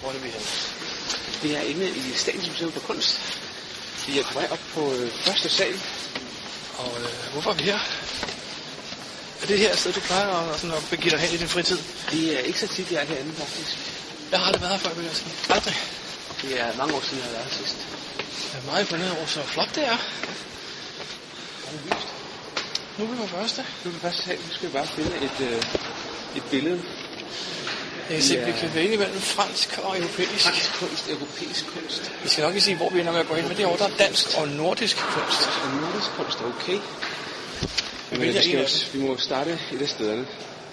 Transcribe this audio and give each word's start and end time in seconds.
Hvor 0.00 0.08
er 0.08 0.18
vi 0.18 0.28
henne? 0.28 0.46
Vi 1.42 1.52
er 1.54 1.60
inde 1.60 1.88
i 1.88 2.12
Statens 2.16 2.48
Museum 2.48 2.72
for 2.72 2.80
Kunst. 2.80 3.20
Vi 4.06 4.18
er 4.18 4.24
på 4.24 4.34
vej 4.34 4.48
op 4.50 4.60
på 4.74 4.92
øh, 4.92 5.10
første 5.12 5.48
sal. 5.48 5.74
Og 6.78 6.92
øh, 7.00 7.32
hvorfor 7.32 7.50
er 7.50 7.54
vi 7.54 7.62
her? 7.62 7.78
Er 9.42 9.46
det 9.46 9.58
her 9.58 9.76
sted, 9.76 9.92
du 9.92 10.00
plejer 10.00 10.28
at, 10.28 10.60
sådan, 10.60 10.76
at 10.76 10.86
begive 10.90 11.10
dig 11.10 11.20
hen 11.20 11.34
i 11.34 11.36
din 11.36 11.48
fritid? 11.48 11.78
Det 12.10 12.36
er 12.36 12.40
ikke 12.40 12.60
så 12.60 12.68
tit, 12.68 12.92
jeg 12.92 13.02
er 13.02 13.06
herinde, 13.06 13.32
faktisk. 13.32 13.78
Jeg 14.30 14.38
har 14.38 14.46
aldrig 14.46 14.62
været 14.62 14.72
her 14.72 14.88
før, 14.88 14.94
vil 14.94 15.04
jeg 15.04 15.16
sige. 15.16 15.30
Aldrig. 15.50 15.76
Det 16.42 16.60
er 16.60 16.76
mange 16.76 16.94
år 16.94 17.00
siden, 17.00 17.18
jeg 17.18 17.26
har 17.26 17.32
været 17.32 17.44
her 17.44 17.56
sidst. 17.56 17.76
Jeg 18.52 18.60
er 18.60 18.66
meget 18.66 18.80
imponeret 18.80 19.12
over, 19.16 19.26
så 19.26 19.42
flot 19.42 19.74
det 19.74 19.84
er. 19.86 19.98
Nu 22.98 23.04
er 23.04 23.08
vi 23.10 23.16
på 23.16 23.26
første. 23.26 23.64
Nu 23.84 23.90
er 23.90 23.94
vi 23.94 24.00
første 24.00 24.22
sal. 24.22 24.38
Nu 24.38 24.54
skal 24.54 24.68
vi 24.68 24.72
bare 24.72 24.86
finde 24.86 25.16
et, 25.16 25.38
øh, 25.40 25.62
et 26.36 26.44
billede. 26.50 26.82
Jeg 28.10 28.16
kan 28.16 28.22
se, 28.22 28.34
Ja. 28.34 28.40
at 28.40 28.46
vi 28.46 28.52
kan 28.60 28.74
vælge 28.74 28.96
mellem 28.96 29.20
fransk 29.20 29.78
og 29.82 29.98
europæisk. 29.98 30.44
Fransk 30.44 30.72
kunst, 30.80 31.08
europæisk 31.10 31.64
kunst. 31.74 32.12
Vi 32.22 32.28
skal 32.28 32.42
nok 32.44 32.54
ikke 32.54 32.64
sige, 32.64 32.76
hvor 32.76 32.90
vi 32.90 33.00
ender 33.00 33.12
med 33.12 33.20
at 33.20 33.28
gå 33.28 33.34
hen, 33.34 33.48
men 33.48 33.56
det 33.56 33.62
er 33.62 33.66
over, 33.66 33.76
der 33.76 33.84
er 33.84 33.96
dansk 33.98 34.26
og 34.38 34.48
nordisk 34.48 34.96
kunst. 34.96 35.48
Og 35.64 35.68
nordisk 35.80 36.10
kunst 36.16 36.38
er 36.40 36.44
okay. 36.44 36.78
Men 38.10 38.22
vi, 38.22 38.32
skal, 38.42 38.58
dem. 38.92 39.00
vi 39.00 39.06
må 39.08 39.16
starte 39.18 39.58
et 39.72 39.82
af 39.82 39.88
stederne. 39.88 40.26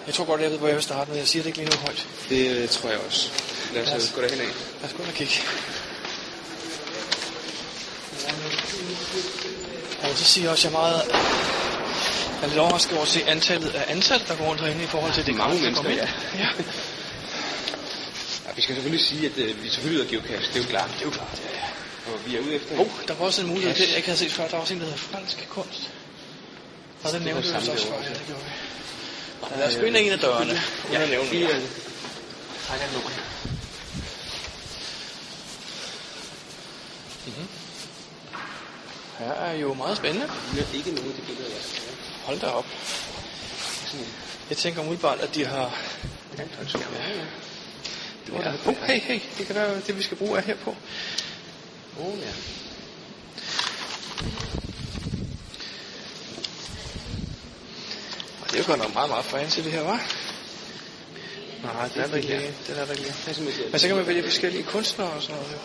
Jeg 0.06 0.14
tror 0.14 0.24
godt, 0.24 0.40
jeg 0.40 0.50
ved, 0.50 0.58
hvor 0.58 0.66
jeg 0.68 0.76
vil 0.76 0.82
starte, 0.84 1.10
men 1.10 1.18
jeg 1.18 1.28
siger 1.28 1.42
det 1.42 1.46
ikke 1.46 1.58
lige 1.58 1.70
nu 1.70 1.76
højt. 1.76 2.06
Det 2.28 2.50
øh, 2.56 2.68
tror 2.68 2.88
jeg 2.90 2.98
også. 3.06 3.28
Lad 3.74 3.82
os 3.82 3.88
Lad 3.88 3.96
os- 3.96 4.08
øh, 4.08 4.14
gå 4.14 4.20
derhen 4.22 4.40
af. 4.40 4.46
Lad 4.80 4.90
os 4.90 4.92
gå 4.96 5.02
ind 5.02 5.08
og 5.08 5.14
kigge. 5.14 5.34
Og 10.02 10.10
så 10.18 10.24
siger 10.24 10.44
jeg 10.44 10.50
også, 10.52 10.68
at 10.68 10.72
jeg 10.74 10.78
er 10.78 10.82
meget... 10.82 11.02
Jeg 12.40 12.42
er 12.42 12.46
lidt 12.46 12.58
overrasket 12.58 12.92
over 12.92 13.02
at 13.02 13.08
se 13.08 13.24
antallet 13.28 13.74
af 13.74 13.84
ansatte, 13.88 14.26
der 14.28 14.36
går 14.36 14.44
rundt 14.44 14.60
herinde 14.60 14.82
i 14.84 14.86
forhold 14.86 15.12
til 15.12 15.26
det 15.26 15.34
Mange 15.34 15.62
mennesker, 15.62 15.88
ind. 15.88 15.98
ja. 16.00 16.08
ja. 16.38 16.48
Ja, 18.54 18.56
vi 18.56 18.62
skal 18.62 18.74
selvfølgelig 18.74 19.06
sige, 19.06 19.26
at 19.26 19.38
øh, 19.38 19.62
vi 19.62 19.66
er 19.68 19.72
selvfølgelig 19.72 20.00
ude 20.00 20.04
af 20.06 20.10
geocache. 20.10 20.52
Det 20.52 20.56
er 20.58 20.64
jo 20.64 20.68
klart. 20.68 20.90
Det 20.90 21.00
er 21.00 21.04
jo 21.04 21.10
klart, 21.10 21.42
ja, 21.44 21.50
ja. 21.58 22.12
Og 22.12 22.26
vi 22.26 22.36
er 22.36 22.40
ude 22.40 22.54
efter... 22.54 22.78
Oh, 22.80 22.86
der 23.08 23.14
var 23.14 23.24
også 23.26 23.42
en 23.42 23.48
mulighed, 23.48 23.74
det 23.74 23.88
jeg 23.88 23.96
ikke 23.96 24.08
havde 24.08 24.18
set 24.18 24.32
før. 24.32 24.44
Der 24.44 24.56
var 24.56 24.60
også 24.60 24.74
en, 24.74 24.80
der 24.80 24.86
hedder 24.86 24.98
fransk 24.98 25.46
kunst. 25.48 25.90
Og 27.04 27.12
den 27.12 27.14
Det 27.14 27.24
nævnte 27.26 27.48
vi 27.48 27.54
også 27.54 27.88
før. 27.88 28.02
Ja, 28.02 28.08
det 28.08 28.22
gjorde 28.26 28.42
vi. 28.44 28.50
Nå, 29.40 29.56
lad 29.58 29.68
os 29.68 29.76
gå 29.76 29.82
ind 29.82 29.96
ad 29.96 30.02
en 30.02 30.12
af 30.12 30.18
dørene, 30.18 30.52
at 30.92 31.08
nævne 31.10 31.30
vi 31.30 31.38
mere. 31.38 31.56
øh, 31.56 31.62
trækker 32.66 32.86
et 32.86 32.92
nummer 32.92 33.10
her. 33.10 33.22
Her 39.18 39.32
er 39.32 39.54
jo 39.54 39.74
meget 39.74 39.96
spændende. 39.96 40.26
Har 40.26 40.76
ikke 40.76 40.90
nogen 40.90 41.10
af 41.10 41.16
de 41.16 41.22
billeder, 41.26 41.48
jeg 41.48 41.62
skal. 41.62 41.82
Hold 42.24 42.40
da 42.40 42.46
op. 42.46 42.66
Jeg 44.48 44.56
tænker 44.56 44.80
umiddelbart, 44.80 45.20
at 45.20 45.34
de 45.34 45.44
har... 45.46 45.78
Ja, 46.38 46.44
ja. 47.14 47.24
Det 48.26 48.34
var 48.34 48.40
der. 48.40 48.52
Oh, 48.66 48.74
hey, 48.76 49.00
hey, 49.00 49.20
det 49.38 49.46
kan 49.46 49.54
være, 49.56 49.80
det 49.86 49.96
vi 49.98 50.02
skal 50.02 50.16
bruge 50.16 50.38
er 50.38 50.42
her 50.42 50.56
på. 50.56 50.76
Åh, 52.00 52.06
oh, 52.06 52.18
ja. 52.18 52.32
Og 58.40 58.46
det 58.50 58.54
er 58.54 58.58
jo 58.58 58.64
godt 58.66 58.78
nok 58.80 58.94
meget, 58.94 59.10
meget 59.10 59.24
fancy 59.24 59.60
det 59.60 59.72
her, 59.72 59.80
var. 59.82 60.00
Nej, 61.62 61.88
det 61.88 61.96
er 62.02 62.06
der 62.06 62.16
ikke 62.16 62.28
lige. 62.28 62.54
Det 62.66 62.78
er 62.78 62.84
der 62.84 62.92
ikke 62.92 63.02
lige. 63.02 63.70
Men 63.70 63.80
så 63.80 63.86
kan 63.86 63.96
man 63.96 64.06
vælge 64.06 64.22
forskellige 64.22 64.64
kunstnere 64.64 65.10
og 65.10 65.22
sådan 65.22 65.36
noget. 65.36 65.52
jo. 65.52 65.58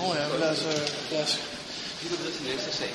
Nå 0.00 0.14
ja, 0.14 0.28
men 0.28 0.40
lad 0.40 0.50
os, 0.50 0.64
øh, 0.66 1.12
lad 1.12 1.22
os. 1.22 1.40
Vi 2.02 2.08
går 2.08 2.16
videre 2.16 2.32
til 2.34 2.44
næste 2.44 2.72
sag. 2.76 2.90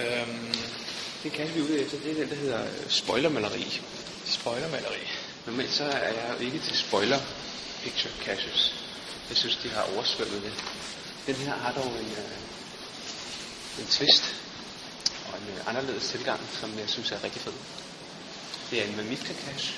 Øhm, 0.00 0.54
Det 1.22 1.32
kasse, 1.32 1.54
vi 1.54 1.60
ude 1.60 1.80
efter, 1.80 1.98
det 1.98 2.10
er 2.10 2.14
den, 2.14 2.28
der 2.30 2.34
hedder 2.36 2.62
øh, 2.62 2.68
spoilermaleri. 2.88 3.80
spoilermaleri. 4.24 5.17
Normalt 5.48 5.72
så 5.74 5.84
er 5.84 6.12
jeg 6.12 6.34
jo 6.40 6.46
ikke 6.46 6.58
til 6.58 6.76
spoiler 6.78 7.18
picture 7.82 8.12
caches. 8.24 8.74
Jeg 9.28 9.36
synes, 9.36 9.56
de 9.56 9.68
har 9.68 9.82
oversvømmet 9.94 10.42
det. 10.42 10.52
Den 11.26 11.34
her 11.34 11.54
har 11.54 11.72
dog 11.72 11.86
en, 11.86 12.10
øh, 12.22 13.80
en 13.80 13.86
twist 13.86 14.34
og 15.28 15.38
en 15.38 15.54
øh, 15.54 15.68
anderledes 15.68 16.08
tilgang, 16.08 16.40
som 16.60 16.78
jeg 16.78 16.88
synes 16.88 17.10
er 17.12 17.24
rigtig 17.24 17.42
fed. 17.42 17.52
Det 18.70 18.82
er 18.82 18.86
en 18.86 18.96
Mamitka 18.96 19.32
cache. 19.46 19.74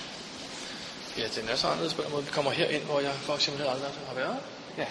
Ja, 1.19 1.29
den 1.41 1.49
er 1.49 1.57
så 1.57 1.67
anderledes 1.67 1.95
på 1.95 2.03
den 2.03 2.11
måde. 2.11 2.25
Vi 2.25 2.31
kommer 2.31 2.51
herind, 2.51 2.83
hvor 2.83 3.01
jeg 3.01 3.15
for 3.15 3.35
eksempel 3.35 3.67
aldrig 3.67 3.91
har 4.09 4.15
været. 4.15 4.37
Ja, 4.79 4.87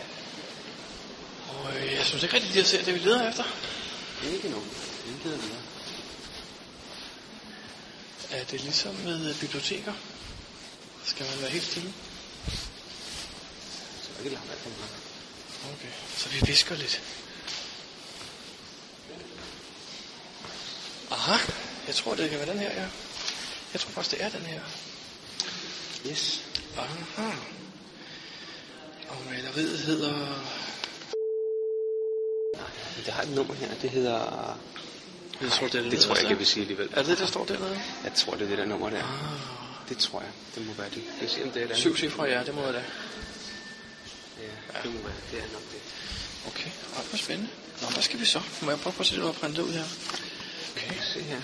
Og 1.50 1.78
øh, 1.78 1.94
jeg 1.94 2.06
synes 2.06 2.24
ikke 2.24 2.36
rigtig, 2.36 2.54
de 2.54 2.60
har 2.60 2.66
set 2.66 2.86
det, 2.86 2.94
vi 2.94 3.00
leder 3.00 3.30
efter. 3.30 3.44
ikke 4.34 4.50
nogen. 4.50 4.70
Vi 5.06 5.14
gider 5.24 5.38
videre. 5.38 5.62
Er 8.32 8.44
det 8.44 8.62
ligesom 8.62 8.96
med 8.96 9.36
biblioteker? 9.36 9.94
Skal 11.10 11.26
man 11.26 11.42
være 11.42 11.50
helt 11.50 11.64
stille? 11.64 11.94
Så 14.02 14.10
ikke 14.20 14.30
langt 14.30 14.52
alt 14.52 14.66
meget. 14.66 14.92
Okay, 15.74 15.94
så 16.18 16.30
vi 16.30 16.42
visker 16.46 16.76
lidt. 16.76 17.02
Aha, 21.12 21.38
jeg 21.88 21.96
tror, 21.96 22.16
det 22.16 22.30
kan 22.30 22.40
være 22.40 22.50
den 22.50 22.60
her, 22.60 22.74
ja. 22.74 22.88
Jeg 23.74 23.82
tror 23.82 23.92
faktisk, 23.92 24.16
det 24.16 24.24
er 24.24 24.30
den 24.30 24.42
her. 24.42 24.62
Yes. 26.10 26.44
Aha. 26.78 27.32
Og 29.10 29.18
maleriet 29.30 29.80
hedder... 29.80 30.44
Det 33.06 33.14
har 33.14 33.24
et 33.24 33.30
nummer 33.30 33.54
her, 33.54 33.76
det 33.82 33.90
hedder... 33.90 34.58
Jeg 35.42 35.52
tror, 35.52 35.68
det, 35.68 35.86
er 35.86 35.90
Det 35.90 36.00
tror 36.00 36.14
jeg 36.14 36.22
ikke, 36.22 36.32
jeg 36.32 36.40
vil 36.40 36.48
sige 36.48 36.62
alligevel. 36.62 36.90
Er 36.94 36.96
det 36.96 37.08
det, 37.08 37.18
der 37.18 37.26
står 37.26 37.46
dernede? 37.46 37.82
Jeg 38.04 38.14
tror, 38.14 38.34
det 38.34 38.42
er 38.42 38.48
det 38.48 38.58
der 38.58 38.66
nummer 38.66 38.90
der. 38.90 39.04
Ah. 39.04 39.69
Det 39.90 39.98
tror 39.98 40.22
jeg. 40.22 40.32
Det 40.56 40.68
må 40.68 40.74
være 40.74 40.90
det. 40.90 41.04
Jeg 41.22 41.30
se, 41.30 41.44
om 41.44 41.52
det 41.52 41.64
er 41.64 41.68
det. 41.68 41.78
Syv 41.78 41.98
cifre, 41.98 42.24
ja, 42.24 42.44
det 42.44 42.56
må 42.56 42.62
være 42.62 42.74
det. 42.74 42.84
Ja, 44.74 44.80
det 44.84 44.94
må 44.94 45.00
være 45.08 45.16
det. 45.16 45.32
Det 45.32 45.40
er 45.40 45.54
nok 45.54 45.66
det. 45.72 45.82
Okay, 46.48 46.70
ret 46.98 47.06
hvor 47.10 47.18
spændende. 47.18 47.50
Nå, 47.82 47.88
hvad 47.88 48.04
skal 48.04 48.20
vi 48.20 48.26
så? 48.26 48.42
Må 48.62 48.70
jeg 48.72 48.80
prøve 48.80 48.94
at 49.00 49.06
se, 49.06 49.14
hvad 49.14 49.22
du 49.22 49.32
har 49.32 49.40
printet 49.40 49.64
ud 49.64 49.72
her? 49.74 49.84
Okay, 50.76 50.96
se 51.14 51.22
her. 51.22 51.42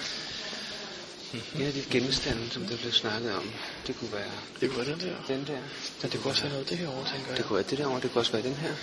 En 1.56 1.62
af 1.62 1.74
de 1.74 1.84
genstande, 1.92 2.50
som 2.52 2.66
der 2.66 2.78
blev 2.78 2.92
snakket 2.92 3.34
om, 3.36 3.52
det 3.88 4.00
kunne 4.00 4.12
være 4.12 4.32
Det 4.62 4.70
kunne 4.70 4.86
være 4.88 4.96
den 4.96 5.08
der. 5.08 5.16
den 5.28 5.48
der. 5.48 5.60
Men 6.02 6.12
det 6.12 6.22
kunne 6.22 6.32
også 6.32 6.42
være 6.44 6.52
noget 6.52 6.70
det 6.70 6.78
her 6.78 6.88
over, 6.88 7.06
tænker 7.06 7.28
jeg. 7.28 7.38
Det 7.38 7.46
kunne 7.46 7.56
være 7.56 7.66
det 7.70 7.78
derovre, 7.78 8.02
det 8.02 8.12
kunne 8.12 8.22
også 8.22 8.32
være 8.32 8.44
den 8.44 8.56
her. 8.56 8.74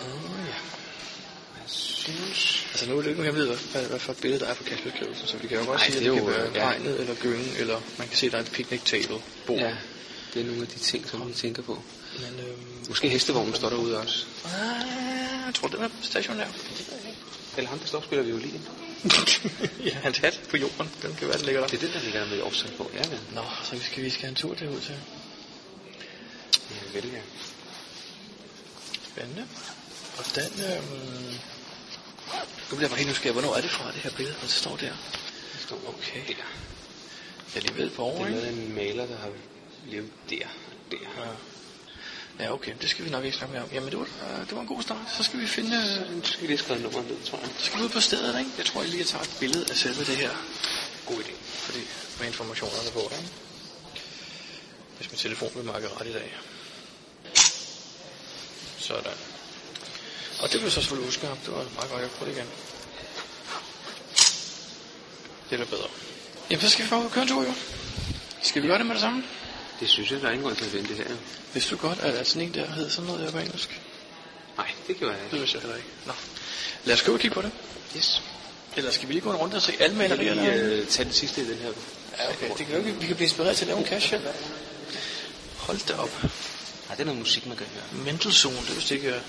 Ah, 0.00 0.46
ja. 0.48 0.54
Jeg 1.68 1.74
synes... 1.74 2.66
Altså 2.70 2.88
nu 2.88 2.96
er 2.98 3.02
det 3.02 3.08
ikke 3.08 3.20
nogen 3.22 3.34
hemmelighed, 3.34 3.70
hvad, 3.72 3.84
hvad 3.86 3.98
for 3.98 4.12
et 4.12 4.18
billede 4.18 4.40
der 4.44 4.50
er 4.50 4.54
på 4.54 4.64
kastbeskrivelsen, 4.64 5.26
så 5.26 5.36
vi 5.36 5.48
kan 5.48 5.58
jo 5.58 5.64
godt 5.66 5.80
Ej, 5.80 5.86
sige, 5.86 5.96
at 5.96 6.02
det 6.04 6.12
det 6.12 6.20
kan 6.22 6.32
jo, 6.32 6.38
være 6.38 6.50
ja. 6.54 6.66
regnet 6.66 7.00
eller 7.00 7.14
gyngen, 7.14 7.52
eller 7.58 7.80
man 7.98 8.08
kan 8.08 8.16
se, 8.16 8.26
at 8.26 8.32
der 8.32 8.38
er 8.38 8.42
et 8.42 8.50
picnic 8.52 8.80
table 8.84 9.20
bord. 9.46 9.58
Ja, 9.58 9.74
det 10.34 10.42
er 10.42 10.46
nogle 10.46 10.62
af 10.62 10.68
de 10.68 10.78
ting, 10.78 11.08
som 11.08 11.28
vi 11.28 11.32
tænker 11.32 11.62
på. 11.62 11.82
Men 12.18 12.46
øhm, 12.46 12.58
Måske 12.88 13.08
hestevognen 13.08 13.54
står 13.54 13.68
derude 13.68 13.98
også. 13.98 14.26
ah, 14.44 14.50
jeg 15.46 15.54
tror, 15.54 15.68
den 15.68 15.82
er 15.82 15.88
stationær. 16.02 16.46
Eller 17.56 17.70
ham, 17.70 17.78
der 17.78 17.86
står 17.86 17.98
og 17.98 18.04
spiller 18.04 18.24
violin. 18.24 18.60
ja, 19.88 19.90
hans 19.90 20.18
hat 20.18 20.40
på 20.50 20.56
jorden, 20.56 20.90
den 21.02 21.14
kan 21.18 21.28
være, 21.28 21.38
den 21.38 21.46
ligger 21.46 21.60
der. 21.60 21.68
Det 21.68 21.76
er 21.82 21.86
den, 21.86 21.94
der 21.94 22.00
ligger 22.00 22.20
der 22.20 22.30
med 22.30 22.40
offside 22.40 22.72
på. 22.76 22.90
Ja, 22.94 23.08
vel. 23.08 23.20
Nå, 23.34 23.42
så 23.64 23.76
vi 23.76 23.82
skal, 23.82 24.04
vi 24.04 24.10
skal 24.10 24.22
have 24.22 24.28
en 24.30 24.34
tur 24.34 24.54
derud 24.54 24.80
til. 24.80 24.94
Ja, 26.70 27.00
vel, 27.00 27.10
ja. 27.12 27.20
Spændende. 29.12 29.44
Og 30.18 30.24
den, 30.34 30.64
øhm... 30.64 31.34
Nu 32.70 32.76
bliver 32.76 32.80
jeg 32.80 32.90
bare 32.90 32.98
helt 32.98 33.10
nysgerrig, 33.10 33.32
hvornår 33.32 33.56
er 33.56 33.60
det 33.60 33.70
fra, 33.70 33.86
det 33.92 34.00
her 34.00 34.10
billede, 34.10 34.36
der 34.42 34.46
står 34.48 34.76
der? 34.76 34.92
Det 35.52 35.60
står 35.66 35.76
Okay. 35.88 36.20
der. 36.28 36.44
Alligevel 37.56 37.90
på 37.90 38.02
Det 38.02 38.12
over, 38.12 38.24
er 38.24 38.26
ikke? 38.28 38.40
lavet 38.40 38.46
af 38.46 38.52
en 38.52 38.74
maler, 38.74 39.06
der 39.06 39.16
har 39.18 39.30
levet 39.86 40.10
der 40.30 40.36
der. 40.90 40.96
Ja. 41.24 41.30
Ja, 42.44 42.52
okay, 42.52 42.72
det 42.80 42.90
skal 42.90 43.04
vi 43.04 43.10
nok 43.10 43.24
ikke 43.24 43.36
snakke 43.36 43.52
mere 43.52 43.62
om. 43.64 43.68
Jamen, 43.72 43.90
det 43.90 43.98
var, 43.98 44.04
øh, 44.04 44.40
det 44.46 44.54
var 44.54 44.60
en 44.60 44.66
god 44.66 44.82
start. 44.82 44.98
Så 45.16 45.22
skal 45.22 45.40
vi 45.40 45.46
finde... 45.46 45.76
øh, 45.76 46.16
Nu 46.16 46.24
skal 46.24 46.42
vi 46.42 46.46
lige 46.46 46.58
skrive 46.58 46.78
nummeret 46.80 47.06
ned, 47.08 47.16
tror 47.24 47.38
jeg. 47.38 47.48
Så 47.58 47.64
skal 47.64 47.78
vi 47.78 47.84
ud 47.84 47.88
på 47.88 48.00
stedet, 48.00 48.38
ikke? 48.38 48.50
Jeg 48.58 48.66
tror, 48.66 48.80
jeg 48.82 48.90
lige 48.90 49.04
tager 49.04 49.22
et 49.24 49.36
billede 49.40 49.66
af 49.70 49.76
selve 49.76 50.04
det 50.04 50.16
her. 50.16 50.30
God 51.06 51.16
idé. 51.16 51.32
Fordi 51.42 51.78
med 52.18 52.26
informationerne 52.26 52.90
på, 52.92 53.00
ikke? 53.00 53.28
Hvis 54.98 55.10
min 55.10 55.18
telefon 55.18 55.50
vil 55.54 55.64
makke 55.64 55.88
ret 55.88 56.06
i 56.06 56.12
dag. 56.12 56.36
Sådan. 58.78 59.12
Og 60.40 60.52
det 60.52 60.60
blev 60.60 60.70
så 60.70 60.80
selvfølgelig 60.80 61.08
uskabt. 61.08 61.40
Det 61.46 61.54
var 61.54 61.64
meget 61.74 61.90
godt, 61.90 62.02
jeg 62.02 62.10
prøvede 62.10 62.34
det 62.36 62.40
igen. 62.40 62.50
Det 65.50 65.60
er 65.60 65.64
bedre. 65.64 65.88
Jamen, 66.50 66.60
så 66.62 66.68
skal 66.68 66.84
vi 66.84 66.90
bare 66.90 67.00
ud 67.00 67.04
og 67.04 67.10
køre 67.10 67.22
en 67.22 67.28
tur, 67.28 67.42
jo. 67.44 67.52
Skal 68.42 68.62
vi 68.62 68.66
gøre 68.68 68.78
det 68.78 68.86
med 68.86 68.94
det 68.94 69.00
samme? 69.02 69.24
Det 69.80 69.88
synes 69.88 70.10
jeg, 70.10 70.20
der 70.20 70.26
er 70.26 70.30
ingen 70.30 70.44
grund 70.44 70.56
til 70.56 70.64
at 70.64 70.74
vente 70.74 70.94
her. 70.94 71.04
Vidste 71.54 71.70
du 71.70 71.76
godt, 71.76 71.98
at 72.00 72.26
sådan 72.28 72.42
en 72.42 72.54
der 72.54 72.66
hed 72.70 72.90
sådan 72.90 73.06
noget 73.06 73.20
der 73.26 73.30
på 73.30 73.38
engelsk? 73.38 73.80
Nej, 74.56 74.70
det 74.86 74.96
gjorde 74.98 75.12
jeg 75.14 75.20
Det 75.20 75.26
ikke. 75.26 75.38
vidste 75.38 75.54
jeg 75.56 75.62
heller 75.62 75.76
ikke. 75.76 75.88
Nå. 76.06 76.12
Lad 76.84 76.94
os 76.94 77.02
gå 77.02 77.12
og 77.12 77.18
kigge 77.20 77.34
på 77.34 77.42
det. 77.42 77.50
Yes. 77.96 78.22
Eller 78.76 78.90
skal 78.90 79.08
vi 79.08 79.12
lige 79.12 79.22
gå 79.22 79.30
en 79.30 79.36
runde 79.36 79.56
og 79.56 79.62
se 79.62 79.72
alle 79.80 80.02
Jeg 80.02 80.10
vil 80.10 80.18
malerier 80.18 80.34
lige 80.34 80.70
der? 80.70 80.80
øh, 80.80 80.86
tage 80.86 81.04
den 81.04 81.12
sidste 81.12 81.40
i 81.42 81.44
den 81.44 81.56
her. 81.58 81.68
Ja, 82.18 82.30
okay. 82.30 82.48
Det 82.58 82.66
kan 82.66 82.70
jo 82.70 82.78
ikke, 82.86 83.00
vi 83.00 83.06
kan 83.06 83.16
blive 83.16 83.26
inspireret 83.26 83.56
til 83.56 83.64
at 83.64 83.68
lave 83.68 83.78
en 83.80 83.86
cash 83.86 84.10
her. 84.10 84.20
Hold 85.56 85.78
da 85.88 85.94
op. 85.94 86.22
Nej, 86.22 86.30
det 86.90 87.00
er 87.00 87.04
noget 87.04 87.18
musik, 87.18 87.46
man 87.46 87.56
kan 87.56 87.66
høre. 87.66 88.04
Mental 88.04 88.32
zone, 88.32 88.56
det 88.56 88.70
er 88.70 88.74
vist 88.74 88.90
ikke... 88.90 89.20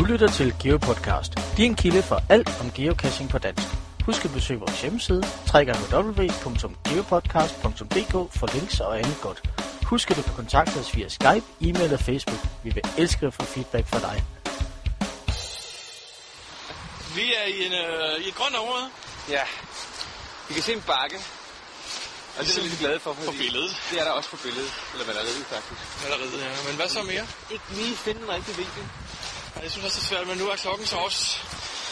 Du 0.00 0.04
lytter 0.04 0.28
til 0.28 0.54
GeoPodcast, 0.62 1.32
din 1.56 1.74
kilde 1.74 2.02
for 2.02 2.22
alt 2.28 2.60
om 2.60 2.70
geocaching 2.76 3.30
på 3.30 3.38
dansk. 3.38 3.66
Husk 4.06 4.24
at 4.24 4.32
besøge 4.32 4.60
vores 4.60 4.82
hjemmeside, 4.82 5.22
www.geopodcast.dk 5.54 8.12
for 8.38 8.46
links 8.54 8.80
og 8.80 8.98
andet 8.98 9.16
godt. 9.22 9.42
Husk 9.90 10.10
at 10.10 10.16
du 10.16 10.22
kan 10.22 10.34
kontakte 10.34 10.76
os 10.82 10.96
via 10.96 11.08
Skype, 11.08 11.46
e-mail 11.60 11.92
og 11.92 12.00
Facebook. 12.00 12.38
Vi 12.64 12.70
vil 12.76 12.82
elske 12.98 13.26
at 13.26 13.34
få 13.34 13.42
feedback 13.42 13.86
fra 13.92 14.00
dig. 14.08 14.16
Vi 17.16 17.24
er 17.40 17.46
i, 17.56 17.58
en, 17.66 17.72
øh, 17.72 18.24
i 18.24 18.28
et 18.28 18.34
grønt 18.34 18.56
område 18.62 18.86
Ja. 19.28 19.42
Vi 20.48 20.54
kan 20.54 20.62
se 20.62 20.72
en 20.72 20.82
bakke. 20.92 21.16
Og 22.38 22.44
det 22.44 22.58
er 22.58 22.62
vi 22.62 22.68
lidt 22.68 22.80
glade 22.80 23.00
for, 23.00 23.12
på 23.12 23.22
fordi 23.22 23.38
billedet. 23.38 23.70
det 23.90 24.00
er 24.00 24.04
der 24.04 24.10
også 24.10 24.30
på 24.30 24.36
billedet. 24.44 24.72
Eller 24.92 25.06
maleriet, 25.06 25.46
faktisk. 25.54 25.80
Allerede, 26.04 26.44
ja. 26.44 26.50
Men 26.68 26.76
hvad 26.76 26.88
så 26.88 27.02
mere? 27.02 27.24
Ikke 27.54 27.64
lige 27.78 27.96
finde 27.96 28.20
den 28.20 28.28
rigtige 28.36 28.56
vinkel. 28.56 28.84
Jeg 29.62 29.70
synes 29.70 29.84
også, 29.84 30.00
det 30.00 30.04
er 30.04 30.08
svært, 30.08 30.26
men 30.26 30.38
nu 30.38 30.48
er 30.48 30.56
klokken 30.56 30.86
så 30.86 30.96
også... 30.96 31.38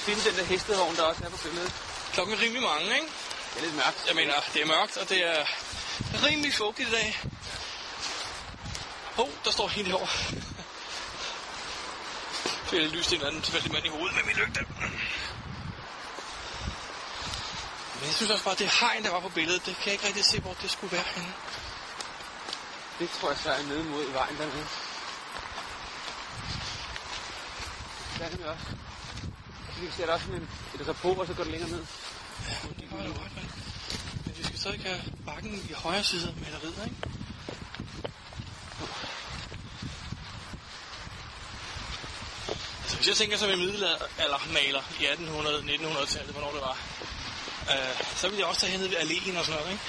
Finde 0.06 0.25
den 0.25 0.37
der 0.37 0.44
hestevogn, 0.44 0.97
der 0.97 1.03
også 1.03 1.25
er 1.25 1.29
på 1.29 1.37
billedet. 1.37 1.73
Klokken 2.12 2.37
er 2.37 2.41
rimelig 2.41 2.62
mange, 2.62 2.94
ikke? 2.94 3.06
Det 3.55 3.59
er 3.59 3.61
lidt 3.61 3.75
mørkt. 3.75 4.05
Jeg 4.06 4.15
mener, 4.15 4.35
det 4.55 4.62
er 4.62 4.67
mørkt, 4.67 4.97
og 4.97 5.09
det 5.09 5.26
er 5.26 5.44
rimelig 6.26 6.55
fugtigt 6.55 6.88
i 6.88 6.93
dag. 6.93 7.20
Hov, 9.15 9.26
oh, 9.26 9.32
der 9.44 9.50
står 9.50 9.69
helt 9.69 9.88
herovre. 9.88 10.09
Så 12.67 12.76
er 12.76 12.81
det 12.81 12.91
lyst 12.91 13.12
en 13.12 13.15
eller 13.15 13.29
anden 13.29 13.43
tilfældig 13.43 13.73
mand 13.73 13.87
i 13.87 13.88
hovedet 13.88 14.17
med 14.17 14.25
min 14.25 14.37
lygte. 14.37 14.61
Men 17.94 18.06
jeg 18.06 18.15
synes 18.15 18.31
også 18.31 18.44
bare, 18.44 18.53
at 18.53 18.59
det 18.59 18.70
hegn, 18.81 19.05
der 19.05 19.11
var 19.11 19.20
på 19.20 19.29
billedet, 19.29 19.67
det 19.67 19.76
kan 19.76 19.87
jeg 19.87 19.93
ikke 19.93 20.06
rigtig 20.06 20.25
se, 20.25 20.41
hvor 20.41 20.56
det 20.62 20.70
skulle 20.70 20.93
være 20.93 21.06
henne. 21.15 21.32
Det 22.99 23.11
tror 23.20 23.29
jeg 23.29 23.38
så 23.38 23.50
er 23.50 23.62
nede 23.62 23.85
mod 23.85 24.12
vejen 24.12 24.37
dernede. 24.38 24.67
Der 28.19 28.25
er 28.25 28.31
det 28.31 28.47
også. 28.47 28.65
Så 29.75 29.81
vi 29.81 29.87
kan 29.87 29.94
se, 29.97 30.03
der 30.03 30.09
er 30.09 30.12
også 30.12 30.26
sådan 30.26 30.41
en, 30.41 30.49
et 30.81 30.88
rapport, 30.88 31.19
og 31.19 31.26
så 31.26 31.35
går 31.35 31.43
det 31.44 31.53
længere 31.53 31.70
ned. 31.70 31.85
Ja, 32.49 32.55
det 32.81 32.88
var 32.93 33.05
jo 33.05 33.11
ret, 33.11 33.37
vel? 33.37 33.47
Men 34.25 34.38
vi 34.38 34.43
skal 34.43 34.59
stadig 34.59 34.81
have 34.81 35.03
bakken 35.26 35.55
i 35.70 35.73
højre 35.73 36.05
side 36.05 36.29
af 36.29 36.35
maleriet, 36.35 36.85
ikke? 36.85 36.97
Altså, 42.82 42.97
hvis 42.97 43.09
jeg 43.09 43.17
tænker 43.17 43.37
som 43.37 43.50
en 43.50 43.59
middelaldermaler 43.59 44.82
i 45.00 45.05
1800-1900-tallet, 45.06 46.32
hvornår 46.32 46.53
det 46.53 46.61
var, 46.61 46.76
øh, 47.73 48.06
så 48.17 48.29
ville 48.29 48.41
jeg 48.41 48.47
også 48.47 48.61
tage 48.61 48.73
hen 48.73 48.81
ved 48.81 48.97
alléen 48.97 49.38
og 49.38 49.44
sådan 49.44 49.61
noget, 49.61 49.73
ikke? 49.73 49.85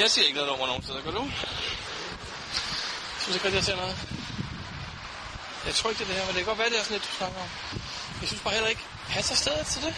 Jeg 0.00 0.10
ser 0.10 0.22
ikke 0.22 0.38
noget 0.38 0.50
nummer 0.50 0.66
nogen 0.66 0.82
steder, 0.82 1.02
gør 1.06 1.14
du? 1.20 1.24
Jeg 3.14 3.20
synes 3.22 3.34
ikke 3.36 3.46
rigtig, 3.46 3.60
jeg 3.62 3.68
ser 3.70 3.76
noget. 3.84 3.96
Jeg 5.66 5.74
tror 5.74 5.90
ikke, 5.90 5.98
det 5.98 6.06
er 6.06 6.10
det 6.10 6.18
her, 6.18 6.26
men 6.26 6.32
det 6.34 6.40
kan 6.42 6.50
godt 6.52 6.60
være, 6.62 6.70
det 6.72 6.78
er 6.78 6.84
sådan 6.86 6.96
lidt, 6.98 7.08
du 7.10 7.14
snakker 7.20 7.38
om. 7.46 7.50
Jeg 8.20 8.28
synes 8.30 8.42
bare 8.46 8.54
heller 8.58 8.72
ikke, 8.74 8.84
passer 9.14 9.36
stedet 9.44 9.66
til 9.72 9.80
det. 9.86 9.94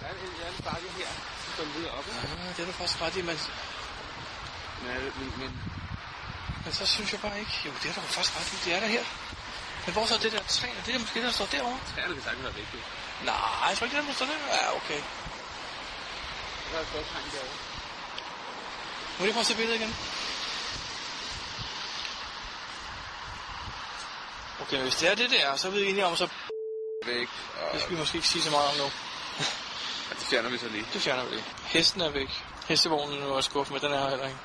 Der 0.00 0.06
er 0.10 0.14
der 0.38 0.44
er 0.46 0.50
en 0.56 0.62
bakke 0.68 0.88
her, 1.00 1.10
som 1.42 1.50
går 1.58 1.66
videre 1.76 1.92
op. 1.98 2.06
Ja, 2.08 2.48
det 2.54 2.60
er 2.62 2.68
du 2.70 2.74
faktisk 2.80 3.00
ret 3.04 3.16
i, 3.20 3.22
men, 3.30 3.38
Men, 4.84 4.98
men, 5.18 5.28
men 5.40 5.50
men 6.64 6.72
så 6.72 6.86
synes 6.86 7.12
jeg 7.12 7.20
bare 7.20 7.38
ikke, 7.42 7.54
jo, 7.66 7.70
det 7.82 7.88
er 7.90 7.94
du 7.94 8.00
faktisk 8.00 8.36
ret 8.38 8.52
i, 8.54 8.56
det 8.64 8.72
er 8.76 8.80
der 8.80 8.90
her. 8.96 9.04
Men 9.84 9.92
hvor 9.94 10.06
så 10.06 10.14
er 10.14 10.18
det 10.18 10.32
der 10.32 10.42
træ, 10.56 10.68
er 10.68 10.82
det 10.86 10.94
der 10.94 11.00
måske, 11.00 11.22
der 11.22 11.30
står 11.30 11.46
derovre? 11.46 11.78
træerne 11.94 12.14
kan 12.14 12.22
sagtens 12.22 12.44
være 12.44 12.54
vigtigt. 12.62 12.84
Nej, 13.24 13.68
jeg 13.68 13.74
tror 13.76 13.84
ikke, 13.86 13.96
det 13.96 14.02
er 14.02 14.06
der 14.06 14.14
står 14.20 14.26
der. 14.26 14.38
Ja, 14.56 14.76
okay. 14.80 15.00
Der 16.70 16.76
er 16.78 16.82
et 16.86 16.90
godt 16.94 17.06
tegn 17.12 17.30
derovre. 17.34 17.69
Må 19.20 19.24
lige 19.26 19.32
prøve 19.32 19.40
at 19.40 19.46
se 19.46 19.56
billedet 19.56 19.80
igen? 19.80 19.96
Okay, 24.60 24.82
hvis 24.82 24.94
det 24.94 25.08
er 25.10 25.14
det 25.14 25.30
der, 25.30 25.56
så 25.56 25.68
er 25.68 25.72
vi 25.72 25.84
enige 25.84 26.06
om, 26.06 26.16
så 26.16 26.28
Væk, 27.06 27.28
og 27.60 27.72
det 27.72 27.80
skal 27.80 27.94
vi 27.94 27.98
måske 27.98 28.16
ikke 28.16 28.28
sige 28.28 28.42
så 28.42 28.50
meget 28.50 28.68
om 28.70 28.76
nu. 28.76 28.84
det 30.18 30.26
fjerner 30.30 30.50
vi 30.50 30.58
så 30.58 30.68
lige. 30.68 30.86
Det 30.92 31.02
fjerner 31.02 31.24
vi 31.24 31.30
lige. 31.30 31.44
Hesten 31.64 32.00
er 32.00 32.08
væk. 32.10 32.44
Hestevognen 32.68 33.22
er 33.22 33.26
også 33.26 33.50
skuffet, 33.50 33.72
men 33.72 33.82
den 33.82 33.92
er 33.92 34.02
her 34.02 34.08
heller 34.08 34.26
ikke. 34.26 34.38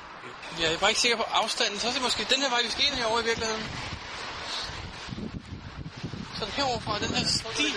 Jeg 0.60 0.72
er 0.72 0.78
bare 0.78 0.90
ikke 0.90 1.00
sikker 1.00 1.16
på 1.16 1.22
afstanden. 1.22 1.80
Så 1.80 1.88
er 1.88 1.92
det 1.92 2.02
måske 2.02 2.26
den 2.30 2.42
her 2.42 2.50
vej, 2.50 2.62
vi 2.62 2.70
skal 2.70 2.86
ind 2.86 2.94
herovre 2.94 3.22
i 3.22 3.24
virkeligheden. 3.24 3.64
Så 6.38 6.44
den 6.44 6.52
herovre 6.52 6.80
fra 6.80 6.98
den 6.98 7.14
her 7.14 7.24
sti. 7.26 7.74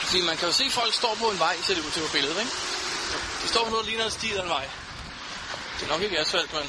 Fordi 0.00 0.20
man 0.22 0.36
kan 0.36 0.48
jo 0.48 0.54
se, 0.54 0.64
at 0.64 0.72
folk 0.72 0.94
står 0.94 1.14
på 1.14 1.30
en 1.30 1.38
vej, 1.38 1.56
ser 1.62 1.74
det 1.74 1.84
ud 1.84 1.90
til 1.90 2.00
på 2.00 2.12
billedet, 2.12 2.40
ikke? 2.40 2.73
Står 3.54 3.70
noget, 3.70 3.84
der 3.84 3.90
ligner 3.90 4.04
en 4.04 4.10
sti 4.10 4.28
eller 4.30 4.42
en 4.42 4.48
vej. 4.48 4.68
Det 5.78 5.86
er 5.86 5.92
nok 5.92 6.02
ikke 6.02 6.20
asfalt, 6.20 6.52
men... 6.52 6.62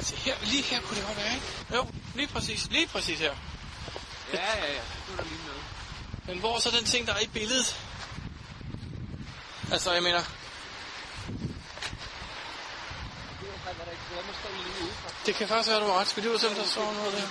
Se 0.00 0.16
her, 0.16 0.36
lige 0.42 0.62
her 0.62 0.80
kunne 0.80 0.96
det 0.96 1.06
godt 1.06 1.16
være, 1.16 1.34
ikke? 1.34 1.46
Jo, 1.74 1.86
lige 2.14 2.28
præcis, 2.28 2.70
lige 2.70 2.86
præcis 2.86 3.18
her. 3.18 3.34
Ja, 4.32 4.56
ja, 4.56 4.72
ja. 4.72 4.80
Nu 5.08 5.12
er 5.12 5.16
der 5.16 5.24
lige 5.24 5.40
noget. 5.46 5.62
Men 6.26 6.38
hvor 6.38 6.56
er 6.56 6.60
så 6.60 6.70
den 6.70 6.84
ting, 6.84 7.06
der 7.06 7.14
er 7.14 7.20
i 7.20 7.26
billedet? 7.26 7.76
Altså, 9.72 9.92
jeg 9.92 10.02
mener... 10.02 10.22
Det 15.26 15.34
kan 15.34 15.48
faktisk 15.48 15.68
være, 15.70 15.80
du 15.80 15.86
har 15.86 16.00
ret. 16.00 16.08
Skal 16.08 16.34
og 16.34 16.40
se, 16.40 16.48
om 16.48 16.54
der 16.54 16.66
står 16.66 16.92
noget 16.92 17.12
der? 17.12 17.22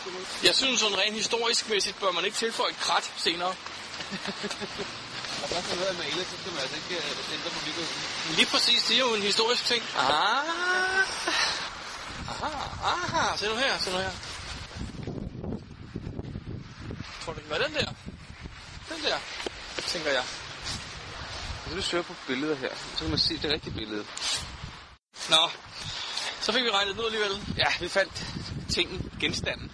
Jeg 0.44 0.56
synes, 0.56 0.80
sådan 0.80 0.98
rent 0.98 1.16
historisk 1.16 1.70
mæssigt 1.70 2.00
bør 2.00 2.12
man 2.12 2.26
ikke 2.26 2.38
tilføje 2.38 2.70
et 2.70 2.78
krat 2.78 3.12
senere. 3.18 3.56
Først 5.50 5.68
når 5.70 5.76
noget 5.76 5.90
er 5.94 5.98
malet, 6.04 6.28
så 6.32 6.36
skal 6.42 6.52
man 6.54 6.62
altså 6.62 6.76
ikke 6.82 6.96
øh, 6.98 7.34
ændre 7.36 7.50
på 7.50 7.60
billedet. 7.66 7.90
Lige 8.38 8.46
præcis, 8.54 8.84
det 8.88 8.96
er 8.96 9.00
jo 9.00 9.14
en 9.14 9.22
historisk 9.22 9.66
ting. 9.66 9.84
Ah. 9.98 10.10
Aha, 12.32 12.52
aha. 12.92 13.38
Se 13.38 13.46
nu 13.50 13.56
her, 13.56 13.78
se 13.80 13.92
nu 13.92 13.98
her. 13.98 14.12
Tror 17.24 17.34
du, 17.34 17.40
det 17.40 17.48
kan 17.48 17.60
være 17.60 17.64
den 17.68 17.74
der? 17.76 17.86
Den 18.90 19.04
der, 19.04 19.18
tænker 19.88 20.12
jeg. 20.12 20.24
Hvis 21.66 21.76
du 21.86 21.90
søger 21.90 22.04
på 22.04 22.14
billeder 22.28 22.56
her, 22.56 22.70
så 22.96 23.00
kan 23.00 23.10
man 23.10 23.20
se 23.20 23.38
det 23.38 23.52
rigtige 23.52 23.74
billede. 23.74 24.06
Nå, 25.30 25.50
så 26.42 26.52
fik 26.52 26.64
vi 26.64 26.70
regnet 26.72 27.00
ud 27.00 27.06
alligevel. 27.06 27.44
Ja, 27.58 27.66
vi 27.80 27.90
fandt 27.90 28.24
tingen, 28.70 29.12
genstanden. 29.20 29.72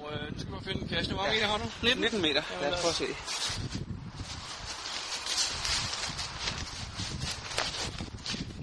Og 0.00 0.12
øh, 0.12 0.32
nu 0.32 0.40
skal 0.40 0.52
vi 0.52 0.64
finde 0.64 0.82
en 0.82 0.88
cash. 0.88 1.10
Hvor 1.12 1.22
mange 1.22 1.34
meter 1.34 1.46
har 1.48 1.58
du? 1.58 1.64
19? 1.82 2.00
19 2.00 2.20
meter. 2.22 2.42
Lad 2.60 2.72
os- 2.72 2.80
prøve 2.80 2.90
at 2.90 2.96
se. 2.96 3.06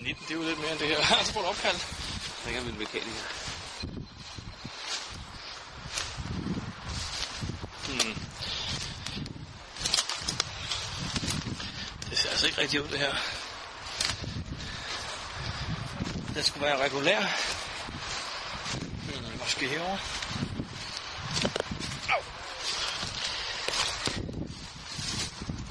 19, 0.03 0.23
det 0.27 0.33
er 0.33 0.37
jo 0.37 0.43
lidt 0.43 0.59
mere 0.59 0.71
end 0.71 0.79
det 0.79 0.87
her. 0.87 1.01
så 1.25 1.33
får 1.33 1.41
du 1.41 1.47
opkald. 1.47 1.79
ringer 2.47 2.63
min 2.63 2.77
mekaniker. 2.77 3.23
Hmm. 7.87 8.15
Det 12.09 12.17
ser 12.17 12.29
altså 12.29 12.45
ikke 12.47 12.61
rigtig 12.61 12.81
ud, 12.81 12.87
det 12.87 12.99
her. 12.99 13.13
Den 16.33 16.43
skulle 16.43 16.65
være 16.65 16.83
regulær. 16.83 17.21
Hmm, 19.05 19.39
måske 19.39 19.67
herovre. 19.67 19.99
Au. 22.09 22.21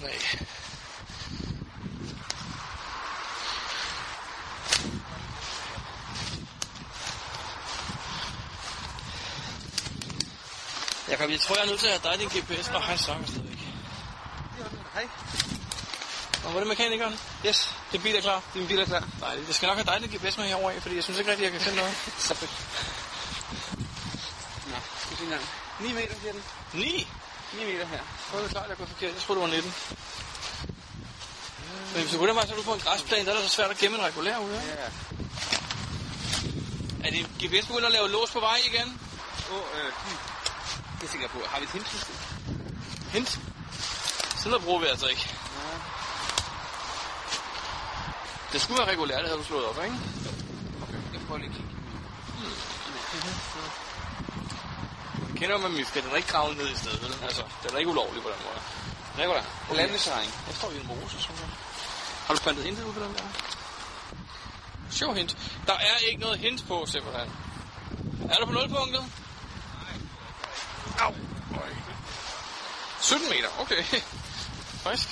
Nej. 0.03 0.43
Jeg, 11.33 11.41
tror, 11.41 11.55
jeg 11.57 11.65
er 11.65 11.67
nødt 11.67 11.81
til 11.81 11.87
at 11.87 12.01
have 12.01 12.13
dig 12.13 12.21
din 12.21 12.31
GPS. 12.35 12.71
Nå, 12.71 12.79
han 12.79 12.99
snakker 12.99 13.27
stadigvæk. 13.27 13.59
Hej. 14.95 15.09
Hvor 16.43 16.51
er 16.51 16.59
det 16.59 16.67
mekanikeren? 16.67 17.19
Yes, 17.47 17.71
Din 17.93 18.01
bil 18.01 18.17
er 18.17 18.21
klar. 18.21 18.43
din 18.55 18.67
bil 18.67 18.79
er 18.79 18.85
klar. 18.85 19.05
Dejligt. 19.21 19.47
Jeg 19.47 19.55
skal 19.55 19.67
nok 19.67 19.77
have 19.77 19.87
dig 19.91 19.97
din 20.03 20.19
GPS 20.19 20.39
med 20.39 20.47
herovre 20.47 20.73
af, 20.75 20.83
fordi 20.83 20.95
jeg 20.97 21.05
synes 21.05 21.19
ikke 21.19 21.31
rigtig, 21.31 21.45
jeg 21.45 21.53
kan 21.53 21.61
finde 21.61 21.77
noget. 21.77 21.93
Nå, 24.71 24.77
skal 25.01 25.11
vi 25.11 25.17
se 25.17 25.25
en 25.25 25.31
gang. 25.31 25.43
9 25.81 25.93
meter 25.93 26.15
siger 26.21 26.33
den. 26.33 26.43
9? 26.73 27.09
9 27.53 27.65
meter 27.65 27.87
her. 27.87 28.01
Så 28.31 28.37
er 28.37 28.43
det 28.43 28.51
klart, 28.51 28.69
jeg 28.69 28.77
går 28.77 28.87
forkert. 28.87 29.15
Jeg 29.15 29.23
troede, 29.23 29.41
det 29.41 29.51
var 29.51 29.57
19. 29.57 29.75
Men 31.93 32.03
hvis 32.03 32.13
du 32.13 32.19
kunne 32.19 32.35
så 32.35 32.53
er 32.53 32.57
du 32.57 32.63
på 32.63 32.75
en 32.75 32.81
græsplæne, 32.81 33.27
der 33.27 33.33
er 33.33 33.37
det 33.41 33.51
så 33.51 33.55
svært 33.57 33.71
at 33.71 33.79
gemme 33.79 33.99
en 33.99 34.05
regulær 34.05 34.39
ud, 34.39 34.53
ikke? 34.53 34.67
Ja. 34.69 34.89
Er 37.05 37.11
din 37.11 37.27
GPS 37.41 37.67
begyndt 37.67 37.87
at 37.87 37.93
lave 37.93 38.11
lås 38.11 38.31
på 38.31 38.41
vej 38.41 38.59
igen? 38.65 39.01
Åh, 39.51 39.57
oh, 39.57 39.63
øh, 39.79 39.93
hmm. 41.13 41.25
Er 41.25 41.29
sikker 41.29 41.29
på. 41.29 41.49
Har 41.49 41.59
vi 41.59 41.65
et 41.65 41.71
hintsystem? 41.71 42.17
Hint. 43.13 43.41
Sådan 44.37 44.51
noget 44.51 44.65
bruger 44.65 44.81
vi 44.81 44.87
altså 44.87 45.07
ikke. 45.07 45.27
Nej. 45.31 45.81
Det 48.53 48.61
skulle 48.61 48.79
være 48.79 48.91
regulært, 48.91 49.21
det 49.21 49.29
havde 49.29 49.39
du 49.39 49.45
slået 49.45 49.67
op, 49.67 49.85
ikke? 49.85 49.97
Jeg 51.13 51.21
prøver 51.27 51.39
lige 51.39 51.51
at 51.51 51.57
kigge. 51.57 51.71
Jeg 55.29 55.41
kender 55.41 55.59
med 55.59 55.69
Mifka, 55.69 56.01
den 56.01 56.11
er 56.11 56.17
ikke 56.17 56.29
gravet 56.29 56.57
ned 56.57 56.69
i 56.71 56.77
stedet, 56.77 57.03
vel? 57.03 57.15
Altså, 57.23 57.43
den 57.63 57.75
er 57.75 57.79
ikke 57.79 57.91
ulovlig 57.91 58.23
på 58.23 58.29
den 58.29 58.39
måde. 58.47 58.61
Nikolaj, 59.19 59.45
landeserring. 59.75 60.31
Jeg 60.47 60.55
står 60.55 60.71
i 60.71 60.77
en 60.81 60.87
mose, 60.87 61.23
sådan 61.23 61.37
der. 61.37 61.49
Har 62.27 62.35
du 62.35 62.41
plantet 62.41 62.65
hintet 62.65 62.85
ud 62.85 62.93
på 62.93 63.01
den 63.01 63.15
der? 63.15 63.25
Show 64.91 65.13
hint. 65.13 65.37
Der 65.67 65.73
er 65.73 65.97
ikke 66.09 66.21
noget 66.21 66.39
hint 66.39 66.65
på, 66.69 66.87
simpelthen. 66.87 67.33
Er 68.31 68.37
du 68.37 68.47
på 68.47 68.53
nulpunktet? 68.53 69.05
Au. 71.03 71.13
Øj. 71.63 71.71
17 73.01 73.29
meter, 73.29 73.49
okay. 73.61 73.83
Frisk. 74.85 75.09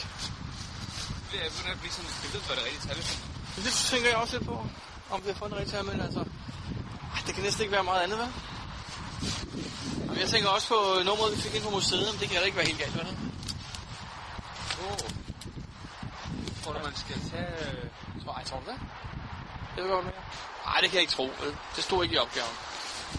Det 1.32 1.38
er 1.46 1.50
begyndt 1.50 1.74
at 1.74 1.80
blive 1.80 1.92
sådan 1.92 2.10
et 2.10 2.16
billede 2.22 2.42
for 2.44 2.54
det 2.54 2.64
rigtige 2.64 2.82
tal. 2.88 2.96
Det 3.64 3.72
tænker 3.72 4.08
jeg 4.08 4.16
også 4.18 4.36
lidt 4.36 4.48
på, 4.48 4.66
om 5.10 5.20
vi 5.24 5.28
har 5.30 5.34
fået 5.34 5.52
en 5.52 5.58
rigtig 5.58 5.74
her, 5.74 5.82
men 5.82 6.00
altså... 6.00 6.24
Det 7.26 7.34
kan 7.34 7.42
næsten 7.44 7.62
ikke 7.62 7.72
være 7.72 7.84
meget 7.84 8.02
andet, 8.02 8.18
vel? 8.18 8.28
Jeg 10.20 10.28
tænker 10.28 10.48
også 10.48 10.68
på 10.68 10.80
nummeret, 11.04 11.36
vi 11.36 11.40
fik 11.42 11.54
ind 11.54 11.64
på 11.64 11.70
museet, 11.70 12.08
men 12.12 12.20
det 12.20 12.28
kan 12.28 12.38
da 12.38 12.44
ikke 12.44 12.56
være 12.56 12.66
helt 12.66 12.78
galt, 12.78 12.94
vel? 12.98 13.06
Åh. 14.82 14.98
Tror 16.64 16.72
du, 16.72 16.78
man 16.84 16.96
skal 16.96 17.16
tage... 17.30 17.52
øh, 17.70 17.90
Tror, 18.24 18.32
ej, 18.32 18.44
tror 18.44 18.60
du 18.60 18.70
det? 18.70 18.78
Det 19.76 19.84
vil 19.84 19.90
godt 19.92 20.04
mere. 20.04 20.14
Nej, 20.66 20.78
det 20.80 20.88
kan 20.90 20.94
jeg 20.94 21.00
ikke 21.02 21.12
tro? 21.12 21.30
Det 21.76 21.84
stod 21.84 22.04
ikke 22.04 22.14
i 22.14 22.18
opgaven. 22.18 22.54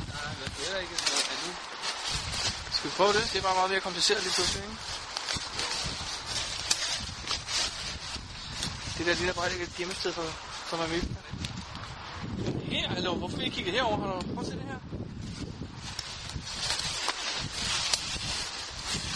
Nej, 0.08 0.34
det 0.58 0.76
er 0.76 0.80
ikke 0.80 0.96
sådan 0.98 1.12
noget 1.14 1.30
andet. 1.36 1.71
Skal 2.82 2.92
vi 2.92 2.96
prøve 2.96 3.14
det? 3.14 3.30
Det 3.34 3.38
er 3.38 3.42
bare 3.42 3.56
meget 3.56 3.70
mere 3.70 3.80
kompliceret 3.80 4.24
lige 4.24 4.34
pludselig, 4.34 4.64
ikke? 4.64 4.78
Det 8.98 9.06
der 9.06 9.14
ligner 9.14 9.34
bare 9.34 9.52
ikke 9.52 9.64
et 9.64 9.70
hjemmested 9.78 10.14
for, 10.14 10.24
for 10.70 10.78
mig 10.78 10.90
med. 10.90 11.02
Her, 12.62 12.90
hallo, 12.90 13.16
hvorfor 13.16 13.38
vil 13.38 13.48
I 13.48 13.50
kigge 13.50 13.72
herover? 13.72 14.22
Du 14.22 14.34
prøv 14.34 14.40
at 14.40 14.46
se 14.46 14.52
det 14.52 14.62
her? 14.62 14.78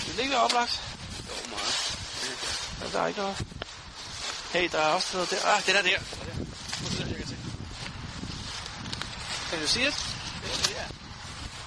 Det 0.08 0.16
ligger 0.16 0.38
oplagt. 0.38 0.82
Jo, 1.30 1.50
meget. 1.50 1.98
Ja, 2.82 2.98
der 2.98 3.04
er 3.04 3.08
ikke 3.08 3.20
noget. 3.20 3.46
Hey, 4.54 4.70
der 4.72 4.80
er 4.80 4.94
også 4.94 5.10
noget 5.14 5.30
der. 5.30 5.38
Ah, 5.46 5.70
er 5.70 5.74
der. 5.74 5.80
Er 5.80 5.84
der. 5.84 6.00
Prøv 6.00 6.88
at 6.88 6.94
se, 6.94 7.04
jeg 7.08 7.18
kan 7.18 7.28
se. 7.28 7.38
Kan 9.50 9.62
du 9.62 9.68
se 9.68 9.86
det? 9.86 10.15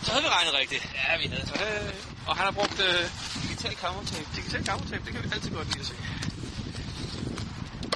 Så 0.09 0.15
havde 0.15 0.25
vi 0.29 0.33
regnet 0.39 0.55
rigtigt. 0.63 0.83
Ja, 0.95 1.17
vi 1.23 1.27
havde. 1.33 1.47
Øh, 1.65 1.95
og 2.29 2.33
han 2.37 2.45
har 2.49 2.55
brugt 2.59 2.79
øh, 2.89 3.03
digital 3.43 3.75
kammertape. 3.85 4.27
Digital 4.37 4.65
kammertape, 4.71 5.03
det 5.07 5.13
kan 5.13 5.23
vi 5.25 5.29
altid 5.33 5.51
godt 5.59 5.69
lide 5.73 5.81
at 5.85 5.87
se. 5.87 5.97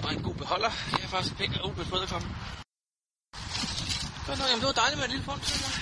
Og 0.04 0.08
en 0.12 0.22
god 0.22 0.34
beholder. 0.34 0.70
Jeg 0.92 1.04
er 1.06 1.12
faktisk 1.16 1.34
pænt 1.36 1.58
og 1.60 1.68
ubet 1.68 1.86
fået 1.86 2.08
for 2.08 2.18
dem. 2.18 2.28
Godt 4.26 4.38
nok, 4.40 4.48
jamen 4.50 4.60
det 4.62 4.68
var 4.70 4.78
dejligt 4.82 4.98
med 4.98 5.04
et 5.08 5.12
lille 5.14 5.24
fond, 5.30 5.40
synes 5.42 5.62
jeg. 5.66 5.72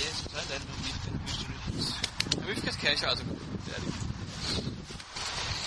Ja, 0.00 0.08
så 0.20 0.24
tager 0.32 0.46
den 0.52 0.62
nu 0.68 0.74
vifte. 0.86 1.08
Men 2.38 2.46
vi 2.48 2.60
skal 2.60 2.72
cash 2.84 3.02
altså. 3.10 3.24
Det 3.64 3.72
er 3.76 3.80
det. 3.84 3.94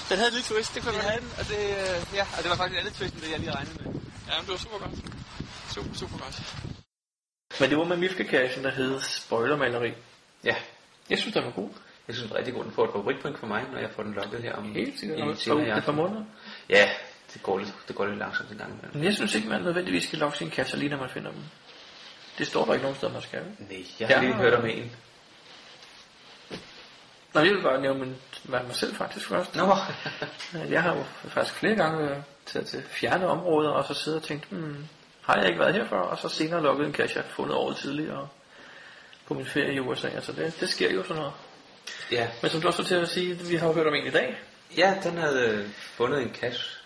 Den 0.09 0.15
havde 0.19 0.29
et 0.31 0.35
lille 0.37 0.47
twist, 0.51 0.69
det 0.75 0.79
kunne 0.83 0.93
være. 0.93 1.09
havde 1.09 1.21
den, 1.25 1.31
og 1.39 1.43
det, 1.51 1.61
øh, 1.81 1.97
ja, 2.19 2.25
og 2.35 2.39
det 2.43 2.49
var 2.51 2.57
faktisk 2.59 2.75
et 2.77 2.81
andet 2.81 2.93
twist, 2.99 3.13
end 3.13 3.21
det 3.23 3.31
jeg 3.31 3.39
lige 3.39 3.55
regnede 3.57 3.75
med. 3.79 3.85
Ja, 4.27 4.33
men 4.37 4.43
det 4.45 4.51
var 4.55 4.61
super 4.65 4.79
godt. 4.83 4.95
Super, 5.73 5.93
super 6.01 6.17
godt. 6.23 6.37
Men 7.59 7.69
det 7.69 7.77
var 7.77 7.83
med 7.83 7.97
Mifke-cashen, 7.97 8.63
der 8.63 8.71
hed 8.71 8.99
spoilermaleri. 9.01 9.93
Ja, 10.43 10.55
Jeg 11.09 11.17
synes, 11.17 11.33
den 11.33 11.43
var 11.45 11.51
god. 11.51 11.69
jeg 12.07 12.15
synes, 12.15 12.27
det 12.29 12.35
er 12.35 12.37
rigtig 12.39 12.53
godt. 12.53 12.65
Den 12.65 12.73
får 12.73 12.83
et 12.85 12.91
favoritpoint 12.91 13.39
for 13.39 13.47
mig, 13.47 13.63
når 13.71 13.79
jeg 13.79 13.89
får 13.95 14.03
den 14.03 14.13
lukket 14.13 14.41
her 14.43 14.53
om 14.55 14.71
Helt 14.73 14.99
sikkert. 14.99 15.37
time. 15.37 15.61
det 15.61 15.69
er 15.69 15.75
et 15.75 15.83
par 15.83 15.91
måneder. 15.91 16.23
Ja, 16.69 16.89
det 17.33 17.43
går 17.43 17.57
lidt, 17.59 17.73
det 17.87 17.95
går 17.95 18.05
lidt 18.05 18.17
langsomt 18.19 18.51
en 18.51 18.57
gang. 18.57 18.81
Men 18.93 19.03
jeg 19.03 19.13
synes 19.15 19.35
ikke, 19.35 19.47
man 19.49 19.61
nødvendigvis 19.61 20.03
skal 20.07 20.19
logge 20.19 20.37
sine 20.37 20.51
kasser 20.51 20.77
lige, 20.77 20.89
når 20.89 20.97
man 20.97 21.09
finder 21.09 21.31
dem. 21.31 21.41
Det 22.37 22.47
står 22.47 22.65
der 22.65 22.73
ikke 22.73 22.83
nogen 22.83 22.97
steder, 22.97 23.13
man 23.13 23.21
skal. 23.21 23.41
Nej, 23.59 23.83
jeg 23.99 24.07
har 24.07 24.15
Ja. 24.15 24.21
lige 24.21 24.33
hørt 24.33 24.53
om 24.53 24.65
en. 24.65 24.91
Nå, 27.33 27.39
jeg 27.41 27.53
vil 27.53 27.61
bare 27.61 27.81
nævne 27.81 27.99
min, 27.99 28.15
mig 28.43 28.65
mig 28.65 28.75
selv 28.75 28.95
faktisk 28.95 29.27
først. 29.27 29.55
Nå, 29.55 29.75
Jeg 30.69 30.83
har 30.83 30.95
jo 30.95 31.03
faktisk 31.29 31.55
flere 31.55 31.75
gange 31.75 32.23
taget 32.45 32.67
til 32.67 32.83
fjerne 32.89 33.27
områder, 33.27 33.69
og 33.69 33.85
så 33.85 33.93
siddet 33.93 34.19
og 34.21 34.25
tænkt, 34.27 34.45
hmm, 34.49 34.87
har 35.27 35.35
jeg 35.39 35.47
ikke 35.47 35.59
været 35.59 35.73
her 35.75 35.85
før? 35.87 35.97
Og 35.99 36.17
så 36.17 36.29
senere 36.29 36.63
lukket 36.63 36.87
en 36.87 36.93
cache, 36.93 37.17
jeg 37.17 37.23
har 37.25 37.31
fundet 37.31 37.55
året 37.55 37.77
tidligere 37.77 38.27
på 39.27 39.33
min 39.33 39.45
ferie 39.45 39.73
i 39.73 39.79
USA. 39.79 40.07
Altså 40.07 40.31
det, 40.31 40.57
det 40.59 40.69
sker 40.69 40.91
jo 40.93 41.03
sådan 41.03 41.15
noget. 41.15 41.33
ja. 42.11 42.29
Men 42.41 42.51
som 42.51 42.61
du 42.61 42.67
også 42.67 42.81
var 42.81 42.87
til 42.87 42.95
at 42.95 43.09
sige, 43.09 43.33
vi 43.33 43.55
har 43.55 43.67
jo 43.67 43.73
hørt 43.73 43.87
om 43.87 43.93
en 43.95 44.07
i 44.07 44.09
dag. 44.11 44.37
Ja, 44.77 44.97
den 45.03 45.17
havde 45.17 45.49
øh, 45.49 45.69
fundet 45.71 46.21
en 46.21 46.35
cache, 46.35 46.79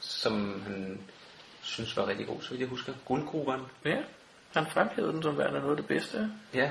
som 0.00 0.62
han 0.66 1.00
synes 1.62 1.96
var 1.96 2.06
rigtig 2.08 2.26
god, 2.26 2.42
så 2.42 2.50
vidt 2.50 2.60
jeg 2.60 2.68
husker. 2.68 2.92
Guldgruberen. 3.04 3.62
Ja, 3.84 3.96
han 4.54 4.66
fremhævede 4.70 5.12
den 5.12 5.22
som 5.22 5.38
værende 5.38 5.58
noget 5.60 5.70
af 5.70 5.76
det 5.76 5.86
bedste. 5.86 6.30
Ja, 6.54 6.70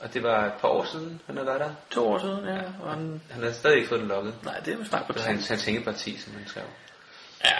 og 0.00 0.14
det 0.14 0.22
var 0.22 0.46
et 0.46 0.52
par 0.60 0.68
år 0.68 0.84
siden, 0.84 1.20
han 1.26 1.36
havde 1.36 1.46
været 1.46 1.60
der. 1.60 1.74
To 1.90 2.08
år 2.08 2.18
siden, 2.18 2.44
ja. 2.44 2.60
Og 2.82 2.90
han, 2.90 3.22
Han 3.30 3.40
havde 3.42 3.54
stadig 3.54 3.76
ikke 3.76 3.88
fået 3.88 4.00
den 4.00 4.08
lukket. 4.08 4.34
nej, 4.44 4.58
det 4.58 4.74
er 4.74 4.78
jo 4.78 4.84
snart 4.84 5.06
på 5.06 5.12
Det 5.12 5.22
hans, 5.22 5.48
hans 5.48 5.64
hængeparti, 5.64 6.18
som 6.18 6.34
han 6.34 6.46
skrev. 6.46 6.64
Ja. 7.44 7.58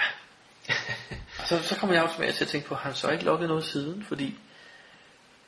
Og 1.43 1.49
så, 1.49 1.63
så 1.63 1.77
kommer 1.77 1.95
jeg 1.95 2.05
også 2.05 2.21
med 2.21 2.33
til 2.33 2.45
at 2.45 2.51
tænke 2.51 2.69
på, 2.69 2.75
har 2.75 2.83
han 2.83 2.95
så 2.95 3.11
ikke 3.11 3.25
lukket 3.25 3.49
noget 3.49 3.65
siden? 3.65 4.05
Fordi 4.09 4.39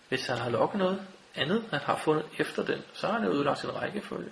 hvis 0.08 0.26
han 0.26 0.38
har 0.38 0.50
lukket 0.50 0.78
noget 0.78 1.00
andet, 1.34 1.64
han 1.70 1.80
har 1.80 1.96
fundet 2.04 2.24
efter 2.38 2.64
den, 2.64 2.82
så 2.92 3.06
har 3.06 3.14
han 3.18 3.24
jo 3.24 3.30
udlagt 3.30 3.58
sin 3.58 3.74
rækkefølge. 3.74 4.30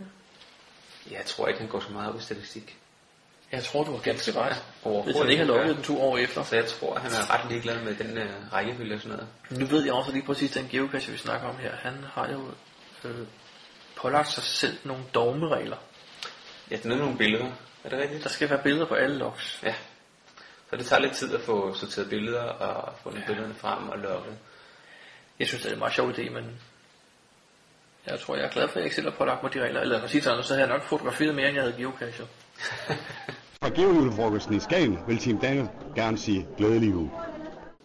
Jeg 1.11 1.25
tror 1.27 1.49
ikke, 1.49 1.61
han 1.61 1.69
går 1.69 1.81
så 1.81 1.93
meget 1.93 2.09
op 2.09 2.21
i 2.21 2.23
statistik. 2.23 2.77
Jeg 3.53 3.65
tror, 3.65 3.85
du 3.85 3.93
har 3.93 3.99
ganske 3.99 4.33
ret. 4.33 4.57
Hvis 5.05 5.17
han 5.17 5.31
ikke 5.31 5.45
har 5.45 5.53
lukket 5.53 5.77
den 5.77 5.85
to 5.85 6.03
år 6.03 6.19
efter. 6.19 6.43
Så 6.43 6.57
jeg 6.57 6.67
tror, 6.67 6.99
han 6.99 7.11
er 7.11 7.35
ret 7.35 7.51
ligeglad 7.51 7.83
med 7.83 7.95
den 7.95 8.19
øh, 8.19 8.53
rækkefølge 8.53 8.95
og 8.95 9.01
sådan 9.01 9.17
noget. 9.17 9.61
Nu 9.61 9.67
ved 9.67 9.85
jeg 9.85 9.93
også 9.93 10.13
lige 10.13 10.27
præcis 10.27 10.51
den 10.51 10.69
geocache, 10.71 11.13
vi 11.13 11.19
snakker 11.19 11.49
om 11.49 11.57
her. 11.57 11.77
Han 11.77 12.05
har 12.15 12.29
jo 12.33 12.51
øh, 13.05 13.27
pålagt 13.97 14.31
sig 14.31 14.43
selv 14.43 14.79
nogle 14.85 15.05
dogmeregler. 15.15 15.77
Ja, 16.71 16.77
den 16.77 16.93
er 16.93 16.97
nogle 16.97 17.19
billeder. 17.19 17.51
Er 17.85 17.89
det 17.89 17.99
rigtigt? 17.99 18.25
Der 18.25 18.31
skal 18.31 18.51
være 18.51 18.63
billeder 18.63 18.87
på 18.87 18.95
alle 18.95 19.19
logs. 19.19 19.61
Ja. 19.63 19.75
Så 20.73 20.77
det 20.79 20.87
tager 20.87 21.03
lidt 21.03 21.13
tid 21.13 21.35
at 21.35 21.41
få 21.41 21.75
sorteret 21.75 22.09
billeder 22.11 22.43
og 22.43 22.93
få 23.03 23.13
ja. 23.15 23.21
billederne 23.27 23.55
frem 23.55 23.89
og 23.89 23.99
lukket. 23.99 24.37
Jeg 25.39 25.47
synes, 25.47 25.63
det 25.63 25.69
er 25.69 25.75
en 25.75 25.79
meget 25.79 25.95
sjov 25.95 26.11
idé, 26.11 26.31
men 26.31 26.61
jeg 28.07 28.21
tror, 28.21 28.37
jeg 28.37 28.45
er 28.45 28.51
glad 28.51 28.69
for, 28.69 28.73
at 28.73 28.77
jeg 28.77 28.85
ikke 28.85 28.95
selv 28.95 29.11
har 29.11 29.17
pålagt 29.17 29.43
mig 29.43 29.55
de 29.55 29.63
regler. 29.65 29.81
Eller 29.81 30.03
at 30.03 30.11
sige 30.11 30.23
sådan, 30.23 30.43
så 30.43 30.55
havde 30.55 30.69
jeg 30.69 30.77
nok 30.77 30.89
fotograferet 30.89 31.35
mere, 31.35 31.49
end 31.49 31.55
jeg 31.55 31.65
havde 31.65 31.77
geocachet. 31.77 32.29
Fra 33.63 33.69
Geojulefrokosten 33.69 34.55
i 34.57 34.61
Skagen 34.61 34.99
vil 35.09 35.19
Team 35.19 35.39
Daniel 35.39 35.69
gerne 35.95 36.19
sige 36.19 36.47
glædelig 36.59 36.91
jul. 36.91 37.09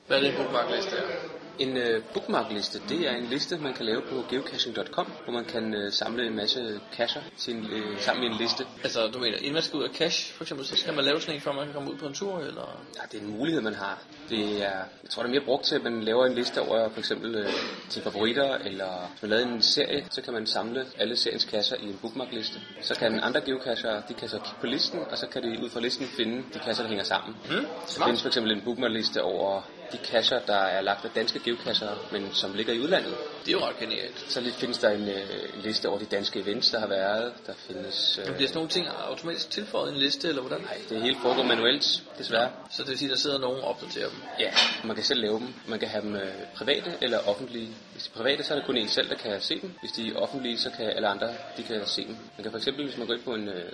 Hvad 0.08 0.18
er 0.18 0.22
det 0.22 0.30
en 0.30 0.38
bookmarkliste 0.38 0.98
er? 0.98 1.17
En 1.60 1.78
øh, 1.78 2.04
bookmarkliste, 2.14 2.80
det 2.90 3.08
er 3.08 3.16
en 3.16 3.26
liste, 3.26 3.58
man 3.58 3.74
kan 3.74 3.86
lave 3.86 4.02
på 4.02 4.24
geocaching.com, 4.30 5.12
hvor 5.24 5.34
man 5.34 5.46
kan 5.46 5.74
øh, 5.74 5.92
samle 5.92 6.28
en 6.28 6.36
masse 6.36 6.80
cacher 6.96 7.22
til 7.38 7.56
en, 7.56 7.66
øh, 7.72 8.00
sammen 8.00 8.24
i 8.24 8.28
en 8.28 8.34
liste. 8.38 8.66
Altså, 8.84 9.08
du 9.08 9.20
mener, 9.20 9.38
inden 9.38 9.54
man 9.54 9.62
skal 9.64 9.78
ud 9.78 9.84
af 9.84 9.90
cache, 9.96 10.34
for 10.34 10.44
eksempel, 10.44 10.66
så 10.66 10.76
skal 10.76 10.94
man 10.94 11.04
lave 11.06 11.22
sådan 11.22 11.36
en, 11.36 11.42
for 11.42 11.50
at 11.50 11.56
man 11.56 11.66
kan 11.66 11.74
komme 11.74 11.92
ud 11.92 11.98
på 11.98 12.06
en 12.06 12.14
tur, 12.14 12.40
eller? 12.40 12.82
Ja, 12.96 13.02
det 13.12 13.18
er 13.20 13.22
en 13.26 13.38
mulighed, 13.38 13.62
man 13.62 13.74
har. 13.74 14.02
Det 14.30 14.40
er, 14.66 14.70
jeg 15.04 15.10
tror, 15.10 15.24
det 15.24 15.30
er 15.30 15.34
mere 15.34 15.46
brugt 15.46 15.66
til, 15.66 15.76
at 15.76 15.84
man 15.84 16.04
laver 16.04 16.26
en 16.26 16.34
liste 16.34 16.62
over 16.62 16.90
for 16.90 17.00
eksempel 17.00 17.36
øh, 17.36 17.50
sine 17.90 18.04
favoritter, 18.04 18.56
eller 18.56 19.10
hvis 19.12 19.22
man 19.22 19.30
laver 19.32 19.46
en 19.46 19.62
serie, 19.62 20.06
så 20.10 20.22
kan 20.22 20.34
man 20.34 20.46
samle 20.48 20.86
alle 20.98 21.16
seriens 21.18 21.46
kasser 21.46 21.76
i 21.76 21.84
en 21.86 21.98
bookmarkliste. 22.02 22.60
Så 22.82 22.96
kan 22.96 23.20
andre 23.20 23.42
geocacher, 23.42 24.02
de 24.10 24.14
kan 24.14 24.30
så 24.30 24.38
kigge 24.38 24.58
på 24.62 24.68
listen, 24.68 25.00
og 25.12 25.18
så 25.18 25.28
kan 25.28 25.44
de 25.44 25.64
ud 25.64 25.70
fra 25.70 25.80
listen 25.80 26.06
finde 26.08 26.44
de 26.54 26.60
kasser, 26.60 26.84
der 26.84 26.90
hænger 26.90 27.04
sammen. 27.04 27.36
Mm, 27.50 27.66
Der 27.98 28.04
findes 28.06 28.22
for 28.22 28.28
eksempel 28.28 28.52
en 28.52 28.62
bookmarkliste 28.62 29.24
over 29.24 29.62
de 29.92 29.98
kasser, 29.98 30.40
der 30.48 30.56
er 30.58 30.82
lagt 30.82 31.06
af 31.06 31.12
danske 31.16 31.40
geocacher, 31.48 31.90
men 32.12 32.30
som 32.34 32.54
ligger 32.54 32.74
i 32.74 32.80
udlandet. 32.80 33.14
Det 33.46 33.54
er 33.54 33.58
jo 33.60 33.66
ret 33.66 33.80
genialt. 33.80 34.26
Så 34.28 34.42
findes 34.60 34.78
der 34.78 34.90
en 34.90 35.08
øh, 35.10 35.64
liste 35.64 35.90
over 35.90 36.00
de 36.00 36.06
danske 36.06 36.40
events, 36.40 36.70
der 36.72 36.80
har 36.80 36.88
været. 36.88 37.34
Der 37.48 37.54
findes... 37.68 38.20
Men 38.24 38.30
Øh, 38.30 38.36
bliver 38.36 38.48
sådan 38.48 38.58
nogle 38.58 38.70
ting 38.70 38.88
automatisk 38.88 39.50
tilføjet 39.50 39.92
i 39.92 39.94
en 39.94 40.00
liste, 40.00 40.28
eller 40.28 40.42
hvordan? 40.42 40.62
nej, 40.62 40.78
det 40.90 41.02
hele 41.02 41.18
foregår 41.22 41.44
manuelt, 41.44 42.04
desværre. 42.18 42.50
Så 42.72 42.82
det 42.84 42.90
vil 42.90 42.98
sige, 42.98 43.10
at 43.10 43.12
der 43.12 43.18
sidder 43.18 43.40
nogen 43.40 43.60
og 43.62 43.68
opdaterer 43.68 44.10
dem. 44.10 44.20
Ja, 44.40 44.52
man 44.84 44.96
kan 44.96 45.06
selv 45.06 45.22
lave 45.22 45.40
dem. 45.40 45.54
Man 45.68 45.80
kan 45.80 45.88
have 45.88 46.04
dem 46.04 46.16
øh, 46.16 46.34
private 46.56 46.94
eller 47.02 47.20
offentlige. 47.28 47.70
Hvis 47.92 48.04
de 48.04 48.10
er 48.14 48.18
private, 48.18 48.44
så 48.44 48.54
er 48.54 48.58
det 48.58 48.66
kun 48.66 48.78
en 48.78 48.88
selv, 48.88 49.10
der 49.10 49.16
kan 49.16 49.42
se 49.42 49.62
dem. 49.62 49.72
Hvis 49.80 49.92
de 49.92 50.10
er 50.10 50.16
offentlige, 50.16 50.58
så 50.58 50.70
kan 50.78 50.86
alle 50.86 51.08
andre 51.08 51.28
de 51.58 51.64
kan 51.64 51.82
se 51.86 52.02
dem. 52.06 52.18
Man 52.38 52.44
kan 52.44 52.52
for 52.52 52.58
eksempel, 52.58 52.86
hvis 52.86 52.98
man 52.98 53.08
går 53.08 53.14
ind 53.14 53.24
på 53.24 53.34
en 53.34 53.48
øh, 53.48 53.72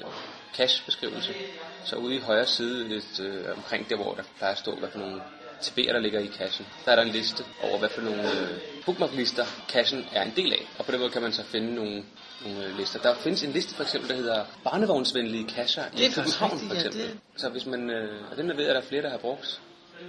cache-beskrivelse, 0.56 1.34
så 1.86 1.96
ude 1.96 2.16
i 2.16 2.20
højre 2.20 2.46
side, 2.46 2.88
lidt, 2.88 3.20
øh, 3.20 3.58
omkring 3.58 3.90
der, 3.90 3.96
hvor 3.96 4.14
der 4.14 4.24
plejer 4.38 4.54
at 4.54 4.60
stå, 4.60 4.76
hvad 4.76 4.90
for 4.90 5.00
nogle 5.00 5.22
TB'er, 5.62 5.94
der 5.94 6.00
ligger 6.00 6.20
i 6.20 6.28
cachen, 6.28 6.66
der 6.86 6.92
er 6.92 6.96
der 6.96 7.04
en 7.04 7.10
liste 7.10 7.44
over, 7.64 7.80
hvad 7.80 7.90
for 7.90 8.02
nogle 8.02 8.22
øh, 8.32 8.48
bookmark-lister 8.86 9.46
cachen 9.70 10.06
er 10.14 10.22
en 10.24 10.34
del 10.36 10.54
af. 10.54 10.68
Og 10.80 10.86
på 10.86 10.92
den 10.92 11.00
måde 11.00 11.12
kan 11.12 11.22
man 11.22 11.32
så 11.34 11.44
finde 11.44 11.76
nogle, 11.76 12.04
nogle 12.46 12.66
øh, 12.66 12.78
lister. 12.78 13.00
Der 13.00 13.16
findes 13.16 13.44
en 13.44 13.52
liste 13.52 13.76
for 13.76 13.84
eksempel, 13.84 14.10
der 14.10 14.16
hedder 14.16 14.46
barnevognsvenlige 14.64 15.50
cacher 15.50 15.84
i 15.98 16.08
København, 16.16 16.60
for 16.60 16.66
ja, 16.68 16.74
eksempel. 16.74 17.02
det- 17.02 17.18
Så 17.36 17.50
hvis 17.50 17.66
man, 17.66 17.90
øh, 17.90 18.22
og 18.32 18.38
den 18.38 18.50
der 18.50 18.56
ved 18.56 18.66
at 18.66 18.76
der 18.76 18.82
er 18.82 18.86
flere, 18.86 19.02
der 19.04 19.10
har 19.10 19.18
brugt. 19.18 19.62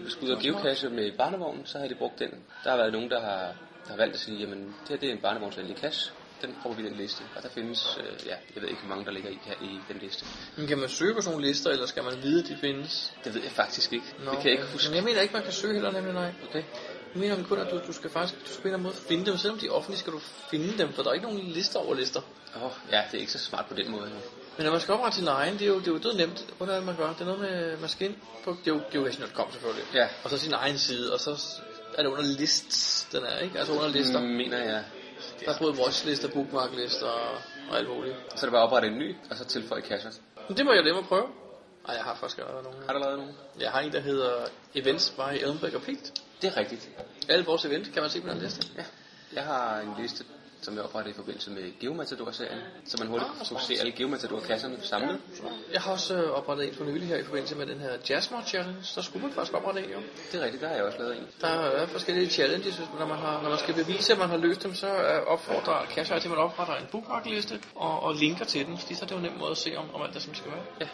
Hvis 0.03 0.15
du 0.15 0.27
ud 0.27 0.31
og 0.31 0.41
geocache 0.43 0.89
med 0.89 1.13
barnevogn, 1.13 1.63
så 1.65 1.79
har 1.79 1.89
de 1.89 1.95
brugt 1.95 2.19
den. 2.19 2.29
Der 2.65 2.71
har 2.71 2.77
været 2.77 2.93
nogen, 2.93 3.11
der 3.11 3.21
har, 3.21 3.53
der 3.85 3.91
har 3.91 3.97
valgt 3.97 4.15
at 4.15 4.21
sige, 4.21 4.39
jamen 4.39 4.59
det 4.59 4.89
her 4.89 4.97
det 4.97 5.09
er 5.09 5.13
en 5.13 5.19
barnevognsvenlig 5.19 5.77
cache. 5.77 6.13
Den 6.43 6.57
får 6.63 6.73
vi 6.73 6.83
i 6.83 6.85
den 6.85 6.97
liste. 6.97 7.23
Og 7.37 7.43
der 7.43 7.49
findes, 7.49 7.99
øh, 8.01 8.27
ja, 8.27 8.37
jeg 8.55 8.63
ved 8.63 8.69
ikke, 8.69 8.81
hvor 8.81 8.89
mange 8.89 9.05
der 9.05 9.11
ligger 9.11 9.31
i, 9.31 9.39
her, 9.45 9.55
i 9.63 9.81
den 9.89 9.99
liste. 10.03 10.27
Men 10.57 10.67
kan 10.67 10.79
man 10.79 10.89
søge 10.89 11.15
på 11.15 11.21
sådan 11.21 11.33
nogle 11.33 11.47
lister, 11.49 11.71
eller 11.71 11.87
skal 11.87 12.05
man 12.05 12.23
vide, 12.23 12.43
at 12.43 12.49
de 12.49 12.57
findes? 12.61 13.13
Det 13.25 13.35
ved 13.35 13.43
jeg 13.43 13.53
faktisk 13.53 13.93
ikke. 13.93 14.07
Nå, 14.25 14.31
det 14.31 14.39
kan 14.39 14.51
jeg 14.51 14.53
ikke 14.53 14.73
huske. 14.73 14.89
Men 14.89 14.97
jeg 14.97 15.05
mener 15.05 15.21
ikke, 15.21 15.35
man 15.35 15.43
kan 15.43 15.53
søge 15.53 15.73
heller 15.73 15.91
nemlig, 15.91 16.13
nej. 16.15 16.33
Okay. 16.49 16.63
Jeg 17.15 17.21
mener 17.21 17.45
kun, 17.45 17.59
at 17.59 17.71
du, 17.71 17.81
du 17.87 17.93
skal 17.93 18.11
faktisk 18.11 18.41
du 18.47 18.53
skal 18.53 18.71
på 18.71 18.77
en 18.77 18.83
måde 18.83 18.95
finde 18.95 19.27
dem. 19.27 19.37
Selvom 19.37 19.59
de 19.59 19.67
er 19.67 19.71
offentlige, 19.71 19.99
skal 19.99 20.13
du 20.13 20.21
finde 20.51 20.79
dem, 20.79 20.93
for 20.93 21.03
der 21.03 21.11
er 21.11 21.15
ikke 21.15 21.27
nogen 21.27 21.41
lister 21.41 21.79
over 21.79 21.95
lister. 21.95 22.21
Åh, 22.57 22.63
oh, 22.63 22.71
ja, 22.93 23.03
det 23.11 23.17
er 23.17 23.21
ikke 23.21 23.33
så 23.33 23.39
smart 23.39 23.67
på 23.67 23.75
den 23.75 23.91
måde. 23.91 24.03
jo. 24.03 24.17
Men 24.57 24.65
når 24.65 24.73
man 24.73 24.81
skal 24.81 24.95
oprette 24.95 25.19
sin 25.19 25.29
egen, 25.29 25.55
det 25.55 25.63
er 25.63 25.67
jo, 25.67 25.79
det 25.79 25.89
er 25.89 25.93
jo 25.93 25.99
død 25.99 26.15
nemt. 26.15 26.47
Hvordan 26.57 26.77
det, 26.77 26.85
man 26.87 26.97
gør? 26.97 27.09
Det 27.13 27.21
er 27.21 27.25
noget 27.25 27.41
med, 27.41 27.77
man 27.77 27.89
skal 27.89 28.09
ind 28.09 28.17
på 28.45 28.57
det 28.65 28.71
er 28.71 28.75
jo 28.75 28.81
geocaching.com 28.93 29.53
selvfølgelig. 29.53 29.85
Ja. 29.95 30.09
Og 30.25 30.31
så 30.31 30.39
sin 30.39 30.53
egen 30.53 30.79
side, 30.79 31.13
og 31.13 31.21
så 31.21 31.61
er 31.99 32.03
det 32.03 32.11
under 32.11 32.25
lists, 32.25 33.09
den 33.13 33.25
er, 33.25 33.39
ikke? 33.39 33.59
Altså 33.59 33.73
under 33.73 33.89
lister. 33.89 34.21
Mm, 34.21 34.27
mener 34.27 34.59
jeg. 34.59 34.85
Der 35.41 35.53
er 35.53 35.59
både 35.59 35.75
watchlister, 35.83 36.29
bookmarklister 36.29 37.07
og, 37.07 37.37
og 37.71 37.79
alt 37.79 37.89
muligt. 37.89 38.17
Så 38.37 38.47
er 38.47 38.49
det 38.49 38.53
bare 38.53 38.63
at 38.63 38.67
oprette 38.67 38.89
en 38.89 38.99
ny, 38.99 39.17
og 39.31 39.37
så 39.37 39.45
tilføje 39.45 39.83
caches. 39.83 40.21
Men 40.49 40.57
det 40.57 40.65
må 40.67 40.73
jeg 40.73 40.83
nemme 40.83 41.03
prøve. 41.03 41.27
Ej, 41.89 41.95
jeg 41.95 42.05
har 42.05 42.15
faktisk 42.15 42.39
allerede 42.39 42.63
nogen. 42.63 42.79
Har 42.87 42.93
du 42.93 42.99
lavet 42.99 43.19
nogen? 43.19 43.35
Jeg 43.61 43.71
har 43.71 43.81
en, 43.81 43.93
der 43.93 44.01
hedder 44.01 44.47
Events 44.75 45.11
by 45.11 45.35
Ellenberg 45.41 45.75
og 45.75 45.83
Pigt. 45.83 46.13
Det 46.43 46.53
er 46.53 46.57
rigtigt. 46.57 46.89
Alle 47.29 47.45
vores 47.45 47.65
event 47.65 47.93
kan 47.93 48.03
man 48.03 48.11
se 48.11 48.21
på 48.21 48.29
den 48.29 48.39
liste. 48.39 48.67
Ja. 48.77 48.85
Jeg 49.33 49.45
har 49.45 49.81
en 49.81 49.95
liste, 49.99 50.25
som 50.65 50.75
jeg 50.75 50.83
oprettede 50.85 51.13
i 51.15 51.17
forbindelse 51.17 51.51
med 51.51 51.79
Geomatador-serien, 51.81 52.61
så 52.85 52.97
man 53.01 53.09
hurtigt 53.09 53.31
Ah, 53.41 53.49
kunne 53.49 53.61
se 53.61 53.75
alle 53.81 53.93
Geomatador-kasserne 53.93 54.77
samlet. 54.83 55.21
Jeg 55.73 55.81
har 55.81 55.93
også 55.93 56.15
øh, 56.15 56.31
oprettet 56.31 56.69
en 56.69 56.75
for 56.75 56.85
nylig 56.85 57.09
her 57.09 57.17
i 57.17 57.25
forbindelse 57.25 57.57
med 57.57 57.67
den 57.67 57.79
her 57.81 57.91
Jazzmod 58.11 58.43
Challenge. 58.47 58.81
Der 58.95 59.03
skulle 59.03 59.27
man 59.27 59.35
faktisk 59.35 59.55
oprette 59.55 59.81
en, 59.81 59.91
jo. 59.91 59.99
Det 60.33 60.41
er 60.41 60.45
rigtigt, 60.45 60.63
der 60.63 60.69
har 60.69 60.75
jeg 60.75 60.85
også 60.85 60.99
lavet 60.99 61.17
en. 61.17 61.27
Der 61.41 61.49
er 61.49 61.87
forskellige 61.87 62.31
challenges, 62.31 62.81
når 62.99 63.07
man, 63.07 63.19
har, 63.19 63.43
når 63.43 63.49
man 63.49 63.59
skal 63.59 63.75
bevise, 63.75 64.13
at 64.13 64.19
man 64.19 64.29
har 64.29 64.37
løst 64.37 64.63
dem, 64.63 64.75
så 64.75 64.87
øh, 64.87 65.27
opfordrer 65.27 65.87
Cash 65.95 66.11
til, 66.11 66.15
at 66.15 66.31
man 66.31 66.39
opretter 66.39 66.75
en 66.75 66.87
bookmarkliste 66.93 67.61
og, 67.75 68.03
og 68.03 68.15
linker 68.15 68.45
til 68.45 68.67
den, 68.67 68.79
fordi 68.79 68.95
så 68.95 69.05
er 69.05 69.07
det 69.07 69.15
jo 69.15 69.17
en 69.17 69.23
nem 69.23 69.33
måde 69.39 69.51
at 69.51 69.57
se, 69.57 69.77
om, 69.77 69.95
om 69.95 70.03
alt 70.03 70.15
det, 70.15 70.23
som 70.23 70.35
skal 70.35 70.51
være. 70.51 70.65
Ja. 70.81 70.89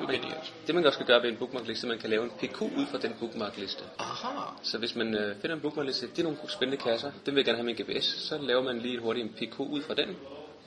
Det 0.00 0.14
er 0.14 0.20
genialt. 0.20 0.54
Det 0.66 0.74
man 0.74 0.86
også 0.86 0.96
skal 0.96 1.06
gøre 1.06 1.22
ved 1.22 1.30
en 1.30 1.36
bookmarkliste, 1.36 1.86
man 1.86 1.98
kan 1.98 2.10
lave 2.10 2.24
en 2.24 2.30
PQ 2.30 2.62
ud 2.62 2.86
fra 2.90 2.98
den 2.98 3.14
bookmarkliste. 3.20 3.84
Aha. 3.98 4.28
Så 4.62 4.78
hvis 4.78 4.94
man 4.94 5.14
øh, 5.14 5.36
finder 5.40 5.56
en 5.56 5.62
bookmarkliste, 5.62 6.06
det 6.06 6.18
er 6.18 6.22
nogle 6.22 6.38
spændende 6.48 6.82
kasser, 6.82 7.10
dem 7.26 7.34
vil 7.34 7.40
jeg 7.40 7.44
gerne 7.44 7.58
have 7.58 7.66
med 7.66 7.80
en 7.80 7.96
GPS, 7.96 8.04
så 8.04 8.38
laver 8.38 8.62
man 8.62 8.78
lige 8.78 8.97
hurtigt 9.02 9.26
en 9.26 9.48
PQ 9.50 9.60
ud 9.60 9.82
fra 9.82 9.94
den, 9.94 10.16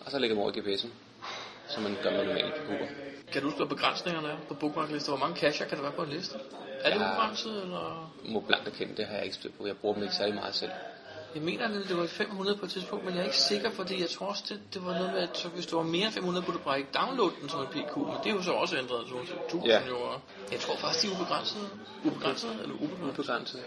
og 0.06 0.12
så 0.12 0.20
lægger 0.20 0.36
man 0.36 0.44
over 0.44 0.52
i 0.56 0.60
GPS'en, 0.60 0.88
som 1.68 1.84
man 1.84 1.98
gør 2.04 2.12
med 2.12 2.26
normale 2.26 2.52
PQ'er. 2.52 2.88
Kan 3.32 3.42
du 3.42 3.48
huske, 3.48 3.58
hvad 3.58 3.68
begrænsningerne 3.68 4.28
er 4.28 4.38
på 4.48 4.54
bookmarklister? 4.54 5.12
Hvor 5.12 5.20
mange 5.20 5.36
cacher 5.36 5.66
kan 5.68 5.78
der 5.78 5.84
være 5.84 5.92
på 5.92 6.04
en 6.04 6.10
liste? 6.10 6.36
Er 6.80 6.94
det 6.94 7.00
Ja. 7.00 7.06
ubegrænset, 7.12 7.62
eller? 7.64 8.14
Må 8.26 8.40
blankt 8.40 8.68
erkende, 8.68 8.96
det 8.98 9.06
har 9.06 9.16
jeg 9.16 9.24
ikke 9.24 9.36
styr 9.36 9.52
på. 9.60 9.68
Jeg 9.68 9.78
bruger 9.78 9.94
dem 9.96 10.04
ikke 10.04 10.16
særlig 10.16 10.36
meget 10.36 10.56
selv. 10.56 10.72
Jeg 11.36 11.44
mener, 11.44 11.66
at 11.66 11.72
det 11.90 11.98
var 11.98 12.08
500 12.08 12.58
på 12.58 12.66
et 12.66 12.72
tidspunkt, 12.72 13.06
men 13.06 13.14
jeg 13.14 13.22
er 13.22 13.26
ikke 13.26 13.38
sikker, 13.38 13.70
fordi 13.70 14.02
jeg 14.02 14.10
tror 14.10 14.26
også, 14.28 14.44
det, 14.50 14.60
det 14.74 14.86
var 14.86 14.94
noget 14.94 15.12
med, 15.14 15.20
at 15.20 15.38
så 15.38 15.48
hvis 15.48 15.66
du 15.66 15.76
var 15.76 15.84
mere 15.84 16.06
end 16.06 16.14
500, 16.14 16.46
kunne 16.46 16.58
du 16.58 16.64
bare 16.64 16.78
ikke 16.78 16.90
downloade 17.00 17.32
den 17.42 17.50
som 17.50 17.60
en 17.62 17.68
PQ, 17.68 17.98
men 17.98 18.16
det 18.24 18.30
er 18.32 18.36
jo 18.36 18.42
så 18.42 18.52
også 18.52 18.78
ændret 18.78 19.06
til 19.08 19.36
1000 19.46 19.66
Ja. 19.66 19.82
jo. 19.88 19.98
Jeg 20.52 20.60
tror 20.60 20.76
faktisk, 20.76 21.04
de 21.06 21.12
er 21.12 21.16
ubegrænsede. 21.16 21.68
Ubegrænsede 22.06 22.54
eller 22.64 22.76
ubegrænsede? 22.76 23.10
Ubegrænset. 23.20 23.64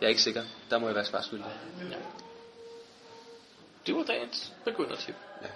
Jeg 0.00 0.06
er 0.06 0.08
ikke 0.08 0.22
sikker. 0.22 0.42
Der 0.70 0.78
må 0.78 0.86
jeg 0.86 0.94
være 0.94 1.04
svarskyldig. 1.04 1.46
Det 3.88 3.96
var 3.96 4.02
dagens 4.02 4.52
begyndertip. 4.64 5.14
Ja. 5.42 5.48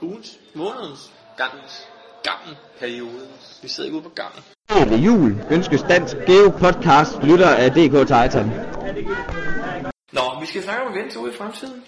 Ugens, 0.00 0.38
månedens, 0.54 1.12
Gangens, 1.36 1.88
gangen. 2.22 2.56
periodens. 2.78 3.58
Vi 3.62 3.68
sidder 3.68 3.86
ikke 3.88 3.96
ude 3.96 4.04
på 4.04 4.14
gangen. 4.14 4.42
Glædelig 4.68 5.06
jul 5.06 5.44
ønskes 5.50 5.82
Dansk 5.82 6.16
Geo 6.26 6.50
Podcast 6.50 7.22
lytter 7.22 7.48
af 7.48 7.70
DK 7.70 7.94
Titan. 8.12 8.46
Nå, 10.12 10.40
vi 10.40 10.46
skal 10.46 10.62
snakke 10.62 10.82
om 10.82 10.92
events 10.92 11.16
ude 11.16 11.32
i 11.32 11.36
fremtiden. 11.36 11.84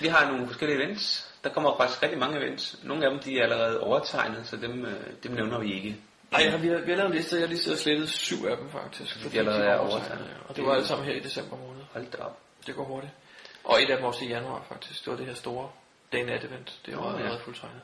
Vi 0.00 0.08
har 0.08 0.30
nogle 0.30 0.46
forskellige 0.46 0.78
events. 0.78 1.30
Der 1.44 1.50
kommer 1.50 1.76
faktisk 1.76 2.02
rigtig 2.02 2.18
mange 2.18 2.38
events. 2.38 2.78
Nogle 2.84 3.04
af 3.04 3.10
dem 3.10 3.20
de 3.20 3.38
er 3.38 3.42
allerede 3.42 3.80
overtegnet, 3.80 4.46
så 4.46 4.56
dem, 4.56 4.84
øh, 4.84 4.94
dem 5.22 5.32
nævner 5.32 5.58
vi 5.58 5.74
ikke. 5.74 5.96
Nej, 6.30 6.42
ja, 6.42 6.56
vi, 6.56 6.68
har, 6.68 6.78
vi 6.78 6.90
har 6.90 6.96
lavet 6.96 7.10
en 7.10 7.16
liste, 7.16 7.36
jeg 7.36 7.42
har 7.42 7.48
lige 7.48 7.58
siddet 7.58 7.78
og 7.78 7.82
slettet 7.82 8.08
syv 8.08 8.36
af 8.50 8.56
dem 8.56 8.70
faktisk. 8.70 9.22
fordi 9.22 9.38
allerede 9.38 9.62
de 9.62 9.66
var 9.66 9.72
er 9.74 9.78
overtegnet. 9.78 10.26
Og 10.48 10.56
det 10.56 10.64
var 10.66 10.72
alle 10.72 10.86
sammen 10.86 11.06
her 11.06 11.14
i 11.14 11.20
december 11.20 11.56
måned. 11.56 11.82
Hold 11.92 12.06
da 12.12 12.18
op. 12.18 12.38
Det 12.66 12.74
går 12.74 12.84
hurtigt. 12.84 13.12
Og 13.66 13.82
et 13.82 13.90
af 13.90 13.96
dem 13.96 14.06
også 14.06 14.24
i 14.24 14.28
januar 14.28 14.64
faktisk. 14.68 15.04
Det 15.04 15.10
var 15.10 15.16
det 15.16 15.26
her 15.26 15.34
store 15.34 15.70
day 16.12 16.24
nat 16.24 16.44
event. 16.44 16.80
Det 16.86 16.96
var 16.96 17.02
oh, 17.02 17.12
ja. 17.12 17.18
allerede 17.18 17.40
fuldtegnet. 17.44 17.80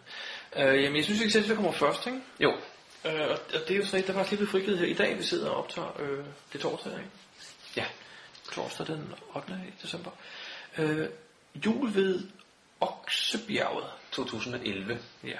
Øh, 0.56 0.82
jamen, 0.82 0.96
jeg 0.96 1.04
synes 1.04 1.20
ikke 1.20 1.32
selv, 1.32 1.50
vi 1.50 1.54
kommer 1.54 1.72
først, 1.72 2.06
ikke? 2.06 2.20
Jo. 2.40 2.52
Øh, 3.04 3.20
og 3.20 3.30
og 3.30 3.60
det 3.68 3.70
er 3.70 3.76
jo 3.76 3.84
sådan 3.84 4.00
et, 4.00 4.06
der 4.06 4.12
faktisk 4.12 4.30
lige 4.30 4.36
blevet 4.36 4.50
frigivet 4.50 4.78
her 4.78 4.86
i 4.86 4.94
dag. 4.94 5.18
Vi 5.18 5.22
sidder 5.22 5.50
og 5.50 5.56
optager 5.56 6.00
øh, 6.00 6.24
det 6.52 6.60
torsdag, 6.60 6.92
ikke? 6.92 7.10
Ja. 7.76 7.84
Torsdag 8.52 8.86
den 8.86 9.14
8. 9.34 9.60
december. 9.82 10.10
Øh, 10.78 11.08
jul 11.66 11.94
ved 11.94 12.22
Oksebjerget. 12.80 13.86
2011 14.12 14.98
Ja. 15.24 15.38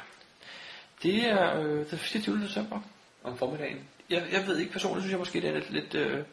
Det 1.02 1.26
er 1.26 1.60
øh, 1.60 1.90
den 1.90 1.98
24. 1.98 2.44
december. 2.44 2.80
om 3.24 3.38
formiddagen. 3.38 3.88
Jeg, 4.10 4.28
jeg 4.32 4.46
ved 4.46 4.58
ikke 4.58 4.72
personligt, 4.72 5.02
synes 5.02 5.10
jeg 5.10 5.18
måske, 5.18 5.40
det 5.40 5.48
er 5.50 5.54
lidt, 5.54 5.70
lidt, 5.70 5.94
øh, 5.94 6.24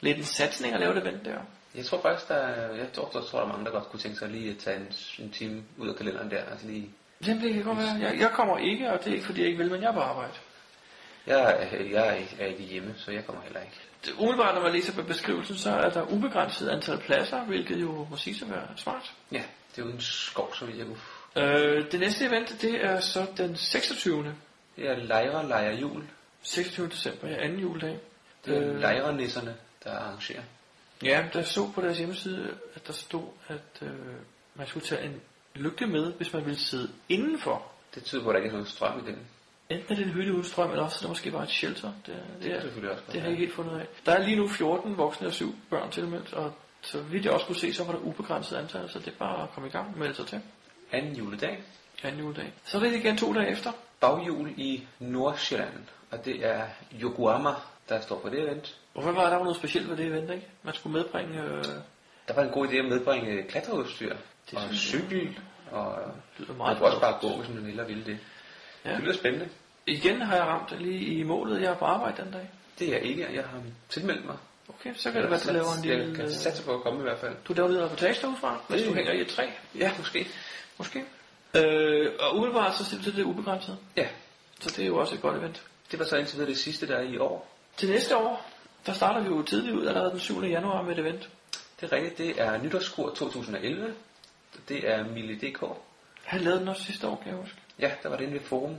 lidt 0.00 0.18
en 0.18 0.24
satsning 0.24 0.74
at 0.74 0.80
lave 0.80 0.94
det 0.94 1.02
event 1.02 1.24
der. 1.24 1.40
Jeg 1.78 1.86
tror 1.86 2.00
faktisk, 2.02 2.28
der 2.28 2.34
er, 2.34 2.74
jeg 2.74 2.92
tror, 2.92 3.08
der, 3.12 3.20
tror, 3.22 3.38
der 3.38 3.46
er 3.46 3.48
mange, 3.52 3.64
der 3.64 3.70
godt 3.70 3.84
kunne 3.90 4.00
tænke 4.00 4.18
sig 4.18 4.28
lige 4.28 4.50
at 4.50 4.56
tage 4.58 4.76
en, 4.76 4.92
en 5.18 5.30
time 5.30 5.62
ud 5.76 5.88
af 5.88 5.96
kalenderen 5.96 6.30
der. 6.30 6.44
Altså 6.50 6.66
lige, 6.66 6.90
Jamen, 7.26 7.42
det 7.42 7.54
kan 7.54 7.62
godt 7.62 7.78
være. 7.78 7.96
Jeg, 8.00 8.20
jeg 8.20 8.30
kommer 8.30 8.58
ikke, 8.58 8.90
og 8.92 8.98
det 9.04 9.10
er 9.10 9.14
ikke 9.14 9.26
fordi, 9.26 9.40
jeg 9.40 9.46
ikke 9.48 9.58
vil, 9.62 9.70
men 9.70 9.82
jeg 9.82 9.88
er 9.88 9.92
på 9.92 10.00
arbejde. 10.00 10.32
jeg, 11.26 11.40
er- 11.70 11.84
jeg 11.90 12.08
er, 12.08 12.12
ikke- 12.12 12.36
er 12.40 12.46
ikke 12.46 12.62
hjemme, 12.62 12.94
så 12.98 13.10
jeg 13.10 13.26
kommer 13.26 13.42
heller 13.42 13.60
ikke. 13.60 13.76
Det, 14.04 14.12
umiddelbart, 14.18 14.54
når 14.54 14.62
man 14.62 14.72
læser 14.72 14.92
på 14.92 15.02
beskrivelsen, 15.02 15.56
så 15.56 15.70
er 15.70 15.90
der 15.90 16.02
ubegrænset 16.02 16.68
antal 16.68 16.98
pladser, 16.98 17.44
hvilket 17.44 17.80
jo 17.80 18.06
må 18.10 18.16
sige 18.16 18.44
at 18.44 18.50
være 18.50 18.66
smart. 18.76 19.12
Ja, 19.32 19.42
det 19.76 19.82
er 19.82 19.86
uden 19.86 20.00
skov, 20.00 20.54
så 20.54 20.66
vidt 20.66 20.78
jeg 20.78 20.86
kunne. 20.86 21.48
Øh, 21.48 21.92
det 21.92 22.00
næste 22.00 22.24
event, 22.26 22.62
det 22.62 22.84
er 22.84 23.00
så 23.00 23.26
den 23.36 23.56
26. 23.56 24.34
Det 24.76 24.88
er 24.90 24.96
lejre, 24.96 25.48
lejer 25.48 25.72
jul. 25.78 26.02
26. 26.42 26.88
december, 26.88 27.28
ja, 27.28 27.34
anden 27.44 27.58
juledag. 27.58 27.98
Det 28.44 28.56
er 28.56 28.68
øh. 28.72 28.80
lejrenisserne, 28.80 29.54
der 29.84 29.90
arrangerer. 29.98 30.42
Ja, 31.02 31.24
der 31.32 31.42
så 31.42 31.70
på 31.74 31.80
deres 31.80 31.98
hjemmeside, 31.98 32.54
at 32.74 32.86
der 32.86 32.92
stod, 32.92 33.28
at 33.48 33.82
øh, 33.82 33.90
man 34.54 34.66
skulle 34.66 34.86
tage 34.86 35.04
en 35.04 35.20
lygte 35.54 35.86
med, 35.86 36.12
hvis 36.12 36.32
man 36.32 36.44
ville 36.44 36.58
sidde 36.58 36.90
indenfor. 37.08 37.72
Det 37.94 38.04
tyder 38.04 38.22
på, 38.22 38.28
at 38.28 38.34
der 38.34 38.38
ikke 38.38 38.48
er 38.48 38.52
nogen 38.52 38.66
strøm 38.66 38.98
i 38.98 39.10
den. 39.10 39.18
Enten 39.70 39.92
er 39.92 39.96
det 39.96 40.06
en 40.06 40.12
hytte 40.12 40.32
uden 40.32 40.44
strøm, 40.44 40.70
eller 40.70 40.84
også 40.84 40.96
er 40.98 41.00
det 41.00 41.08
måske 41.08 41.30
bare 41.30 41.42
et 41.42 41.50
shelter. 41.50 41.92
Det, 42.06 42.16
det, 42.38 42.42
kan 42.42 42.52
er, 42.52 42.60
selvfølgelig 42.60 42.90
også 42.92 43.04
det 43.12 43.20
har 43.20 43.28
jeg 43.28 43.30
ikke 43.30 43.44
helt 43.44 43.54
fundet 43.54 43.80
af. 43.80 43.86
Der 44.06 44.12
er 44.12 44.24
lige 44.24 44.36
nu 44.36 44.48
14 44.48 44.96
voksne 44.96 45.26
og 45.26 45.32
7 45.32 45.54
børn 45.70 45.90
tilmeldt, 45.90 46.32
og 46.32 46.52
så 46.82 47.00
vidt 47.00 47.24
jeg 47.24 47.32
også 47.32 47.46
kunne 47.46 47.56
se, 47.56 47.74
så 47.74 47.84
var 47.84 47.92
der 47.92 48.00
ubegrænset 48.00 48.56
antal, 48.56 48.90
så 48.90 48.98
det 48.98 49.08
er 49.08 49.18
bare 49.18 49.42
at 49.42 49.50
komme 49.50 49.68
i 49.68 49.72
gang 49.72 49.98
melde 49.98 50.14
sig 50.14 50.26
til. 50.26 50.40
Anden 50.92 51.16
juledag. 51.16 51.62
Anden 52.02 52.20
juledag. 52.20 52.52
Så 52.64 52.78
er 52.78 52.82
det 52.82 52.94
igen 52.94 53.16
to 53.16 53.34
dage 53.34 53.50
efter. 53.50 53.72
Baghjul 54.00 54.48
i 54.56 54.86
Nordsjælland. 54.98 55.84
Og 56.10 56.24
det 56.24 56.46
er 56.46 56.62
Yokohama, 57.02 57.50
der 57.88 58.00
står 58.00 58.18
på 58.18 58.28
det 58.28 58.40
event. 58.40 58.76
Hvorfor 58.92 59.12
var 59.12 59.22
der 59.30 59.36
var 59.36 59.42
noget 59.42 59.56
specielt 59.56 59.90
ved 59.90 59.96
det 59.96 60.06
event, 60.06 60.30
ikke? 60.30 60.46
Man 60.62 60.74
skulle 60.74 60.92
medbringe... 60.92 61.42
Øh, 61.42 61.64
Der 62.28 62.34
var 62.34 62.42
en 62.42 62.50
god 62.50 62.68
idé 62.68 62.76
at 62.76 62.84
medbringe 62.84 63.42
klatreudstyr. 63.42 64.16
Det 64.50 64.54
og 64.58 64.60
synes 64.62 64.80
cykel. 64.80 65.38
Og 65.70 65.98
lyder 66.38 66.48
man 66.48 66.56
meget 66.56 66.78
kunne 66.78 66.86
også 66.86 67.00
bare 67.00 67.18
gå, 67.20 67.36
hvis 67.36 67.48
man 67.54 67.64
hellere 67.64 67.86
ville 67.86 68.04
det. 68.04 68.18
Ja. 68.84 68.92
Det 68.94 69.00
lyder 69.02 69.14
spændende. 69.14 69.48
Igen 69.86 70.20
har 70.22 70.36
jeg 70.36 70.44
ramt 70.44 70.78
lige 70.78 70.98
i 71.04 71.22
målet, 71.22 71.62
jeg 71.62 71.70
er 71.70 71.76
på 71.76 71.84
arbejde 71.84 72.22
den 72.22 72.32
dag. 72.32 72.50
Det 72.78 72.88
er 72.88 72.92
jeg 72.92 73.02
ikke. 73.02 73.28
Jeg 73.34 73.44
har 73.44 73.60
tilmeldt 73.88 74.26
mig. 74.26 74.36
Okay, 74.68 74.94
så 74.94 75.12
kan 75.12 75.22
det 75.22 75.30
være, 75.30 75.40
at 75.40 75.46
du 75.46 75.52
laver 75.52 75.66
en 75.82 75.88
Jeg 75.88 75.98
lille... 75.98 76.14
kan 76.16 76.24
øh, 76.24 76.30
satse 76.30 76.64
på 76.64 76.74
at 76.74 76.80
komme 76.82 76.98
i 76.98 77.02
hvert 77.02 77.18
fald. 77.18 77.36
Du 77.48 77.52
laver 77.52 77.68
lidt 77.68 77.80
reportage 77.82 78.20
derudfra, 78.22 78.60
hvis 78.68 78.80
Det- 78.80 78.90
du 78.90 78.94
hænger 78.94 79.12
i 79.12 79.20
et 79.20 79.28
træ. 79.28 79.46
Ja, 79.78 79.92
måske. 79.98 80.26
Måske. 80.78 81.04
Øh, 81.56 82.10
og 82.20 82.36
umiddelbart 82.36 82.74
så 82.76 83.02
til 83.02 83.16
det 83.16 83.22
ubegrænset. 83.24 83.78
Ja, 83.96 84.08
Så 84.60 84.68
det 84.76 84.82
er 84.82 84.86
jo 84.86 84.96
også 84.96 85.14
et 85.14 85.20
godt 85.22 85.36
event. 85.36 85.62
det 85.90 85.98
var 85.98 86.04
så 86.04 86.16
indtil 86.16 86.36
videre 86.36 86.50
det 86.50 86.58
sidste, 86.58 86.88
der 86.88 86.96
er 86.96 87.02
i 87.02 87.18
år. 87.18 87.54
Til 87.78 87.90
næste 87.90 88.16
år, 88.16 88.46
der 88.86 88.92
starter 88.92 89.20
vi 89.20 89.28
jo 89.28 89.42
tidligt 89.42 89.76
ud, 89.76 89.86
allerede 89.86 90.10
den 90.10 90.20
7. 90.20 90.42
januar 90.44 90.82
med 90.82 90.92
et 90.92 90.98
event. 90.98 91.28
Det 91.80 91.92
er 91.92 91.96
rigtigt. 91.96 92.18
Det 92.18 92.40
er 92.40 92.62
nytårskur 92.62 93.10
2011. 93.14 93.94
Det 94.68 94.90
er 94.90 95.04
Mille.dk. 95.04 95.64
Han 96.24 96.40
lavede 96.40 96.60
den 96.60 96.68
også 96.68 96.82
sidste 96.84 97.08
år, 97.08 97.16
kan 97.22 97.32
jeg 97.32 97.40
huske. 97.40 97.56
Ja, 97.78 97.90
der 98.02 98.08
var 98.08 98.16
det 98.16 98.24
inde 98.24 98.34
ved 98.34 98.40
forum. 98.40 98.76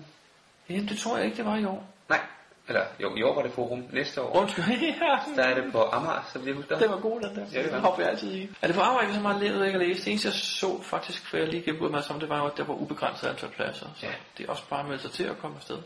Jamen, 0.70 0.88
det 0.88 0.98
tror 1.00 1.18
jeg 1.18 1.26
ikke, 1.26 1.38
det 1.38 1.46
var 1.46 1.58
i 1.58 1.66
år. 1.66 1.88
Nej, 2.10 2.20
eller 2.68 2.86
jo, 3.00 3.16
i 3.16 3.24
år 3.24 3.36
var 3.36 3.42
det 3.42 3.52
forum. 3.52 3.84
Næste 3.92 4.22
år, 4.22 4.36
Undskyld, 4.42 4.66
ja. 4.82 5.20
der 5.36 5.44
er 5.44 5.62
det 5.62 5.72
på 5.72 5.84
Amager, 5.84 6.30
så 6.34 6.40
jeg 6.46 6.54
husker. 6.54 6.80
Det 6.80 6.90
var 6.90 7.00
god, 7.00 7.22
den 7.22 7.36
der. 7.36 7.46
Ja, 7.54 7.64
det 7.64 7.72
var 7.72 7.80
hopper 7.80 8.02
jeg 8.04 8.12
altid 8.12 8.34
i. 8.34 8.50
Er 8.62 8.68
det 8.68 8.76
på 8.76 8.82
arbejde, 8.82 9.14
så 9.14 9.20
meget 9.20 9.42
levet 9.44 9.66
ikke 9.66 9.80
at 9.80 9.88
læse? 9.88 10.06
Det 10.06 10.12
eneste, 10.12 10.28
jeg 10.28 10.34
så 10.34 10.82
faktisk, 10.82 11.26
før 11.26 11.38
jeg 11.40 11.48
lige 11.48 11.64
gennemgået 11.64 11.92
mig 11.92 12.04
sammen, 12.04 12.22
det 12.22 12.30
var 12.30 12.38
jo, 12.38 12.46
at 12.46 12.58
der 12.58 12.64
var 12.64 12.74
ubegrænset 12.74 13.28
antal 13.28 13.50
pladser. 13.50 13.86
Så 13.96 14.06
Ja. 14.06 14.12
det 14.38 14.46
er 14.46 14.50
også 14.50 14.64
bare 14.70 14.80
at 14.80 14.86
melde 14.86 15.02
sig 15.02 15.12
til 15.12 15.24
at 15.24 15.38
komme 15.38 15.56
afsted. 15.58 15.78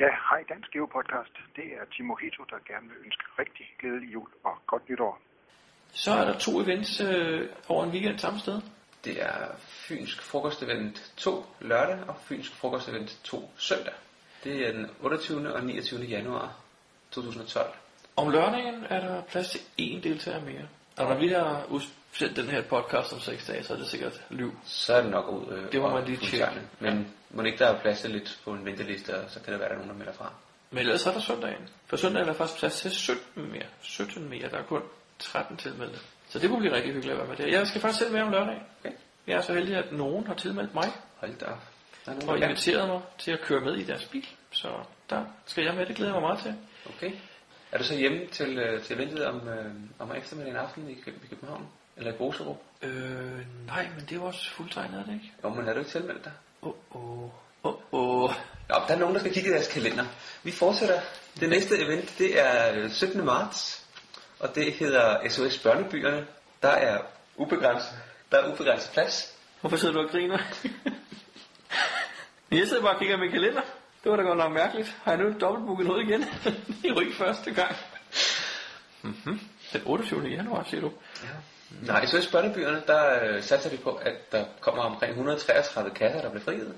Ja, 0.00 0.10
hej 0.30 0.44
Dansk 0.48 0.70
Geo 0.72 0.86
Podcast. 0.86 1.34
Det 1.56 1.64
er 1.64 1.84
Timo 1.96 2.14
Hito, 2.14 2.42
der 2.50 2.56
gerne 2.70 2.88
vil 2.88 2.96
ønske 3.04 3.24
rigtig 3.38 3.66
glædelig 3.80 4.12
jul 4.12 4.28
og 4.44 4.54
godt 4.66 4.88
nytår. 4.90 5.20
Så 5.92 6.10
er 6.10 6.24
der 6.24 6.38
to 6.38 6.60
events 6.60 7.00
øh, 7.00 7.48
over 7.68 7.84
en 7.84 7.90
weekend 7.90 8.18
samme 8.18 8.38
sted. 8.38 8.60
Det 9.04 9.22
er 9.22 9.36
Fynsk 9.58 10.22
Frokostevent 10.22 11.12
2 11.16 11.44
lørdag 11.60 11.98
og 12.08 12.16
Fynsk 12.16 12.52
Frokostevent 12.54 13.20
2 13.24 13.50
søndag. 13.56 13.92
Det 14.44 14.68
er 14.68 14.72
den 14.72 14.90
28. 15.00 15.54
og 15.54 15.64
29. 15.64 16.00
januar 16.00 16.56
2012. 17.10 17.66
Om 18.16 18.30
lørdagen 18.30 18.84
er 18.84 19.00
der 19.00 19.22
plads 19.22 19.50
til 19.50 19.60
én 19.60 20.02
deltager 20.02 20.40
mere. 20.40 20.68
Og 20.98 21.04
når 21.08 21.18
vi 21.18 21.28
har 21.28 21.66
udsendt 22.12 22.36
den 22.36 22.48
her 22.48 22.62
podcast 22.62 23.12
om 23.12 23.20
6 23.20 23.46
dage, 23.46 23.62
så 23.64 23.72
er 23.72 23.78
det 23.78 23.86
sikkert 23.86 24.22
liv. 24.30 24.58
Så 24.64 24.94
er 24.94 25.02
det 25.02 25.10
nok 25.10 25.28
ud. 25.28 25.52
Øh, 25.52 25.72
Det 25.72 25.80
må 25.80 25.88
man 25.94 26.04
lige 26.04 26.16
tjekke. 26.18 26.60
Men 26.78 27.14
må 27.30 27.42
ikke 27.42 27.58
der 27.58 27.66
er 27.66 27.80
plads 27.80 28.00
til 28.00 28.10
lidt 28.10 28.40
på 28.44 28.50
en 28.52 28.64
venteliste, 28.64 29.20
og 29.20 29.30
så 29.30 29.40
kan 29.40 29.52
det 29.52 29.60
være, 29.60 29.68
der 29.68 29.74
er 29.74 29.78
nogen, 29.78 29.90
der 29.90 29.96
melder 29.96 30.12
fra. 30.12 30.32
Men 30.70 30.78
ellers 30.78 31.06
er 31.06 31.12
der 31.12 31.20
søndagen. 31.20 31.68
For 31.86 31.96
søndag 31.96 32.20
er 32.20 32.26
der 32.26 32.32
faktisk 32.32 32.58
plads 32.58 32.80
til 32.80 32.90
17 32.90 33.52
mere. 33.52 33.66
17 33.80 34.28
mere. 34.28 34.48
Der 34.48 34.58
er 34.58 34.62
kun 34.62 34.82
13 35.18 35.56
tilmeldte. 35.56 35.98
Så 36.28 36.38
det 36.38 36.48
kunne 36.48 36.60
blive 36.60 36.74
rigtig 36.74 36.92
hyggeligt 36.92 37.12
at 37.12 37.18
være 37.18 37.28
med 37.28 37.36
der. 37.36 37.58
Jeg 37.58 37.66
skal 37.66 37.80
faktisk 37.80 37.98
selv 37.98 38.12
med 38.12 38.20
om 38.22 38.30
lørdag. 38.30 38.62
Okay. 38.80 38.92
Jeg 39.26 39.36
er 39.36 39.40
så 39.40 39.52
heldig, 39.54 39.76
at 39.76 39.92
nogen 39.92 40.26
har 40.26 40.34
tilmeldt 40.34 40.74
mig 40.74 40.92
Hold 41.16 41.34
da. 41.38 41.44
Der 41.46 41.52
er 42.12 42.14
nogen, 42.14 42.28
og 42.28 42.38
der 42.38 42.44
inviteret 42.44 42.88
mig 42.88 43.00
til 43.18 43.30
at 43.32 43.40
køre 43.40 43.60
med 43.60 43.76
i 43.76 43.82
deres 43.82 44.04
bil. 44.04 44.28
Så 44.50 44.68
der 45.10 45.24
skal 45.46 45.64
jeg 45.64 45.74
med. 45.74 45.86
Det 45.86 45.96
glæder 45.96 46.12
jeg 46.12 46.20
mig 46.20 46.28
meget 46.28 46.38
til. 46.38 46.54
Okay. 46.96 47.12
Er 47.72 47.78
du 47.78 47.84
så 47.84 47.96
hjemme 47.96 48.26
til, 48.26 48.58
øh, 48.58 48.82
til 48.82 48.96
eventet 48.96 49.26
om, 49.26 49.48
øh, 49.48 49.72
om 49.98 50.12
eftermiddagen 50.16 50.56
aften 50.56 50.90
i, 50.90 50.92
i 50.92 51.26
København? 51.30 51.68
Eller 51.96 52.12
i 52.12 52.16
Boserup? 52.16 52.56
Øh, 52.82 53.66
nej, 53.66 53.88
men 53.94 54.00
det 54.00 54.12
er 54.12 54.16
jo 54.16 54.24
også 54.24 54.50
fuldtegnet, 54.50 55.00
er 55.00 55.04
det 55.04 55.12
ikke? 55.12 55.32
Jo, 55.44 55.48
men 55.48 55.68
er 55.68 55.72
du 55.72 55.78
ikke 55.78 55.90
tilmeldt 55.90 56.24
dig? 56.24 56.32
Åh, 56.62 56.72
åh, 56.94 57.30
åh, 57.64 57.74
åh. 57.92 58.30
Nå, 58.68 58.74
der 58.88 58.94
er 58.94 58.98
nogen, 58.98 59.14
der 59.14 59.20
skal 59.20 59.32
kigge 59.32 59.50
i 59.50 59.52
deres 59.52 59.68
kalender. 59.68 60.04
Vi 60.42 60.52
fortsætter. 60.52 61.00
Det 61.40 61.48
næste 61.48 61.78
event, 61.78 62.14
det 62.18 62.40
er 62.40 62.84
øh, 62.84 62.90
17. 62.90 63.24
marts, 63.24 63.86
og 64.38 64.54
det 64.54 64.72
hedder 64.72 65.28
SOS 65.28 65.58
Børnebyerne. 65.58 66.26
Der 66.62 66.68
er 66.68 66.98
ubegrænset, 67.36 67.98
der 68.32 68.38
er 68.38 68.52
ubegrænset 68.52 68.90
plads. 68.92 69.36
Hvorfor 69.60 69.76
sidder 69.76 69.94
du 69.94 70.00
og 70.00 70.10
griner? 70.10 70.38
jeg 72.50 72.66
sidder 72.66 72.82
bare 72.82 72.94
og 72.94 72.98
kigger 72.98 73.16
i 73.16 73.20
min 73.20 73.30
kalender. 73.30 73.62
Det 74.04 74.10
var 74.10 74.16
da 74.16 74.22
godt 74.22 74.38
nok 74.38 74.52
mærkeligt. 74.52 74.96
Har 75.04 75.12
jeg 75.12 75.20
nu 75.20 75.34
dobbeltbooket 75.40 75.86
noget 75.86 76.08
igen? 76.08 76.20
det 76.82 76.84
er 76.84 76.88
jo 76.88 77.00
ikke 77.00 77.14
første 77.14 77.54
gang. 77.54 77.76
Mm-hmm. 79.02 79.40
Den 79.72 79.82
28. 79.84 80.28
januar, 80.28 80.66
siger 80.70 80.80
du. 80.80 80.92
Nej, 81.82 82.02
i 82.02 82.06
SOS 82.06 82.26
Børnebyerne, 82.26 82.82
der 82.86 83.24
øh, 83.24 83.42
satser 83.42 83.70
vi 83.70 83.76
på, 83.76 83.90
at 83.90 84.32
der 84.32 84.44
kommer 84.60 84.82
omkring 84.82 85.10
133 85.10 85.90
kasser, 85.90 86.20
der 86.20 86.30
bliver 86.30 86.44
frigivet. 86.44 86.74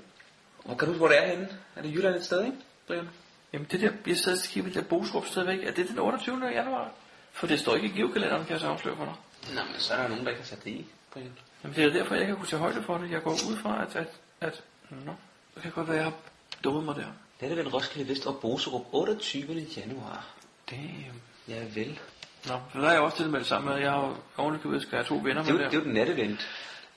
Hvor 0.65 0.75
kan 0.75 0.85
du 0.87 0.91
huske, 0.91 0.97
hvor 0.97 1.07
det 1.07 1.23
er 1.23 1.27
henne? 1.27 1.49
Er 1.75 1.81
det 1.81 1.93
Jylland 1.93 2.15
et 2.15 2.25
sted, 2.25 2.43
ikke, 2.45 2.57
Brian? 2.87 3.09
Jamen 3.53 3.67
det 3.71 3.81
der, 3.81 3.91
jeg 4.07 4.17
sidder 4.17 4.59
og 4.59 4.65
det 4.65 4.73
der 4.73 4.81
Bostrup 4.81 5.25
stadigvæk. 5.25 5.67
Er 5.67 5.71
det 5.71 5.87
den 5.87 5.99
28. 5.99 6.45
januar? 6.45 6.91
For 7.31 7.47
det 7.47 7.59
står 7.59 7.75
ikke 7.75 7.87
i 7.87 7.91
givekalenderen, 7.91 8.45
kan 8.45 8.51
jeg 8.51 8.59
så 8.59 8.67
afsløre 8.67 8.95
for 8.95 9.05
dig. 9.05 9.13
Nå, 9.55 9.61
men 9.71 9.79
så 9.79 9.93
er 9.93 10.01
der 10.01 10.07
nogen, 10.07 10.23
der 10.23 10.29
ikke 10.29 10.41
har 10.41 10.47
sat 10.47 10.63
det 10.63 10.71
i, 10.71 10.85
Brian. 11.13 11.31
Jamen 11.63 11.75
det 11.75 11.83
er 11.83 11.89
derfor, 11.89 12.15
jeg 12.15 12.21
ikke 12.21 12.31
har 12.31 12.37
kunnet 12.37 12.49
tage 12.49 12.59
højde 12.59 12.83
for 12.83 12.97
det. 12.97 13.11
Jeg 13.11 13.21
går 13.21 13.31
ud 13.31 13.57
fra, 13.57 13.81
at... 13.81 13.95
at, 13.95 14.07
at 14.41 14.63
nå, 14.89 15.11
det 15.55 15.63
kan 15.63 15.71
godt 15.71 15.87
være, 15.87 15.97
at 15.97 16.03
jeg 16.03 16.11
har 16.11 16.17
dummet 16.63 16.83
mig 16.83 16.95
der. 16.95 17.07
Det 17.39 17.51
er 17.51 17.55
den 17.55 17.73
Roskilde 17.73 18.09
Vest 18.09 18.27
og 18.27 18.39
Boserup 18.41 18.85
28. 18.91 19.67
januar. 19.77 20.25
Damn. 20.71 21.21
Ja, 21.47 21.63
vel. 21.75 21.99
Nå, 22.47 22.59
så 22.73 22.79
der 22.81 22.87
er 22.87 22.91
jeg 22.91 23.01
også 23.01 23.17
tilmeldt 23.17 23.47
sammen 23.47 23.73
med. 23.73 23.81
Jeg 23.81 23.91
har 23.91 24.01
jo 24.07 24.15
ovenikøbet, 24.37 24.81
skal 24.81 24.91
jeg 24.97 25.05
have 25.05 25.17
to 25.19 25.23
venner 25.23 25.43
Det 25.43 25.53
med 25.53 25.59
jo, 25.59 25.63
der. 25.63 25.69
det 25.69 25.77
er 25.77 25.79
jo 25.81 25.85
den 25.85 25.93
natevent. 25.93 26.47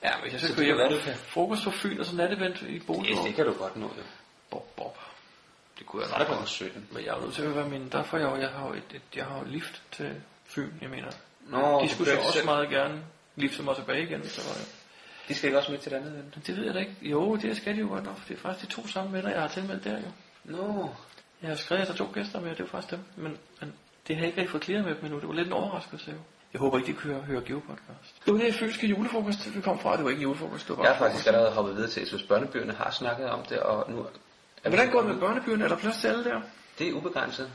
Ja, 0.03 0.11
hvis 0.21 0.33
jeg 0.33 0.41
så 0.41 0.47
Så 0.47 0.53
kører 0.55 0.65
hjem 0.65 0.77
være, 0.77 0.93
du 0.93 0.99
kan- 0.99 1.15
frokost 1.15 1.63
for 1.63 1.71
Fyn 1.71 1.99
og 1.99 2.05
så 2.05 2.15
natevent 2.15 2.61
i 2.61 2.73
Ja, 2.73 2.79
Boligård. 2.87 3.25
det 3.25 3.35
kan 3.35 3.45
du 3.45 3.53
godt 3.53 3.75
nå, 3.77 3.85
jo. 3.97 4.03
Bob, 4.51 4.75
bob. 4.75 4.97
Det 5.79 5.85
kunne 5.85 6.01
jeg 6.01 6.11
der 6.11 6.17
nok 6.19 6.37
godt. 6.37 6.49
17. 6.49 6.87
Men 6.91 7.03
jeg 7.05 7.09
er 7.11 7.15
jo 7.15 7.21
nødt 7.21 7.33
til 7.33 7.41
at 7.41 7.55
være 7.55 7.69
min... 7.69 7.89
Derfor 7.89 8.17
jeg, 8.17 8.25
jo- 8.31 8.35
jeg 8.41 8.49
har 8.49 8.67
jo 8.67 8.73
et, 8.73 8.83
et, 8.93 9.01
jeg 9.15 9.25
har 9.25 9.37
jo 9.39 9.43
lift 9.47 9.81
til 9.91 10.15
Fyn, 10.45 10.69
jeg 10.81 10.89
mener. 10.89 11.11
Nå, 11.41 11.81
De 11.83 11.89
skulle 11.89 12.11
så 12.11 12.17
også 12.17 12.31
selv. 12.31 12.45
meget 12.45 12.69
gerne 12.69 13.01
lifte 13.35 13.63
mig 13.63 13.75
tilbage 13.75 14.03
igen, 14.03 14.27
så 14.29 14.41
var 14.49 14.55
jeg. 14.57 14.65
De 15.27 15.33
skal 15.35 15.47
ikke 15.47 15.57
også 15.57 15.71
med 15.71 15.79
til 15.79 15.91
det 15.91 15.97
andet 15.97 16.11
event? 16.13 16.35
Men 16.35 16.43
det 16.47 16.57
ved 16.57 16.65
jeg 16.65 16.73
da 16.73 16.79
ikke. 16.79 16.95
Jo, 17.01 17.35
det 17.35 17.57
skal 17.57 17.75
de 17.75 17.79
jo 17.79 17.87
godt 17.87 18.03
nok. 18.03 18.17
for 18.17 18.27
Det 18.27 18.37
er 18.37 18.41
faktisk 18.41 18.69
de 18.69 18.75
to 18.81 18.87
samme 18.87 19.13
venner, 19.13 19.29
jeg 19.31 19.41
har 19.41 19.47
tilmeldt 19.47 19.83
der 19.83 19.91
jo. 19.97 20.07
Nå, 20.43 20.89
Jeg 21.41 21.49
har 21.49 21.55
skrevet, 21.55 21.81
at 21.81 21.87
der 21.87 21.93
er 21.93 21.97
to 21.97 22.09
gæster 22.13 22.39
med, 22.39 22.51
og 22.51 22.57
det 22.57 22.63
er 22.63 22.67
faktisk 22.67 22.91
dem. 22.91 22.99
Men, 23.15 23.37
men 23.61 23.73
det 24.07 24.15
har 24.15 24.23
jeg 24.23 24.27
ikke 24.27 24.41
rigtig 24.41 24.51
fået 24.51 24.63
clearet 24.63 24.85
med 24.85 24.95
dem 24.95 25.05
endnu. 25.05 25.19
Det 25.19 25.27
var 25.27 25.33
lidt 25.33 25.47
en 25.47 25.53
overraskelse 25.53 26.11
jo. 26.11 26.17
Jeg 26.53 26.59
håber 26.59 26.77
ikke, 26.77 26.87
de 26.87 26.97
kører, 26.97 27.21
hører 27.21 27.41
Geopodcast. 27.41 28.25
Det 28.25 28.33
var 28.33 28.39
det 28.39 28.55
fysiske 28.55 28.87
julefrokost, 28.87 29.55
vi 29.55 29.61
kom 29.61 29.79
fra. 29.79 29.97
Det 29.97 30.03
var 30.03 30.09
ikke 30.09 30.21
julefrokost, 30.21 30.67
det 30.67 30.77
var 30.77 30.83
jeg 30.83 30.93
har 30.93 30.99
faktisk 30.99 31.27
allerede 31.27 31.51
hoppet 31.51 31.75
videre 31.75 31.89
til, 31.89 32.01
at 32.01 32.25
Børnebyerne 32.29 32.73
har 32.73 32.91
snakket 32.91 33.29
om 33.29 33.43
det, 33.49 33.59
og 33.59 33.91
nu... 33.91 34.05
Er 34.63 34.69
Hvordan 34.69 34.91
går 34.91 35.01
det 35.01 35.09
med 35.09 35.19
børnebyen? 35.19 35.61
Er 35.61 35.67
der 35.67 35.77
plads 35.77 35.97
til 35.97 36.07
alle 36.07 36.23
der? 36.23 36.41
Det 36.79 36.89
er 36.89 36.93
ubegrænset. 36.93 37.51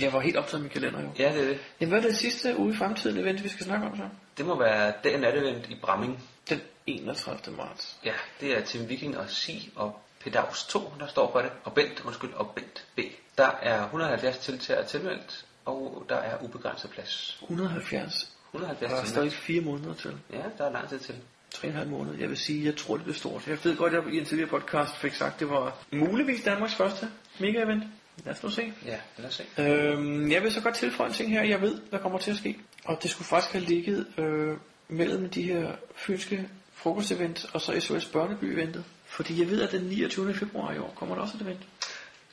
Jeg 0.00 0.12
var 0.12 0.20
helt 0.20 0.36
optaget 0.36 0.60
i 0.60 0.62
min 0.62 0.70
kalender 0.70 1.00
jo. 1.00 1.08
Ja, 1.18 1.32
det 1.32 1.42
er 1.42 1.48
det. 1.48 1.58
Jamen, 1.80 1.90
hvad 1.90 2.02
er 2.02 2.06
det 2.06 2.16
sidste 2.16 2.58
uge 2.58 2.72
i 2.72 2.76
fremtiden 2.76 3.18
event, 3.18 3.44
vi 3.44 3.48
skal 3.48 3.66
snakke 3.66 3.86
om 3.86 3.96
så? 3.96 4.02
Det 4.38 4.46
må 4.46 4.58
være 4.58 4.92
den 5.04 5.20
natevent 5.20 5.70
i 5.70 5.74
Bramming. 5.82 6.22
Den 6.48 6.60
31. 6.86 7.56
marts. 7.56 7.96
Ja, 8.04 8.12
det 8.40 8.58
er 8.58 8.60
Tim 8.60 8.88
Viking 8.88 9.18
og 9.18 9.30
Si 9.30 9.72
og 9.76 10.00
Pedaus 10.20 10.66
2, 10.66 10.92
der 11.00 11.06
står 11.06 11.32
for 11.32 11.40
det. 11.40 11.50
Og 11.64 11.72
Bent, 11.72 12.04
undskyld, 12.04 12.32
og 12.32 12.50
Bent 12.50 12.86
B. 12.96 13.00
Der 13.38 13.50
er 13.62 13.82
170 13.82 14.38
tiltager 14.38 14.84
tilmeldt, 14.84 15.44
og 15.64 16.06
der 16.08 16.16
er 16.16 16.42
ubegrænset 16.42 16.90
plads. 16.90 17.38
170. 17.42 18.32
170 18.54 18.90
Der 18.92 19.00
er 19.00 19.04
stadig 19.04 19.32
fire 19.32 19.60
måneder 19.60 19.94
til. 19.94 20.16
Ja, 20.32 20.42
der 20.58 20.64
er 20.64 20.72
lang 20.72 20.88
tid 20.88 20.98
til. 20.98 21.14
3,5 21.54 21.84
måneder. 21.84 22.18
Jeg 22.18 22.28
vil 22.28 22.36
sige, 22.36 22.64
jeg 22.64 22.76
tror, 22.76 22.94
det 22.94 23.04
bliver 23.04 23.16
stort. 23.16 23.46
Jeg 23.46 23.58
ved 23.64 23.76
godt, 23.76 23.94
at 23.94 24.04
jeg 24.04 24.14
i 24.14 24.18
en 24.18 24.24
tidligere 24.24 24.50
podcast 24.50 24.96
fik 24.96 25.14
sagt, 25.14 25.40
det 25.40 25.50
var 25.50 25.76
muligvis 25.92 26.44
Danmarks 26.44 26.74
første 26.74 27.08
mega-event. 27.38 27.84
Lad 28.24 28.34
os 28.34 28.42
nu 28.42 28.50
se. 28.50 28.72
Ja, 28.86 28.98
lad 29.18 29.28
os 29.28 29.34
se. 29.34 29.62
Øhm, 29.62 30.30
jeg 30.30 30.42
vil 30.42 30.52
så 30.52 30.60
godt 30.60 30.74
tilføje 30.74 31.08
en 31.08 31.14
ting 31.14 31.30
her, 31.30 31.42
jeg 31.42 31.60
ved, 31.60 31.80
der 31.90 31.98
kommer 31.98 32.18
til 32.18 32.30
at 32.30 32.36
ske. 32.36 32.58
Og 32.84 32.98
det 33.02 33.10
skulle 33.10 33.28
faktisk 33.28 33.52
have 33.52 33.64
ligget 33.64 34.06
øh, 34.18 34.56
mellem 34.88 35.30
de 35.30 35.42
her 35.42 35.72
fynske 35.94 36.48
frokostevent 36.74 37.46
og 37.54 37.60
så 37.60 37.80
SOS 37.80 38.06
Børneby-eventet. 38.06 38.84
Fordi 39.04 39.40
jeg 39.40 39.50
ved, 39.50 39.62
at 39.62 39.72
den 39.72 39.82
29. 39.82 40.34
februar 40.34 40.72
i 40.72 40.78
år 40.78 40.92
kommer 40.96 41.14
der 41.14 41.22
også 41.22 41.36
et 41.36 41.42
event. 41.42 41.60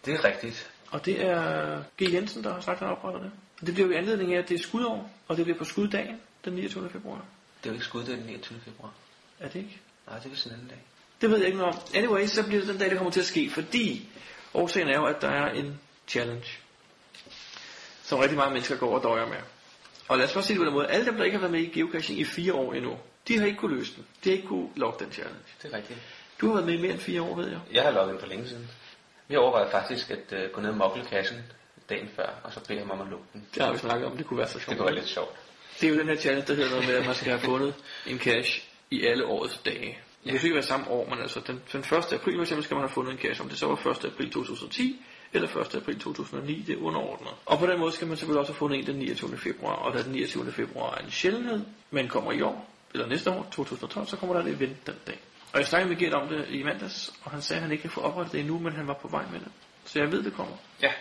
Det 0.05 0.13
er 0.13 0.23
rigtigt. 0.23 0.71
Og 0.91 1.05
det 1.05 1.25
er 1.25 1.83
G. 2.01 2.13
Jensen, 2.13 2.43
der 2.43 2.53
har 2.53 2.61
sagt, 2.61 2.81
at 2.81 2.87
han 2.87 2.97
opretter 2.97 3.21
det. 3.21 3.31
Og 3.61 3.67
det 3.67 3.73
bliver 3.73 3.87
jo 3.87 3.93
i 3.93 3.97
anledning 3.97 4.33
af, 4.33 4.39
at 4.39 4.49
det 4.49 4.55
er 4.55 4.63
skudår, 4.63 5.11
og 5.27 5.37
det 5.37 5.45
bliver 5.45 5.57
på 5.57 5.65
skuddagen 5.65 6.21
den 6.45 6.53
29. 6.53 6.89
februar. 6.89 7.25
Det 7.63 7.65
er 7.65 7.69
jo 7.69 7.73
ikke 7.73 7.85
skud 7.85 8.03
den 8.03 8.19
29. 8.19 8.59
februar. 8.59 8.93
Er 9.39 9.47
det 9.47 9.55
ikke? 9.55 9.79
Nej, 10.07 10.17
det 10.17 10.25
er 10.25 10.29
vist 10.29 10.45
en 10.45 10.51
anden 10.51 10.67
dag. 10.67 10.81
Det 11.21 11.29
ved 11.29 11.37
jeg 11.37 11.45
ikke 11.45 11.57
noget 11.57 11.75
om. 11.75 11.81
Anyway, 11.95 12.25
så 12.25 12.45
bliver 12.47 12.59
det 12.59 12.69
den 12.69 12.77
dag, 12.77 12.89
det 12.89 12.97
kommer 12.97 13.11
til 13.11 13.19
at 13.19 13.25
ske, 13.25 13.49
fordi 13.49 14.09
årsagen 14.53 14.87
er 14.87 14.95
jo, 14.95 15.05
at 15.05 15.21
der 15.21 15.29
er 15.29 15.51
en 15.51 15.79
challenge, 16.07 16.47
som 18.03 18.19
rigtig 18.19 18.37
mange 18.37 18.53
mennesker 18.53 18.77
går 18.77 18.97
og 18.97 19.03
døjer 19.03 19.25
med. 19.27 19.37
Og 20.07 20.17
lad 20.17 20.25
os 20.25 20.33
bare 20.33 20.43
sige 20.43 20.53
det 20.55 20.61
på 20.61 20.65
den 20.65 20.73
måde. 20.73 20.87
Alle 20.87 21.05
dem, 21.05 21.17
der 21.17 21.23
ikke 21.23 21.37
har 21.37 21.41
været 21.41 21.51
med 21.51 21.61
i 21.61 21.79
geocaching 21.79 22.19
i 22.19 22.23
fire 22.23 22.53
år 22.53 22.73
endnu, 22.73 22.97
de 23.27 23.37
har 23.37 23.45
ikke 23.45 23.57
kunne 23.57 23.77
løse 23.77 23.95
den. 23.95 24.05
De 24.23 24.29
har 24.29 24.35
ikke 24.35 24.47
kunne 24.47 24.69
logge 24.75 25.05
den 25.05 25.13
challenge. 25.13 25.39
Det 25.61 25.73
er 25.73 25.77
rigtigt. 25.77 25.99
Du 26.41 26.47
har 26.47 26.53
været 26.53 26.65
med 26.65 26.73
i 26.73 26.81
mere 26.81 26.91
end 26.91 26.99
fire 26.99 27.21
år, 27.21 27.35
ved 27.35 27.49
jeg. 27.49 27.59
Jeg 27.71 27.83
har 27.83 27.91
logget 27.91 28.13
ind 28.13 28.19
for 28.19 28.27
længe 28.27 28.47
siden. 28.47 28.69
Vi 29.29 29.35
overvejede 29.35 29.71
faktisk 29.71 30.11
at 30.11 30.25
uh, 30.33 30.51
gå 30.53 30.61
ned 30.61 30.69
og 30.69 30.77
mokle 30.77 31.03
kassen 31.05 31.37
dagen 31.89 32.09
før, 32.15 32.29
og 32.43 32.53
så 32.53 32.59
bede 32.67 32.79
ham 32.79 32.91
om 32.91 33.01
at 33.01 33.07
lukke 33.07 33.25
den. 33.33 33.47
Det 33.55 33.63
har 33.63 33.71
vi 33.71 33.77
snakket 33.77 34.05
om, 34.07 34.17
det 34.17 34.25
kunne 34.25 34.37
være 34.37 34.47
så 34.47 34.57
Det 34.57 34.63
sjovt. 34.65 34.77
kunne 34.77 34.85
være 34.85 34.95
lidt 34.95 35.07
sjovt. 35.07 35.35
Det 35.81 35.89
er 35.89 35.93
jo 35.93 35.99
den 35.99 36.07
her 36.07 36.15
challenge, 36.15 36.47
der 36.47 36.53
hedder 36.53 36.69
noget 36.69 36.87
med, 36.87 36.95
at 36.95 37.05
man 37.05 37.15
skal 37.15 37.27
have 37.29 37.39
fundet 37.39 37.73
en 38.07 38.19
cache 38.19 38.61
i 38.91 39.05
alle 39.05 39.25
årets 39.25 39.57
dage. 39.57 39.99
Det 40.23 40.31
kan 40.31 40.43
ikke 40.43 40.53
være 40.53 40.63
samme 40.63 40.89
år, 40.89 41.09
men 41.09 41.19
altså 41.19 41.39
den, 41.47 41.61
den 41.71 41.79
1. 41.79 41.93
april 41.93 42.35
for 42.35 42.41
eksempel 42.41 42.63
skal 42.63 42.75
man 42.75 42.83
have 42.83 42.93
fundet 42.93 43.11
en 43.11 43.17
cache, 43.17 43.43
om 43.43 43.49
det 43.49 43.57
så 43.57 43.67
var 43.67 43.87
1. 43.91 44.05
april 44.05 44.31
2010 44.31 45.01
eller 45.33 45.57
1. 45.57 45.75
april 45.75 45.99
2009, 45.99 46.63
det 46.67 46.77
er 46.77 46.81
underordnet. 46.81 47.31
Og 47.45 47.59
på 47.59 47.65
den 47.67 47.79
måde 47.79 47.91
skal 47.91 48.07
man 48.07 48.17
selvfølgelig 48.17 48.39
også 48.39 48.51
have 48.51 48.57
fundet 48.57 48.79
en 48.79 48.85
den 48.87 48.95
29. 48.95 49.37
februar, 49.37 49.73
og 49.73 49.93
da 49.93 50.03
den 50.03 50.11
29. 50.11 50.51
februar 50.51 50.95
er 50.95 51.05
en 51.05 51.11
sjældenhed, 51.11 51.65
men 51.91 52.07
kommer 52.07 52.31
i 52.31 52.41
år, 52.41 52.69
eller 52.93 53.07
næste 53.07 53.31
år, 53.31 53.47
2012, 53.51 54.07
så 54.07 54.17
kommer 54.17 54.35
der 54.35 54.43
et 54.45 54.55
event 54.55 54.87
den 54.87 54.95
dag. 55.07 55.19
Og 55.53 55.59
jeg 55.59 55.67
snakkede 55.67 55.89
med 55.89 55.99
Gert 55.99 56.13
om 56.13 56.27
det 56.27 56.45
i 56.49 56.63
mandags, 56.63 57.13
og 57.23 57.31
han 57.31 57.41
sagde, 57.41 57.57
at 57.57 57.61
han 57.61 57.71
ikke 57.71 57.81
kan 57.81 57.91
få 57.91 58.01
oprettet 58.01 58.33
det 58.33 58.39
endnu, 58.39 58.59
men 58.59 58.73
han 58.73 58.87
var 58.87 58.93
på 58.93 59.07
vej 59.07 59.23
med 59.31 59.39
det. 59.39 59.51
Så 59.85 59.99
jeg 59.99 60.11
ved, 60.11 60.23
det 60.23 60.33
kommer. 60.33 60.55
Ja. 60.81 60.91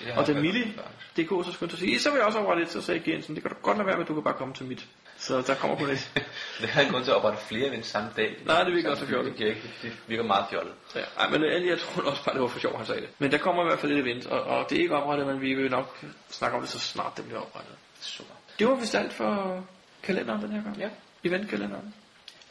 Det 0.00 0.12
Og 0.16 0.26
da 0.26 0.34
Mille, 0.34 0.72
før. 0.74 0.82
DK 1.16 1.46
så 1.46 1.52
skyndte 1.52 1.72
at 1.72 1.78
sige, 1.78 2.00
så 2.00 2.10
vil 2.10 2.16
jeg 2.16 2.26
også 2.26 2.38
oprette 2.38 2.62
et, 2.62 2.70
så 2.70 2.80
sagde 2.80 3.10
Jensen, 3.10 3.34
det 3.34 3.42
kan 3.42 3.50
du 3.50 3.56
godt 3.62 3.76
lade 3.76 3.86
være 3.86 3.98
med, 3.98 4.06
du 4.06 4.14
kan 4.14 4.22
bare 4.22 4.34
komme 4.34 4.54
til 4.54 4.66
mit. 4.66 4.86
Så 5.16 5.42
der 5.46 5.54
kommer 5.54 5.76
kun 5.76 5.90
et. 5.90 6.12
Det 6.60 6.68
har 6.68 6.82
en 6.82 6.90
grund 6.90 7.04
til 7.04 7.10
at 7.10 7.16
oprette 7.16 7.38
flere 7.48 7.70
ved 7.70 7.82
samme 7.82 8.10
dag. 8.16 8.36
Nej, 8.46 8.64
det 8.64 8.74
virker 8.74 8.90
også 8.90 9.06
fjollet. 9.06 9.38
Det, 9.38 9.56
det 9.82 9.92
virker 10.06 10.24
meget 10.24 10.44
fjollet. 10.50 10.72
Ja, 10.94 11.00
ej, 11.18 11.30
men 11.30 11.42
øh, 11.44 11.66
jeg 11.66 11.78
tror 11.78 12.02
også 12.10 12.24
bare, 12.24 12.34
det 12.34 12.42
var 12.42 12.48
for 12.48 12.60
sjov, 12.60 12.76
han 12.76 12.86
sagde 12.86 13.00
det. 13.00 13.10
Men 13.18 13.32
der 13.32 13.38
kommer 13.38 13.62
i 13.62 13.66
hvert 13.66 13.78
fald 13.78 13.92
et 13.92 13.98
event, 13.98 14.26
og, 14.26 14.42
og 14.42 14.70
det 14.70 14.78
er 14.78 14.82
ikke 14.82 14.96
oprettet, 14.96 15.26
men 15.26 15.40
vi 15.40 15.54
vil 15.54 15.70
nok 15.70 15.98
snakke 16.30 16.56
om 16.56 16.62
det, 16.62 16.70
så 16.70 16.78
snart 16.78 17.16
det 17.16 17.24
bliver 17.24 17.40
oprettet. 17.40 17.74
Super. 18.00 18.34
Det 18.58 18.66
var 18.66 18.74
vist 18.74 18.94
alt 18.94 19.12
for 19.12 19.64
kalenderen 20.02 20.42
den 20.42 20.52
her 20.52 20.62
gang. 20.62 20.76
Ja. 20.78 20.88
Eventkalenderen. 21.24 21.94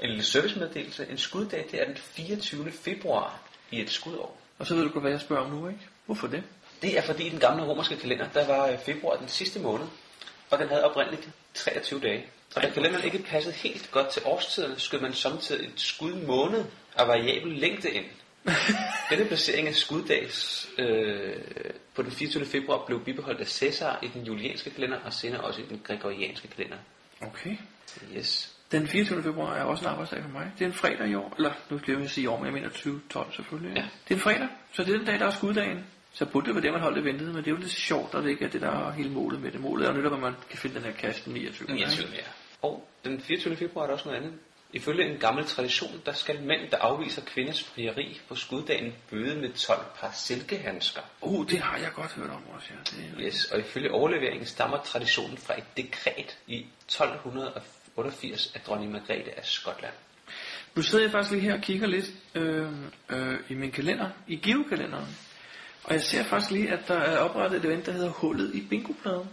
En 0.02 0.10
lille 0.10 0.24
servicemeddelelse. 0.24 1.08
En 1.10 1.18
skuddag, 1.18 1.66
det 1.72 1.82
er 1.82 1.86
den 1.86 1.98
24. 1.98 2.72
februar 2.72 3.40
i 3.72 3.82
et 3.82 3.90
skudår. 3.90 4.42
Og 4.60 4.68
så 4.68 4.76
ved 4.76 4.84
du 4.84 4.90
godt, 4.90 5.04
hvad 5.04 5.12
jeg 5.12 5.22
spørger 5.22 5.44
om 5.44 5.52
nu, 5.52 5.68
ikke? 5.68 5.80
Hvorfor 6.06 6.28
det? 6.28 6.44
Det 6.82 6.98
er 6.98 7.02
fordi 7.02 7.28
i 7.28 7.30
den 7.30 7.40
gamle 7.40 7.64
romerske 7.64 7.98
kalender, 7.98 8.28
der 8.34 8.48
var 8.48 8.68
øh, 8.68 8.80
februar 8.80 9.16
den 9.16 9.28
sidste 9.28 9.60
måned, 9.60 9.86
og 10.50 10.60
den 10.60 10.68
havde 10.68 10.84
oprindeligt 10.84 11.30
23 11.54 12.00
dage. 12.00 12.26
Og 12.56 12.62
da 12.62 12.70
kalenderen 12.70 13.06
ikke 13.06 13.20
passede 13.20 13.54
helt 13.54 13.92
godt 13.92 14.10
til 14.10 14.22
årstiden, 14.26 14.80
skød 14.80 15.00
man 15.00 15.14
samtidig 15.14 15.68
et 15.68 15.80
skud 15.80 16.14
måned 16.14 16.66
af 16.96 17.08
variabel 17.08 17.52
længde 17.52 17.90
ind. 17.90 18.06
Denne 19.10 19.26
placering 19.26 19.68
af 19.68 19.76
skuddags 19.76 20.70
øh, 20.78 21.36
på 21.94 22.02
den 22.02 22.12
24. 22.12 22.46
februar 22.46 22.86
blev 22.86 23.04
bibeholdt 23.04 23.42
af 23.42 23.48
Cæsar 23.48 24.00
i 24.04 24.08
den 24.08 24.24
julianske 24.24 24.70
kalender, 24.70 25.00
og 25.00 25.14
senere 25.14 25.42
også 25.42 25.62
i 25.62 25.66
den 25.70 25.82
gregorianske 25.84 26.48
kalender. 26.48 26.78
Okay. 27.22 27.58
Yes. 28.18 28.56
Den 28.72 28.88
24. 28.88 29.24
februar 29.24 29.56
er 29.56 29.64
også 29.64 29.86
en 29.86 29.92
arbejdsdag 29.92 30.22
for 30.22 30.30
mig. 30.30 30.52
Det 30.60 30.66
er 30.66 30.70
en 30.70 30.74
fredag 30.74 31.08
i 31.08 31.16
år. 31.16 31.34
Eller, 31.38 31.52
nu 31.70 31.80
skal 31.80 32.00
jeg 32.00 32.10
sige 32.10 32.24
i 32.24 32.28
år, 32.28 32.38
men 32.38 32.46
jeg 32.46 32.54
mener 32.54 32.70
2012 32.70 33.34
selvfølgelig. 33.34 33.76
Ja. 33.76 33.82
Det 33.82 34.12
er 34.12 34.16
en 34.16 34.22
fredag, 34.22 34.48
så 34.74 34.84
det 34.84 34.94
er 34.94 34.98
den 34.98 35.06
dag, 35.06 35.20
der 35.20 35.26
er 35.26 35.32
skuddagen. 35.32 35.86
Så 36.14 36.26
burde 36.26 36.46
det 36.46 36.56
være 36.56 36.64
det, 36.64 36.72
man 36.72 36.82
holdt 36.82 36.96
det 36.96 37.06
ventet, 37.06 37.28
men 37.28 37.38
det 37.38 37.48
er 37.48 37.52
jo 37.52 37.58
lidt 37.58 37.72
sjovt, 37.72 38.16
at 38.16 38.24
det 38.24 38.30
ikke 38.30 38.46
er 38.46 38.50
det, 38.50 38.62
der 38.62 38.88
er 38.88 38.92
hele 38.92 39.10
målet 39.10 39.42
med 39.42 39.52
det. 39.52 39.62
Målet 39.62 39.88
er 39.88 39.92
jo 39.92 39.98
netop, 39.98 40.14
at 40.14 40.20
man 40.20 40.34
kan 40.50 40.58
finde 40.58 40.76
den 40.76 40.84
her 40.84 41.12
den 41.26 41.34
29. 41.34 41.76
29. 41.76 42.08
Ja. 42.16 42.22
Og 42.62 42.88
den 43.06 43.22
24. 43.22 43.56
februar 43.56 43.84
er 43.84 43.88
der 43.88 43.94
også 43.94 44.08
noget 44.08 44.22
andet. 44.22 44.34
Ifølge 44.74 45.12
en 45.12 45.20
gammel 45.20 45.46
tradition, 45.46 46.02
der 46.06 46.14
skal 46.14 46.44
mænd, 46.44 46.70
der 46.72 46.78
afviser 46.78 47.22
kvinders 47.26 47.64
frieri 47.64 48.22
på 48.28 48.36
skuddagen, 48.36 48.94
bøde 49.10 49.36
med 49.42 49.54
12 49.54 49.80
par 50.00 50.12
silkehandsker. 50.12 51.02
Uh, 51.22 51.48
det 51.50 51.60
har 51.60 51.78
jeg 51.78 51.92
godt 51.96 52.12
hørt 52.12 52.30
om 52.30 52.44
også, 52.56 52.68
ja. 52.70 52.80
Det 52.98 53.26
er... 53.26 53.28
Yes, 53.28 53.46
og 53.46 53.60
ifølge 53.60 53.92
overleveringen 53.92 54.46
stammer 54.46 54.78
traditionen 54.78 55.38
fra 55.38 55.58
et 55.58 55.78
dekret 55.78 56.38
i 56.48 56.66
1288 57.98 58.52
af 58.56 58.62
dronning 58.62 58.92
Margrethe 58.92 59.38
af 59.38 59.46
Skotland. 59.46 59.94
Nu 60.76 60.82
sidder 60.82 61.04
jeg 61.04 61.12
faktisk 61.12 61.32
lige 61.32 61.44
her 61.44 61.54
og 61.54 61.62
kigger 61.62 61.88
lidt 61.88 62.14
øh, 62.36 62.72
øh, 63.10 63.40
i 63.50 63.54
min 63.54 63.72
kalender, 63.72 64.10
i 64.28 64.36
geokalenderen. 64.36 65.18
Og 65.84 65.94
jeg 65.94 66.02
ser 66.02 66.24
faktisk 66.24 66.52
lige, 66.52 66.70
at 66.70 66.88
der 66.88 67.00
er 67.00 67.18
oprettet 67.18 67.58
et 67.58 67.66
event, 67.66 67.86
der 67.86 67.92
hedder 67.92 68.10
Hullet 68.10 68.56
i 68.56 68.62
Bingopladen. 68.70 69.28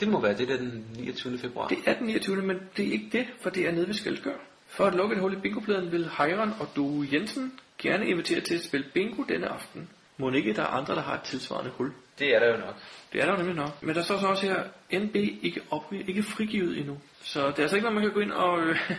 Det 0.00 0.08
må 0.08 0.20
være 0.20 0.36
det 0.36 0.48
der 0.48 0.56
den 0.56 0.86
29. 0.96 1.38
februar. 1.38 1.68
Det 1.68 1.78
er 1.86 1.98
den 1.98 2.06
29. 2.06 2.36
men 2.36 2.56
det 2.76 2.88
er 2.88 2.92
ikke 2.92 3.08
det, 3.12 3.26
for 3.42 3.50
det 3.50 3.66
er 3.66 3.72
nede 3.72 3.86
ved 3.86 3.94
Skelskør. 3.94 4.36
For 4.66 4.84
at 4.84 4.94
lukke 4.94 5.14
et 5.14 5.20
hul 5.20 5.32
i 5.32 5.36
bingopladen 5.36 5.92
vil 5.92 6.10
Heiron 6.18 6.52
og 6.60 6.68
Du 6.76 7.04
Jensen 7.12 7.52
gerne 7.78 8.06
invitere 8.06 8.40
til 8.40 8.54
at 8.54 8.64
spille 8.64 8.86
bingo 8.94 9.22
denne 9.22 9.48
aften. 9.48 9.88
Må 10.16 10.30
ikke, 10.30 10.52
der 10.52 10.62
er 10.62 10.66
andre, 10.66 10.94
der 10.94 11.02
har 11.02 11.14
et 11.14 11.22
tilsvarende 11.22 11.70
hul. 11.70 11.92
Det 12.18 12.34
er 12.34 12.38
der 12.38 12.48
jo 12.48 12.56
nok. 12.56 12.74
Det 13.12 13.20
er 13.20 13.24
der 13.24 13.32
jo 13.32 13.38
nemlig 13.38 13.56
nok. 13.56 13.82
Men 13.82 13.94
der 13.94 14.02
står 14.02 14.18
så 14.18 14.26
også 14.26 14.46
her, 14.46 14.64
NB 15.00 15.16
ikke, 15.16 15.60
op, 15.70 15.92
ikke 15.92 16.22
frigivet 16.22 16.78
endnu. 16.78 16.98
Så 17.22 17.46
det 17.46 17.58
er 17.58 17.62
altså 17.62 17.76
ikke 17.76 17.84
noget, 17.84 17.94
man 17.94 18.04
kan 18.04 18.12
gå 18.12 18.20
ind 18.20 18.32
og, 18.32 18.60
øh, 18.60 18.90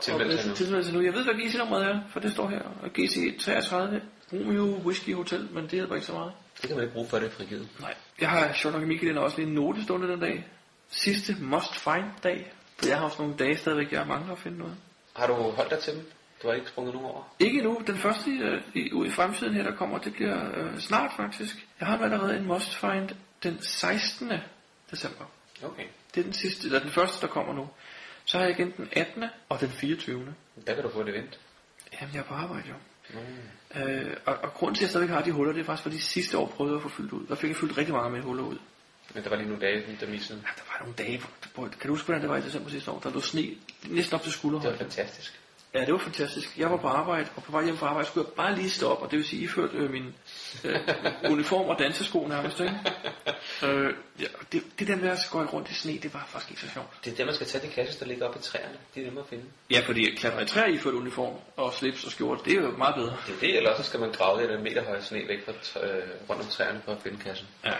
Tilmelde 0.00 0.84
sig 0.84 0.94
nu. 0.94 1.00
Jeg 1.00 1.14
ved, 1.14 1.24
hvad 1.24 1.34
GC-nummeret 1.34 1.84
er, 1.84 2.00
for 2.10 2.20
det 2.20 2.32
står 2.32 2.48
her. 2.48 2.62
Og 2.82 2.90
GC 2.92 3.38
33, 3.40 4.00
Romeo 4.32 4.80
Whisky 4.84 5.14
Hotel, 5.14 5.48
men 5.52 5.62
det 5.64 5.70
hjælper 5.70 5.94
ikke 5.94 6.06
så 6.06 6.12
meget. 6.12 6.32
Det 6.60 6.68
kan 6.68 6.76
man 6.76 6.84
ikke 6.84 6.94
bruge 6.94 7.08
for 7.08 7.18
det 7.18 7.32
frigivet. 7.32 7.68
Nej. 7.80 7.94
Jeg 8.20 8.30
har 8.30 8.52
sjovt 8.52 8.74
nok 8.74 8.82
i 8.82 8.86
Michael 8.86 9.18
også 9.18 9.36
lige 9.36 9.48
en 9.48 9.54
note 9.54 9.82
stående 9.82 10.08
den 10.08 10.20
dag. 10.20 10.48
Sidste 10.90 11.36
must 11.40 11.74
find 11.74 12.04
dag. 12.22 12.52
For 12.78 12.88
jeg 12.88 12.98
har 12.98 13.04
også 13.04 13.22
nogle 13.22 13.36
dage 13.38 13.56
stadigvæk, 13.56 13.92
jeg 13.92 14.06
mangler 14.06 14.32
at 14.32 14.38
finde 14.38 14.58
noget. 14.58 14.76
Har 15.16 15.26
du 15.26 15.34
holdt 15.34 15.70
dig 15.70 15.78
til 15.78 15.94
dem? 15.94 16.10
Du 16.44 16.48
har 16.48 16.54
ikke 16.54 16.68
sprunget 16.68 16.94
nogen 16.94 17.10
over? 17.10 17.34
Ikke 17.38 17.62
nu. 17.62 17.82
Den 17.86 17.96
første 17.96 18.30
øh, 18.30 18.62
i, 18.74 19.06
i 19.06 19.10
fremtiden 19.10 19.54
her, 19.54 19.62
der 19.62 19.76
kommer, 19.76 19.98
det 19.98 20.12
bliver 20.12 20.58
øh, 20.58 20.78
snart 20.78 21.12
faktisk. 21.16 21.66
Jeg 21.80 21.88
har 21.88 21.98
allerede 21.98 22.36
en 22.36 22.46
must 22.46 22.76
find 22.76 23.08
den 23.42 23.62
16. 23.62 24.32
december. 24.90 25.24
Okay. 25.62 25.84
Det 26.14 26.20
er 26.20 26.24
den 26.24 26.32
sidste, 26.32 26.66
eller 26.66 26.80
den 26.80 26.90
første, 26.90 27.26
der 27.26 27.32
kommer 27.32 27.54
nu. 27.54 27.68
Så 28.24 28.38
har 28.38 28.44
jeg 28.44 28.58
igen 28.58 28.72
den 28.76 28.88
18. 28.92 29.24
og 29.48 29.60
den 29.60 29.68
24. 29.68 30.34
Der 30.66 30.74
kan 30.74 30.82
du 30.82 30.90
få 30.90 31.00
et 31.00 31.08
event. 31.08 31.40
Jamen, 32.00 32.14
jeg 32.14 32.20
er 32.20 32.24
på 32.24 32.34
arbejde 32.34 32.68
jo. 32.68 32.74
Øh, 33.80 34.16
og, 34.26 34.36
og 34.42 34.54
grunden 34.54 34.74
til, 34.74 34.80
at 34.80 34.82
jeg 34.82 34.90
stadigvæk 34.90 35.14
har 35.14 35.22
de 35.22 35.32
huller, 35.32 35.52
det 35.52 35.60
er 35.60 35.64
faktisk, 35.64 35.82
fordi 35.82 35.98
sidste 35.98 36.38
år 36.38 36.46
prøvede 36.46 36.72
jeg 36.74 36.76
at 36.84 36.90
få 36.90 36.96
fyldt 36.96 37.12
ud. 37.12 37.26
Der 37.26 37.34
fik 37.34 37.48
jeg 37.50 37.56
fyldt 37.56 37.78
rigtig 37.78 37.94
mange 37.94 38.10
med 38.10 38.20
huller 38.20 38.44
ud. 38.44 38.58
Men 39.14 39.24
der 39.24 39.30
var 39.30 39.36
lige 39.36 39.48
nogle 39.48 39.66
dage, 39.66 39.96
der 40.00 40.08
missede. 40.08 40.42
Ja, 40.44 40.48
der 40.56 40.62
var 40.72 40.78
nogle 40.80 40.94
dage, 40.98 41.22
kan 41.54 41.70
du 41.88 41.88
huske, 41.88 42.06
hvordan 42.06 42.22
det 42.22 42.30
var 42.30 42.36
i 42.36 42.40
december 42.40 42.70
sidste 42.70 42.90
år? 42.90 43.00
Der 43.00 43.10
lå 43.10 43.20
sne 43.20 43.42
næsten 43.88 44.14
op 44.14 44.22
til 44.22 44.30
Det 44.32 44.36
var 44.36 44.38
skulderhøjde. 44.38 44.78
fantastisk. 44.78 45.40
Ja, 45.74 45.80
det 45.80 45.92
var 45.92 45.98
fantastisk. 45.98 46.58
Jeg 46.58 46.70
var 46.70 46.76
på 46.76 46.88
arbejde, 46.88 47.28
og 47.36 47.42
på 47.42 47.52
vej 47.52 47.64
hjem 47.64 47.76
fra 47.76 47.86
arbejde 47.86 48.08
skulle 48.08 48.26
jeg 48.28 48.34
bare 48.36 48.54
lige 48.54 48.70
stå 48.70 48.88
op, 48.88 49.02
og 49.02 49.10
det 49.10 49.16
vil 49.16 49.26
sige, 49.26 49.42
iført 49.42 49.70
øh, 49.72 49.90
min 49.90 50.14
øh, 50.64 50.80
uniform 51.30 51.68
og 51.68 51.78
dansesko 51.78 52.26
nærmest, 52.28 52.60
ikke? 52.60 52.74
Øh, 53.62 53.94
ja, 54.20 54.26
det, 54.52 54.62
det 54.78 54.88
der 54.88 54.96
med 54.96 55.08
at 55.08 55.18
skøjte 55.18 55.52
rundt 55.52 55.70
i 55.70 55.74
sne, 55.74 55.98
det 55.98 56.14
var 56.14 56.28
faktisk 56.28 56.50
ikke 56.50 56.62
så 56.62 56.68
sjovt. 56.74 56.86
Det 57.04 57.12
er 57.12 57.16
der, 57.16 57.24
man 57.24 57.34
skal 57.34 57.46
tage 57.46 57.66
de 57.66 57.72
kasser, 57.72 57.98
der 57.98 58.06
ligger 58.06 58.26
oppe 58.26 58.38
i 58.38 58.42
træerne. 58.42 58.74
De 58.94 59.00
er 59.00 59.04
nemmere 59.04 59.24
at 59.24 59.28
finde. 59.28 59.44
Ja, 59.70 59.80
fordi 59.86 60.12
at 60.12 60.18
klatre 60.18 60.42
i 60.42 60.46
træer 60.46 60.66
i 60.66 60.78
ført 60.78 60.94
uniform 60.94 61.34
og 61.56 61.74
slips 61.74 62.04
og 62.04 62.10
skjorte, 62.12 62.44
det 62.44 62.58
er 62.58 62.62
jo 62.62 62.70
meget 62.76 62.94
bedre. 62.94 63.16
Det 63.26 63.34
er 63.34 63.40
det, 63.40 63.56
eller 63.56 63.70
også 63.70 63.82
skal 63.82 64.00
man 64.00 64.12
grave 64.12 64.40
lidt 64.40 64.50
af 64.50 64.56
en 64.56 64.64
meter 64.64 64.84
høj 64.84 65.00
sne 65.00 65.28
væk 65.28 65.44
fra 65.44 65.52
øh, 65.86 66.02
rundt 66.30 66.42
om 66.42 66.48
træerne 66.48 66.80
for 66.84 66.92
at 66.92 67.02
finde 67.02 67.18
kassen. 67.18 67.46
Ja. 67.64 67.72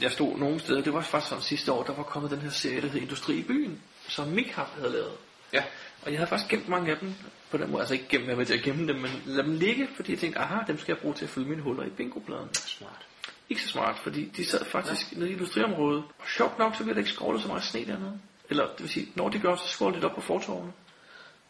Jeg 0.00 0.10
stod 0.12 0.38
nogle 0.38 0.60
steder, 0.60 0.82
det 0.82 0.92
var 0.92 1.00
faktisk 1.00 1.28
sådan 1.28 1.42
sidste 1.42 1.72
år, 1.72 1.82
der 1.82 1.92
var 1.94 2.02
kommet 2.02 2.30
den 2.30 2.40
her 2.40 2.50
serie, 2.50 2.80
der 2.80 2.88
hed 2.88 3.00
Industri 3.00 3.34
i 3.34 3.42
byen, 3.42 3.82
som 4.08 4.28
Mikhav 4.28 4.66
havde 4.78 4.92
lavet. 4.92 5.12
Ja. 5.52 5.62
Og 6.04 6.10
jeg 6.10 6.18
havde 6.18 6.28
faktisk 6.28 6.50
gemt 6.50 6.68
mange 6.68 6.90
af 6.90 6.98
dem 6.98 7.14
på 7.50 7.56
den 7.56 7.70
måde. 7.70 7.80
Altså 7.80 7.94
ikke 7.94 8.08
gemt, 8.08 8.28
jeg 8.28 8.36
med 8.36 8.46
til 8.46 8.58
at 8.58 8.64
gemme 8.64 8.88
dem, 8.88 8.96
men 8.96 9.10
lad 9.26 9.44
dem 9.44 9.54
ligge, 9.54 9.88
fordi 9.96 10.12
jeg 10.12 10.18
tænkte, 10.18 10.40
aha, 10.40 10.64
dem 10.66 10.78
skal 10.78 10.92
jeg 10.92 11.02
bruge 11.02 11.14
til 11.14 11.24
at 11.24 11.30
fylde 11.30 11.48
mine 11.48 11.62
huller 11.62 11.84
i 11.84 11.90
bingopladen. 11.90 12.54
Smart. 12.54 13.06
Ikke 13.48 13.62
så 13.62 13.68
smart, 13.68 13.98
fordi 13.98 14.24
de 14.24 14.44
sad 14.44 14.64
faktisk 14.64 15.12
ja. 15.12 15.18
nede 15.18 15.30
i 15.30 15.32
industriområdet. 15.32 16.04
Og 16.18 16.26
sjovt 16.26 16.58
nok, 16.58 16.74
så 16.74 16.82
bliver 16.82 16.94
der 16.94 17.00
ikke 17.00 17.10
skålet 17.10 17.42
så 17.42 17.48
meget 17.48 17.64
sne 17.64 17.86
dernede. 17.86 18.20
Eller 18.50 18.66
det 18.66 18.80
vil 18.80 18.88
sige, 18.88 19.06
når 19.16 19.28
de 19.28 19.38
gør, 19.38 19.56
så 19.56 19.68
skåler 19.68 19.94
lidt 19.94 20.04
op 20.04 20.14
på 20.14 20.20
fortovene. 20.20 20.72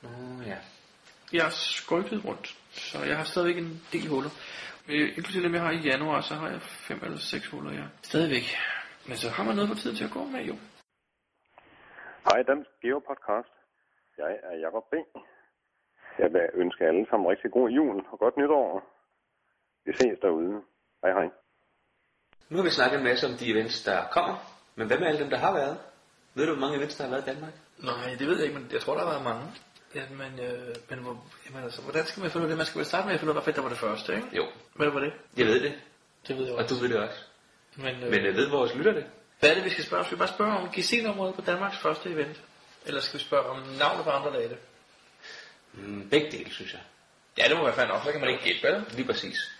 Nå, 0.02 0.08
ja. 0.46 0.56
Jeg 1.32 1.46
er 1.46 1.50
skolket 1.50 2.24
rundt, 2.24 2.56
så 2.72 3.04
jeg 3.04 3.16
har 3.16 3.24
stadigvæk 3.24 3.58
en 3.58 3.82
del 3.92 4.08
huller. 4.08 4.30
Øh, 4.88 5.08
inklusive 5.16 5.42
dem, 5.42 5.54
jeg 5.54 5.62
har 5.62 5.70
i 5.70 5.76
januar, 5.78 6.20
så 6.20 6.34
har 6.34 6.48
jeg 6.48 6.62
fem 6.62 7.00
eller 7.02 7.18
seks 7.18 7.46
huller, 7.46 7.72
ja. 7.72 7.84
Stadigvæk. 8.02 8.56
Men 9.06 9.16
så 9.16 9.28
har 9.30 9.44
man 9.44 9.56
noget 9.56 9.70
på 9.70 9.76
tid 9.76 9.96
til 9.96 10.04
at 10.04 10.10
gå 10.10 10.24
med, 10.24 10.44
jo. 10.44 10.56
Hej, 12.24 12.42
Dansk 12.42 12.70
Geo 12.82 12.98
Podcast. 12.98 13.63
Jeg 14.18 14.32
er 14.42 14.56
Jacob 14.64 14.84
B. 14.90 14.94
Jeg 16.18 16.32
vil 16.32 16.40
ønske 16.54 16.84
alle 16.84 17.06
sammen 17.10 17.30
rigtig 17.30 17.50
god 17.50 17.68
jul 17.70 17.96
og 18.12 18.18
godt 18.18 18.36
nytår. 18.36 18.66
Vi 19.86 19.92
ses 20.00 20.18
derude. 20.22 20.62
Hej 21.02 21.12
hej. 21.12 21.28
Nu 22.48 22.56
har 22.56 22.64
vi 22.64 22.70
snakket 22.70 22.98
en 22.98 23.04
masse 23.04 23.26
om 23.26 23.32
de 23.40 23.50
events, 23.52 23.84
der 23.84 23.98
kommer. 24.16 24.36
Men 24.74 24.86
hvad 24.86 24.98
med 24.98 25.06
alle 25.06 25.20
dem, 25.22 25.30
der 25.30 25.36
har 25.38 25.52
været? 25.54 25.78
Ved 26.34 26.46
du, 26.46 26.52
hvor 26.52 26.60
mange 26.60 26.76
events, 26.76 26.96
der 26.96 27.04
har 27.04 27.10
været 27.10 27.22
i 27.26 27.30
Danmark? 27.32 27.52
Nej, 27.90 28.16
det 28.18 28.26
ved 28.28 28.36
jeg 28.36 28.46
ikke, 28.46 28.58
men 28.58 28.68
jeg 28.72 28.80
tror, 28.80 28.94
der 28.94 29.00
har 29.04 29.10
været 29.14 29.24
mange. 29.24 29.46
Ja, 29.94 30.02
men, 30.20 30.32
øh, 30.46 30.74
men 30.90 30.98
hvor, 31.04 31.14
jamen, 31.46 31.62
altså, 31.64 31.82
hvordan 31.82 32.04
skal 32.04 32.20
man 32.20 32.30
finde 32.30 32.42
ud 32.44 32.48
af 32.48 32.52
det? 32.52 32.58
Man 32.62 32.66
skal 32.66 32.78
vel 32.78 32.86
starte 32.86 33.06
med 33.06 33.14
at 33.14 33.20
finde 33.20 33.30
ud 33.32 33.36
af, 33.36 33.40
hvad 33.40 33.46
fedt 33.48 33.56
der 33.56 33.62
var 33.62 33.72
det 33.74 33.78
første, 33.86 34.08
ikke? 34.16 34.28
Jo, 34.38 34.44
Hvad 34.78 34.88
var 34.90 35.00
det? 35.00 35.12
jeg 35.40 35.46
ved 35.46 35.60
det. 35.66 35.72
Det 36.28 36.36
ved 36.38 36.44
jeg 36.46 36.54
Og 36.54 36.58
også. 36.58 36.74
du 36.74 36.80
ved 36.82 36.88
det 36.92 36.98
også. 37.08 37.20
Men, 37.84 37.94
øh, 38.04 38.10
Men 38.14 38.20
jeg 38.28 38.34
ved 38.40 38.46
vores 38.50 38.74
lytter 38.78 38.92
det. 38.92 39.06
hvad 39.40 39.50
er 39.50 39.54
det, 39.54 39.64
vi 39.64 39.70
skal 39.70 39.84
spørge 39.84 40.00
om? 40.00 40.04
Skal 40.06 40.16
vi 40.18 40.22
bare 40.24 40.34
spørge 40.36 40.52
om 40.60 40.68
GC-nummeret 40.76 41.34
på 41.34 41.40
Danmarks 41.50 41.78
første 41.78 42.06
event? 42.10 42.36
Eller 42.86 43.00
skal 43.00 43.18
vi 43.20 43.24
spørge 43.24 43.46
om 43.46 43.62
navnet 43.78 44.04
på 44.04 44.10
andre 44.10 44.32
dage? 44.32 44.56
Mm, 45.72 46.08
begge 46.10 46.30
dele, 46.30 46.50
synes 46.50 46.72
jeg. 46.72 46.80
Ja, 47.38 47.48
det 47.48 47.56
må 47.56 47.64
være 47.64 47.74
fandme 47.74 47.94
nok. 47.94 48.04
Så 48.04 48.12
kan 48.12 48.20
man 48.20 48.30
ikke 48.30 48.44
gætte, 48.44 48.62
vel? 48.62 48.84
Lige 48.90 49.06
præcis. 49.06 49.50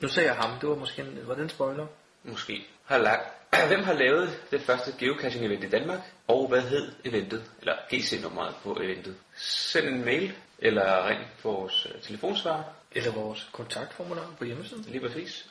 Nu 0.00 0.08
sagde 0.08 0.28
jeg 0.28 0.36
ham. 0.36 0.58
Det 0.60 0.68
var 0.68 0.74
måske 0.74 1.02
en, 1.02 1.18
var 1.28 1.34
det 1.34 1.42
en 1.42 1.48
spoiler? 1.48 1.86
Måske. 2.22 2.66
Har 2.84 2.98
lagt. 2.98 3.28
Hvem 3.68 3.82
har 3.82 3.92
lavet 3.92 4.40
det 4.50 4.60
første 4.60 4.94
geocaching 4.98 5.46
event 5.46 5.64
i 5.64 5.68
Danmark? 5.68 6.00
Og 6.28 6.48
hvad 6.48 6.60
hed 6.60 6.92
eventet? 7.04 7.50
Eller 7.60 7.76
GC-nummeret 7.94 8.54
på 8.62 8.78
eventet? 8.82 9.16
Send 9.36 9.88
en 9.88 10.04
mail, 10.04 10.34
eller 10.58 11.08
ring 11.08 11.20
på 11.42 11.52
vores 11.52 11.86
øh, 11.94 12.02
telefonsvarer. 12.02 12.62
Eller 12.92 13.12
vores 13.12 13.48
kontaktformular 13.52 14.30
på 14.38 14.44
hjemmesiden? 14.44 14.84
Lige 14.88 15.00
præcis. 15.00 15.46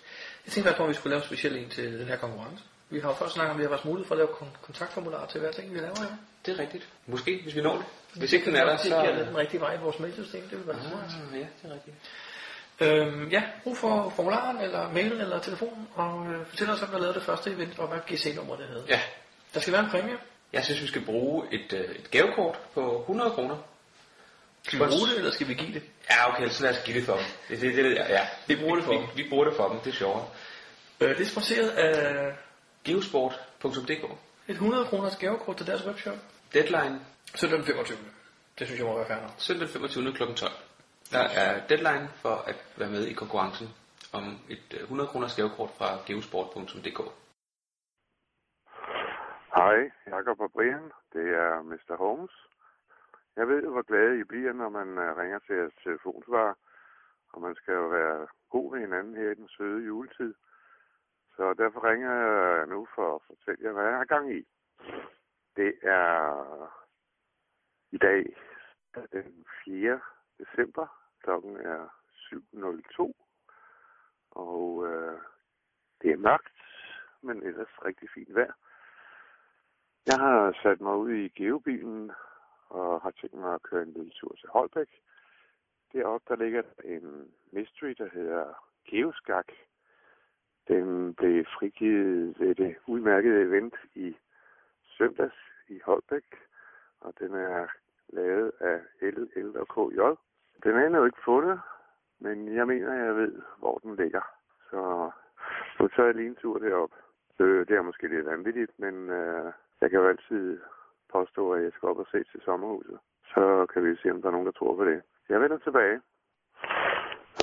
Jeg 0.46 0.54
tænkte 0.54 0.70
faktisk 0.70 0.78
på, 0.78 0.84
at 0.84 0.90
vi 0.90 0.94
skulle 0.94 1.12
lave 1.12 1.22
en 1.22 1.28
speciel 1.28 1.56
en 1.56 1.70
til 1.70 2.00
den 2.00 2.08
her 2.08 2.18
konkurrence. 2.18 2.64
Vi 2.94 3.00
har 3.00 3.10
jo 3.10 3.16
først 3.16 3.34
snakket 3.34 3.50
om, 3.52 3.56
at 3.56 3.60
vi 3.60 3.64
har 3.64 3.70
vores 3.70 3.86
mulighed 3.86 4.08
for 4.08 4.16
at 4.16 4.18
lave 4.20 4.28
kon- 4.30 4.58
kontaktformular 4.66 5.26
til 5.26 5.40
hver 5.40 5.52
ting, 5.52 5.74
vi 5.74 5.80
laver 5.80 6.00
her. 6.00 6.08
Det 6.46 6.54
er 6.54 6.60
rigtigt. 6.60 6.88
Måske, 7.08 7.40
hvis 7.44 7.56
vi 7.56 7.62
når 7.62 7.76
det. 7.76 7.86
Hvis 8.14 8.34
ikke 8.34 8.46
den 8.46 8.56
er 8.56 8.66
der, 8.66 8.78
så... 8.78 8.90
Det 8.90 8.96
er 9.22 9.26
den 9.26 9.38
rigtige 9.38 9.62
vej 9.62 9.74
i 9.74 9.78
vores 9.80 10.00
mailsystem, 10.00 10.42
det 10.42 10.58
vil 10.58 10.68
være 10.68 10.76
ah. 10.76 11.34
Ah, 11.34 11.40
ja, 11.40 11.46
det 11.64 11.72
er 11.72 11.74
rigtigt. 11.74 11.96
Øhm, 12.80 13.30
ja, 13.30 13.44
brug 13.64 13.78
for 13.78 14.14
formularen, 14.16 14.62
eller 14.62 14.92
mailen, 14.92 15.22
eller 15.22 15.40
telefonen, 15.40 15.88
og 15.96 16.28
øh, 16.34 16.46
fortæl 16.48 16.70
os, 16.70 16.82
om 16.82 16.88
vi 16.88 16.94
har 16.94 17.00
lavet 17.00 17.16
det 17.16 17.24
første 17.24 17.52
event, 17.52 17.80
og 17.80 17.88
hvad 17.88 18.00
GC-nummer 18.08 18.56
det 18.56 18.66
hedder. 18.68 18.84
Ja, 18.90 19.02
Der 19.54 19.60
skal 19.60 19.74
være 19.74 19.84
en 19.84 19.90
præmie. 19.90 20.18
jeg 20.54 20.64
synes, 20.64 20.82
vi 20.82 20.88
skal 20.88 21.06
bruge 21.06 21.48
et, 21.52 21.74
øh, 21.74 21.96
et 21.96 22.12
gavekort 22.12 22.60
på 22.74 23.00
100 23.00 23.32
kroner. 23.32 23.56
Skal 24.64 24.80
vi 24.80 24.86
bruge 24.86 25.08
det, 25.10 25.18
eller 25.18 25.32
skal 25.32 25.48
vi 25.48 25.54
give 25.54 25.74
det? 25.74 25.84
Ja, 26.10 26.34
okay, 26.34 26.50
så 26.50 26.64
lad 26.64 26.72
os 26.72 26.84
give 26.86 26.98
det 26.98 27.06
for 27.06 27.14
dem. 27.16 27.26
Det, 27.50 27.62
det, 27.62 27.76
det, 27.86 27.96
ja, 27.96 28.12
ja. 28.14 28.28
Vi 28.48 28.56
bruger 28.56 28.76
det 28.76 28.86
for 28.86 28.92
dem. 28.94 29.02
vi, 29.16 29.24
vi 29.24 29.30
bruger 29.30 29.46
det 29.46 29.54
for 29.56 29.68
dem, 29.70 29.80
det 29.80 29.90
er 29.94 29.96
sjovere. 29.96 30.26
Øh, 31.00 31.18
det 31.18 31.22
er 31.26 31.30
sponsoreret 31.30 31.70
af 31.70 32.34
Geosport.dk 32.86 34.06
et 34.48 34.56
100 34.56 34.86
kroners 34.86 35.18
gavekort 35.18 35.58
til 35.58 35.68
deres 35.68 35.86
webshop. 35.88 36.18
Deadline 36.54 37.00
Søndag 37.36 37.58
den 37.58 37.66
25. 37.66 37.98
Det 38.60 38.68
synes 38.68 38.80
jeg 38.80 38.88
må 38.88 38.94
være 38.96 39.08
fair 39.08 39.22
nok. 39.22 39.36
søndag 39.38 39.68
25. 39.70 40.14
kl. 40.14 40.24
12. 40.36 40.52
Der 41.12 41.26
er 41.44 41.68
deadline 41.68 42.08
for 42.24 42.36
at 42.52 42.60
være 42.78 42.90
med 42.96 43.04
i 43.12 43.14
konkurrencen 43.14 43.68
om 44.14 44.26
et 44.50 44.68
øh, 44.74 44.82
100 44.82 45.10
kroners 45.12 45.36
gavekort 45.36 45.72
fra 45.78 45.88
geosport.dk. 46.08 47.00
Hej, 49.58 49.78
Jacob 50.12 50.40
og 50.46 50.52
Brian. 50.56 50.86
Det 51.14 51.28
er 51.44 51.52
Mr. 51.72 51.96
Holmes. 52.04 52.36
Jeg 53.38 53.48
ved, 53.48 53.62
hvor 53.74 53.86
glade 53.92 54.20
I 54.20 54.24
bliver, 54.24 54.54
når 54.54 54.70
man 54.70 54.90
øh, 55.04 55.18
ringer 55.22 55.40
til 55.40 55.56
jeres 55.56 55.76
telefonsvar. 55.84 56.58
Og 57.34 57.42
man 57.42 57.56
skal 57.56 57.74
jo 57.74 57.88
være 58.00 58.28
god 58.50 58.68
ved 58.74 58.80
hinanden 58.86 59.16
her 59.16 59.30
i 59.32 59.40
den 59.42 59.50
søde 59.58 59.86
juletid. 59.86 60.34
Så 61.36 61.54
derfor 61.54 61.90
ringer 61.90 62.12
jeg 62.12 62.68
nu 62.68 62.88
for 62.96 63.16
at 63.16 63.22
fortælle 63.28 63.66
jer, 63.66 63.72
hvad 63.72 63.84
jeg 63.84 63.98
har 63.98 64.06
gang 64.06 64.36
i. 64.36 64.48
Det 65.56 65.74
er 65.82 66.74
i 67.92 67.98
dag 67.98 68.36
den 69.12 69.46
4. 69.66 70.00
december. 70.40 70.88
Klokken 71.24 71.58
er 71.58 71.88
7.02. 72.10 73.14
Og 74.32 74.88
øh, 74.88 75.20
det 76.02 76.12
er 76.12 76.18
mørkt, 76.18 76.58
men 77.22 77.44
ellers 77.44 77.86
rigtig 77.86 78.10
fint 78.14 78.36
vejr. 78.36 78.54
Jeg 80.06 80.20
har 80.20 80.60
sat 80.64 80.82
mig 80.82 80.96
ud 80.96 81.12
i 81.12 81.30
geobilen 81.30 82.12
og 82.70 83.02
har 83.02 83.12
tænkt 83.12 83.36
mig 83.36 83.54
at 83.54 83.64
køre 83.64 83.82
en 83.82 83.94
lille 83.94 84.12
tur 84.12 84.36
til 84.36 84.50
Holbæk. 84.50 85.02
Deroppe 85.94 86.26
der 86.30 86.44
ligger 86.44 86.64
en 86.84 87.34
mystery, 87.52 87.96
der 87.98 88.10
hedder 88.10 88.54
Geoskak. 88.86 89.48
Den 90.68 91.14
blev 91.14 91.46
frigivet 91.46 92.40
ved 92.40 92.56
det 92.56 92.76
udmærkede 92.88 93.42
event 93.42 93.76
i 93.96 94.18
søndags 94.98 95.36
i 95.68 95.80
Holbæk, 95.86 96.24
og 97.02 97.14
den 97.20 97.34
er 97.34 97.68
lavet 98.10 98.52
af 98.60 98.80
L, 99.02 99.28
L 99.36 99.58
og 99.58 99.68
KJ. 99.68 100.00
Den 100.64 100.76
er 100.76 100.86
endnu 100.86 101.06
ikke 101.06 101.24
fundet, 101.26 101.60
men 102.20 102.56
jeg 102.56 102.68
mener, 102.68 102.94
jeg 102.94 103.16
ved, 103.16 103.42
hvor 103.60 103.78
den 103.78 103.96
ligger. 103.96 104.22
Så 104.70 105.12
nu 105.80 105.88
tager 105.88 106.08
jeg 106.08 106.16
lige 106.16 106.28
en 106.28 106.36
tur 106.36 106.58
derop. 106.60 106.92
Det, 107.38 107.68
det 107.68 107.78
er 107.78 107.82
måske 107.82 108.08
lidt 108.08 108.26
vanvittigt, 108.26 108.72
men 108.80 109.10
øh, 109.10 109.52
jeg 109.82 109.90
kan 109.90 110.00
jo 110.00 110.08
altid 110.08 110.60
påstå, 111.12 111.54
at 111.54 111.64
jeg 111.64 111.72
skal 111.72 111.90
op 111.90 111.98
og 111.98 112.08
se 112.12 112.24
til 112.24 112.42
sommerhuset. 112.46 113.00
Så 113.34 113.66
kan 113.74 113.84
vi 113.86 113.96
se, 113.96 114.12
om 114.12 114.22
der 114.22 114.28
er 114.28 114.32
nogen, 114.32 114.46
der 114.46 114.52
tror 114.52 114.76
på 114.76 114.86
det. 114.86 115.02
Jeg 115.30 115.42
vender 115.42 115.58
tilbage. 115.58 116.02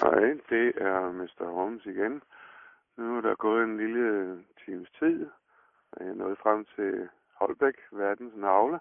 Hej, 0.02 0.20
det 0.50 0.66
er 0.76 1.12
Mr. 1.12 1.44
Holmes 1.44 1.86
igen. 1.86 2.22
Nu 3.00 3.16
er 3.16 3.20
der 3.20 3.34
gået 3.34 3.64
en 3.64 3.76
lille 3.76 4.38
times 4.64 4.90
tid, 4.98 5.26
og 5.92 6.04
jeg 6.04 6.10
er 6.10 6.14
nået 6.14 6.38
frem 6.38 6.64
til 6.64 7.08
Holbæk, 7.34 7.74
verdens 7.92 8.34
navle, 8.36 8.80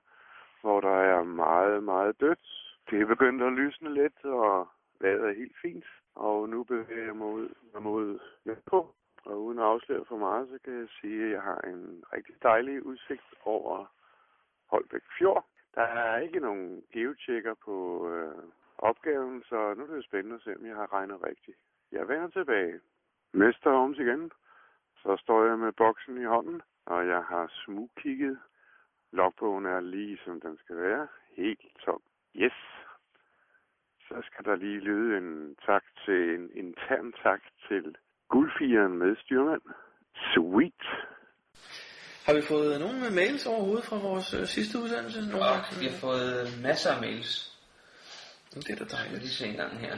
hvor 0.61 0.81
der 0.81 0.97
er 1.13 1.23
meget, 1.23 1.83
meget 1.83 2.19
dødt. 2.19 2.75
Det 2.89 3.01
er 3.01 3.05
begyndt 3.05 3.43
at 3.43 3.53
lysne 3.53 3.93
lidt, 3.93 4.25
og 4.25 4.67
vejret 4.99 5.29
er 5.29 5.33
helt 5.33 5.55
fint. 5.61 5.85
Og 6.15 6.49
nu 6.49 6.63
bevæger 6.63 7.05
jeg 7.05 7.15
mig 7.15 7.27
ud 7.27 7.49
mod 7.79 8.19
på. 8.65 8.95
Og 9.25 9.43
uden 9.43 9.59
at 9.59 9.65
afsløre 9.65 10.05
for 10.05 10.17
meget, 10.17 10.49
så 10.49 10.57
kan 10.63 10.79
jeg 10.79 10.87
sige, 11.01 11.25
at 11.25 11.31
jeg 11.31 11.41
har 11.41 11.61
en 11.61 12.03
rigtig 12.13 12.35
dejlig 12.43 12.85
udsigt 12.85 13.33
over 13.43 13.85
Holbæk 14.67 15.03
Fjord. 15.17 15.45
Der 15.75 15.81
er 15.81 16.17
ikke 16.17 16.39
nogen 16.39 16.83
geotjekker 16.93 17.53
på 17.65 18.07
øh, 18.09 18.43
opgaven, 18.77 19.43
så 19.43 19.73
nu 19.73 19.83
er 19.83 19.87
det 19.87 19.95
jo 19.95 20.01
spændende 20.01 20.35
at 20.35 20.41
se, 20.41 20.55
om 20.55 20.65
jeg 20.65 20.75
har 20.75 20.93
regnet 20.93 21.23
rigtigt. 21.23 21.57
Jeg 21.91 22.07
vender 22.07 22.27
tilbage. 22.27 22.79
Mester 23.33 23.71
Holmes 23.71 23.99
igen. 23.99 24.31
Så 25.03 25.17
står 25.23 25.45
jeg 25.45 25.59
med 25.59 25.71
boksen 25.71 26.21
i 26.21 26.25
hånden, 26.25 26.61
og 26.85 27.07
jeg 27.07 27.23
har 27.23 27.51
smugkigget. 27.65 28.37
Logbogen 29.11 29.65
er 29.65 29.79
lige 29.79 30.19
som 30.25 30.41
den 30.41 30.57
skal 30.63 30.75
være. 30.77 31.07
Helt 31.37 31.59
tom. 31.85 32.01
Yes. 32.35 32.53
Så 34.07 34.15
skal 34.25 34.45
der 34.45 34.55
lige 34.55 34.79
lyde 34.79 35.17
en 35.17 35.55
tak 35.65 35.83
til 36.05 36.19
en 36.35 36.49
intern 36.55 37.13
tak 37.23 37.41
til 37.67 37.95
guldfieren 38.29 38.97
med 38.97 39.15
styrmand. 39.15 39.61
Sweet. 40.33 40.83
Har 42.25 42.33
vi 42.35 42.41
fået 42.41 42.79
nogle 42.79 42.99
mails 43.15 43.45
overhovedet 43.45 43.85
fra 43.85 43.97
vores 44.09 44.33
øh, 44.33 44.45
sidste 44.45 44.77
uddannelse? 44.83 45.19
Nogle 45.21 45.45
Og 45.45 45.53
gange? 45.53 45.79
vi 45.81 45.85
har 45.91 45.97
fået 46.07 46.29
masser 46.67 46.89
af 46.95 47.01
mails. 47.01 47.31
Det 48.53 48.69
er 48.69 48.75
da 48.75 48.83
Jeg 48.83 48.91
dejligt. 48.91 49.21
lige 49.23 49.37
se 49.39 49.45
en 49.47 49.55
gang 49.61 49.71
her. 49.85 49.95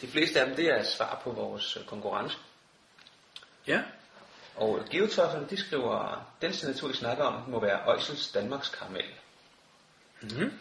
De 0.00 0.06
fleste 0.06 0.40
af 0.40 0.46
dem, 0.46 0.56
det 0.56 0.66
er 0.70 0.82
svar 0.82 1.20
på 1.24 1.30
vores 1.30 1.76
øh, 1.76 1.84
konkurrence. 1.84 2.38
Ja. 3.66 3.82
Og 4.56 4.80
geotosserne, 4.90 5.46
de 5.50 5.56
skriver, 5.56 6.26
den 6.42 6.52
signatur, 6.52 6.90
I 6.90 6.94
snakker 6.94 7.24
om, 7.24 7.50
må 7.50 7.60
være 7.60 7.86
Øjsels 7.86 8.32
Danmarks 8.32 8.68
karamel. 8.68 9.04
Mm-hmm. 10.20 10.52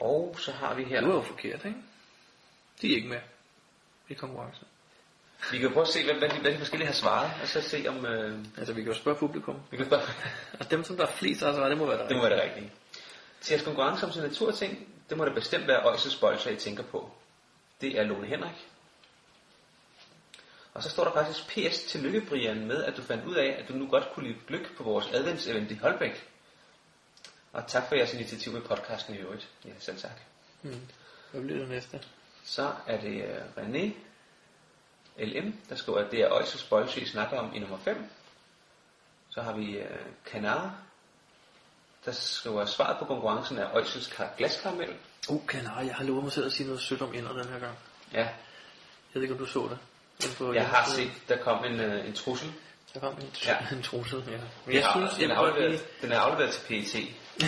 Og 0.00 0.36
så 0.38 0.52
har 0.52 0.74
vi 0.74 0.84
her... 0.84 1.00
Det 1.00 1.08
var 1.08 1.14
jo 1.14 1.22
forkert, 1.22 1.64
ikke? 1.64 1.78
De 2.82 2.92
er 2.92 2.96
ikke 2.96 3.08
med 3.08 3.20
i 4.08 4.14
konkurrencen. 4.14 4.66
Vi 5.50 5.58
kan 5.58 5.72
prøve 5.72 5.82
at 5.86 5.88
se, 5.92 6.04
hvad, 6.04 6.14
hvad, 6.14 6.28
de, 6.28 6.40
hvad 6.40 6.52
de 6.52 6.58
forskellige 6.58 6.86
har 6.86 6.94
svaret, 6.94 7.30
og 7.42 7.48
så 7.48 7.60
se 7.60 7.84
om... 7.88 8.06
Øh, 8.06 8.38
Altså, 8.58 8.72
vi 8.72 8.82
kan 8.82 8.92
jo 8.92 8.98
spørge 8.98 9.16
publikum. 9.18 9.56
vi 9.70 9.76
kan 9.76 9.86
spørge, 9.86 10.02
Og 10.60 10.70
dem, 10.70 10.84
som 10.84 10.96
der 10.96 11.06
er 11.06 11.10
flest, 11.10 11.42
altså, 11.42 11.68
det 11.68 11.78
må 11.78 11.86
være 11.86 11.98
der. 11.98 12.08
det 12.08 12.16
må 12.16 12.22
være 12.22 12.36
det 12.36 12.42
rigtige. 12.42 12.72
Til 13.40 13.52
jeres 13.52 13.64
konkurrence 13.64 14.06
om 14.06 14.12
signaturting, 14.12 14.88
det 15.08 15.16
må 15.18 15.24
da 15.24 15.32
bestemt 15.34 15.66
være 15.66 15.82
Øjsels 15.84 16.16
bolcher, 16.16 16.50
I 16.52 16.56
tænker 16.56 16.82
på. 16.82 17.12
Det 17.80 17.98
er 17.98 18.02
Lone 18.02 18.26
Henrik. 18.26 18.68
Og 20.74 20.82
så 20.82 20.90
står 20.90 21.04
der 21.04 21.12
faktisk 21.12 21.46
PS 21.48 21.82
til 21.82 22.00
lykke, 22.00 22.20
Brian, 22.28 22.66
med 22.66 22.84
at 22.84 22.96
du 22.96 23.02
fandt 23.02 23.24
ud 23.24 23.34
af, 23.34 23.56
at 23.62 23.68
du 23.68 23.72
nu 23.72 23.86
godt 23.86 24.12
kunne 24.12 24.28
lide 24.28 24.38
gløk 24.46 24.76
på 24.76 24.82
vores 24.82 25.06
adventsevent 25.06 25.70
i 25.70 25.74
Holbæk. 25.74 26.28
Og 27.52 27.66
tak 27.66 27.88
for 27.88 27.94
jeres 27.94 28.14
initiativ 28.14 28.52
med 28.52 28.60
podcasten 28.60 29.14
i 29.14 29.18
øvrigt. 29.18 29.48
Ja, 29.64 29.70
selv 29.78 29.98
tak. 29.98 30.20
Hmm. 30.62 30.88
Hvad 31.30 31.42
bliver 31.42 31.58
det 31.58 31.68
næste? 31.68 32.02
Så 32.44 32.72
er 32.86 33.00
det 33.00 33.24
uh, 33.24 33.62
René 33.64 33.92
LM, 35.24 35.60
der 35.68 35.74
skriver, 35.74 35.98
at 35.98 36.10
det 36.10 36.20
er 36.20 36.30
Øjsels 36.30 36.64
bolche, 36.64 37.02
I 37.02 37.06
snakker 37.06 37.38
om 37.38 37.54
i 37.54 37.58
nummer 37.58 37.78
5. 37.78 38.10
Så 39.30 39.42
har 39.42 39.52
vi 39.56 39.78
uh, 39.78 39.86
Kanar, 40.24 40.78
der 42.04 42.12
skriver, 42.12 42.60
at 42.60 42.68
svaret 42.68 42.98
på 42.98 43.04
konkurrencen 43.04 43.58
er 43.58 43.74
Øjsels 43.74 44.08
kar- 44.08 44.34
glaskaramel. 44.36 44.96
Uh, 45.28 45.46
kanar, 45.46 45.80
jeg 45.80 45.94
har 45.94 46.04
lovet 46.04 46.22
mig 46.22 46.32
selv 46.32 46.46
at 46.46 46.52
sige 46.52 46.66
noget 46.66 46.80
sødt 46.80 47.02
om 47.02 47.14
ender 47.14 47.32
den 47.32 47.52
her 47.52 47.58
gang. 47.58 47.78
Ja, 48.12 48.18
Jeg 48.18 48.28
ved 49.14 49.22
ikke, 49.22 49.34
om 49.34 49.38
du 49.38 49.46
så 49.46 49.68
det. 49.70 49.78
På 50.38 50.52
jeg 50.52 50.68
har 50.68 50.84
set, 50.84 51.10
der 51.28 51.36
kom 51.36 51.64
en, 51.64 51.80
uh, 51.80 52.06
en 52.06 52.12
trussel. 52.12 52.52
Der 52.94 53.00
kom 53.00 53.14
en, 53.14 53.32
Ja. 53.46 53.56
en 53.76 53.82
trussel, 53.82 54.18
ja. 54.26 54.30
Men 54.30 54.40
Jeg 54.66 54.74
jeg 54.74 54.90
synes, 54.94 55.14
den, 55.14 55.22
jeg 55.22 55.30
er 55.30 55.38
afleveret, 55.38 55.86
den 56.02 56.12
er 56.12 56.18
afleveret 56.18 56.54
til 56.54 56.66
PET. 56.66 56.94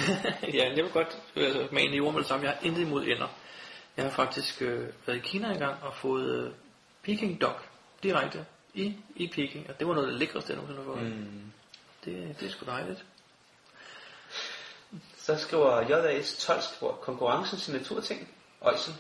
ja, 0.55 0.69
jeg 0.77 0.85
vil 0.85 0.93
godt 0.93 1.19
altså, 1.37 1.69
mane 1.73 1.97
i 1.97 2.01
ord 2.01 2.13
med 2.13 2.21
det 2.21 2.29
samme. 2.29 2.45
Jeg 2.47 2.53
har 2.55 2.67
intet 2.67 2.83
imod 2.83 3.05
ender. 3.05 3.29
Jeg 3.97 4.05
har 4.05 4.11
faktisk 4.11 4.63
øh, 4.63 4.89
været 5.07 5.17
i 5.19 5.21
Kina 5.21 5.53
engang 5.53 5.83
og 5.83 5.95
fået 5.95 6.47
øh, 6.47 6.53
Peking 7.03 7.41
Dog 7.41 7.55
direkte 8.03 8.45
i, 8.75 8.97
i 9.17 9.27
Peking. 9.27 9.71
Og 9.71 9.79
det 9.79 9.87
var 9.87 9.95
noget 9.95 10.07
af 10.07 10.11
det 10.13 10.21
lækreste, 10.21 10.53
jeg 10.53 10.57
nogensinde 10.63 10.85
har 10.85 10.95
fået. 10.95 11.13
Mm. 11.13 11.53
Det, 12.05 12.41
det 12.41 12.47
er 12.47 12.51
sgu 12.51 12.67
dejligt. 12.67 13.05
Så 15.23 15.37
skriver 15.37 15.81
JAS 15.81 16.37
12, 16.39 16.61
skriver, 16.61 16.93
konkurrencens 16.93 17.69
naturting. 17.69 18.29
Øjsel, 18.63 18.95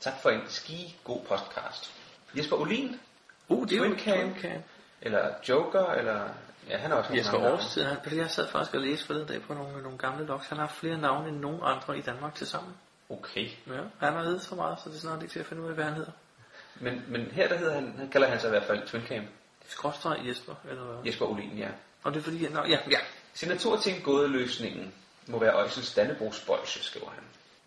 tak 0.00 0.14
for 0.22 0.30
en 0.30 0.40
ski 0.48 0.96
god 1.04 1.20
podcast. 1.24 1.92
Jesper 2.36 2.56
Olin, 2.56 3.00
Uh, 3.48 3.68
det 3.68 3.78
er 3.78 3.80
Twin 3.80 3.98
Cam. 3.98 4.34
Cam. 4.40 4.62
eller 5.02 5.34
Joker, 5.48 5.86
eller... 5.86 6.28
Ja, 6.68 6.76
han 6.76 6.92
er 6.92 6.96
også 6.96 7.14
Jesper. 7.14 7.52
Årstid, 7.52 7.82
han, 7.82 8.18
jeg 8.18 8.30
sad 8.30 8.48
faktisk 8.48 8.74
og 8.74 8.80
læste 8.80 9.06
forleden 9.06 9.28
dag 9.28 9.42
på 9.42 9.54
nogle, 9.54 9.82
nogle 9.82 9.98
gamle 9.98 10.26
logs. 10.26 10.48
Han 10.48 10.58
har 10.58 10.66
haft 10.66 10.78
flere 10.78 10.98
navne 10.98 11.28
end 11.28 11.38
nogen 11.38 11.60
andre 11.62 11.98
i 11.98 12.00
Danmark 12.00 12.34
til 12.34 12.46
sammen. 12.46 12.74
Okay. 13.10 13.48
Ja, 13.66 13.80
han 14.00 14.12
har 14.12 14.22
heddet 14.22 14.42
så 14.42 14.54
meget, 14.54 14.78
så 14.84 14.88
det 14.88 14.96
er 14.96 15.00
snart 15.00 15.22
ikke 15.22 15.32
til 15.32 15.40
at 15.40 15.46
finde 15.46 15.62
ud 15.62 15.68
af, 15.68 15.74
hvad 15.74 15.84
han 15.84 15.94
hedder. 15.94 16.12
Men, 16.80 17.02
men 17.08 17.20
her 17.20 17.48
der 17.48 17.56
hedder 17.56 17.74
han, 17.74 17.94
han 17.98 18.08
kalder 18.10 18.28
han 18.28 18.40
sig 18.40 18.48
i 18.48 18.50
hvert 18.50 18.64
fald 18.64 18.86
Twin 18.86 19.02
Cam. 19.02 19.24
Skråstreg 19.68 20.28
Jesper, 20.28 20.54
eller 20.70 20.84
hvad? 20.84 21.06
Jesper 21.06 21.26
Olin, 21.26 21.58
ja. 21.58 21.68
Og 22.02 22.14
det 22.14 22.20
er 22.20 22.24
fordi, 22.24 22.48
nå, 22.48 22.64
ja, 22.68 22.78
ja. 22.90 22.98
Signaturting 23.34 24.02
gåde 24.02 24.28
løsningen 24.28 24.94
må 25.26 25.38
være 25.38 25.52
Øjsels 25.54 25.94
Dannebrogs 25.94 26.40
Bolsje, 26.40 26.82
skriver 26.82 27.10
han. 27.10 27.22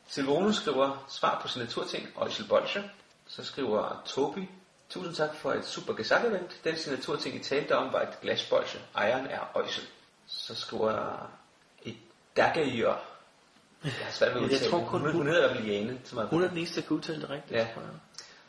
Silvone 0.08 0.54
skriver 0.54 1.06
svar 1.10 1.40
på 1.42 1.48
signaturting 1.48 2.10
Øjsel 2.18 2.48
Bolsje. 2.48 2.92
Så 3.28 3.44
skriver 3.44 4.02
Tobi, 4.06 4.50
tusind 4.90 5.16
tak 5.16 5.36
for 5.36 5.54
et 5.54 5.66
super 5.66 5.94
gesang-event. 5.94 6.64
Den 6.64 6.78
signaturting, 6.78 7.36
I 7.36 7.40
talte 7.40 7.76
om, 7.78 7.94
var 7.94 8.02
et 8.02 8.22
glasbolsje. 8.22 8.80
Ejeren 8.96 9.28
er 9.28 9.58
Øjsel. 9.58 9.84
Så 10.28 10.56
skriver 10.56 11.30
et 11.84 11.98
Daggerjør. 12.38 12.96
Jeg 13.84 13.92
har 14.02 14.12
svært 14.12 14.36
ved 14.36 14.42
at 14.42 14.48
Jeg 14.48 14.54
udtale 14.54 14.72
tror 14.72 14.80
det. 14.80 14.88
kun 14.88 15.02
hun, 15.02 15.12
hun- 15.12 15.28
hedder 15.28 15.62
Jane. 15.62 16.00
Som 16.04 16.18
er 16.18 16.26
Hun 16.26 16.44
er 16.44 16.48
den 16.48 16.58
eneste, 16.58 16.82
der 16.82 16.88
kan 16.88 16.98
udtale 16.98 17.22
det 17.22 17.30
rigtigt. 17.30 17.52
Ja. 17.60 17.68
tror 17.74 17.82
jeg. 17.82 17.92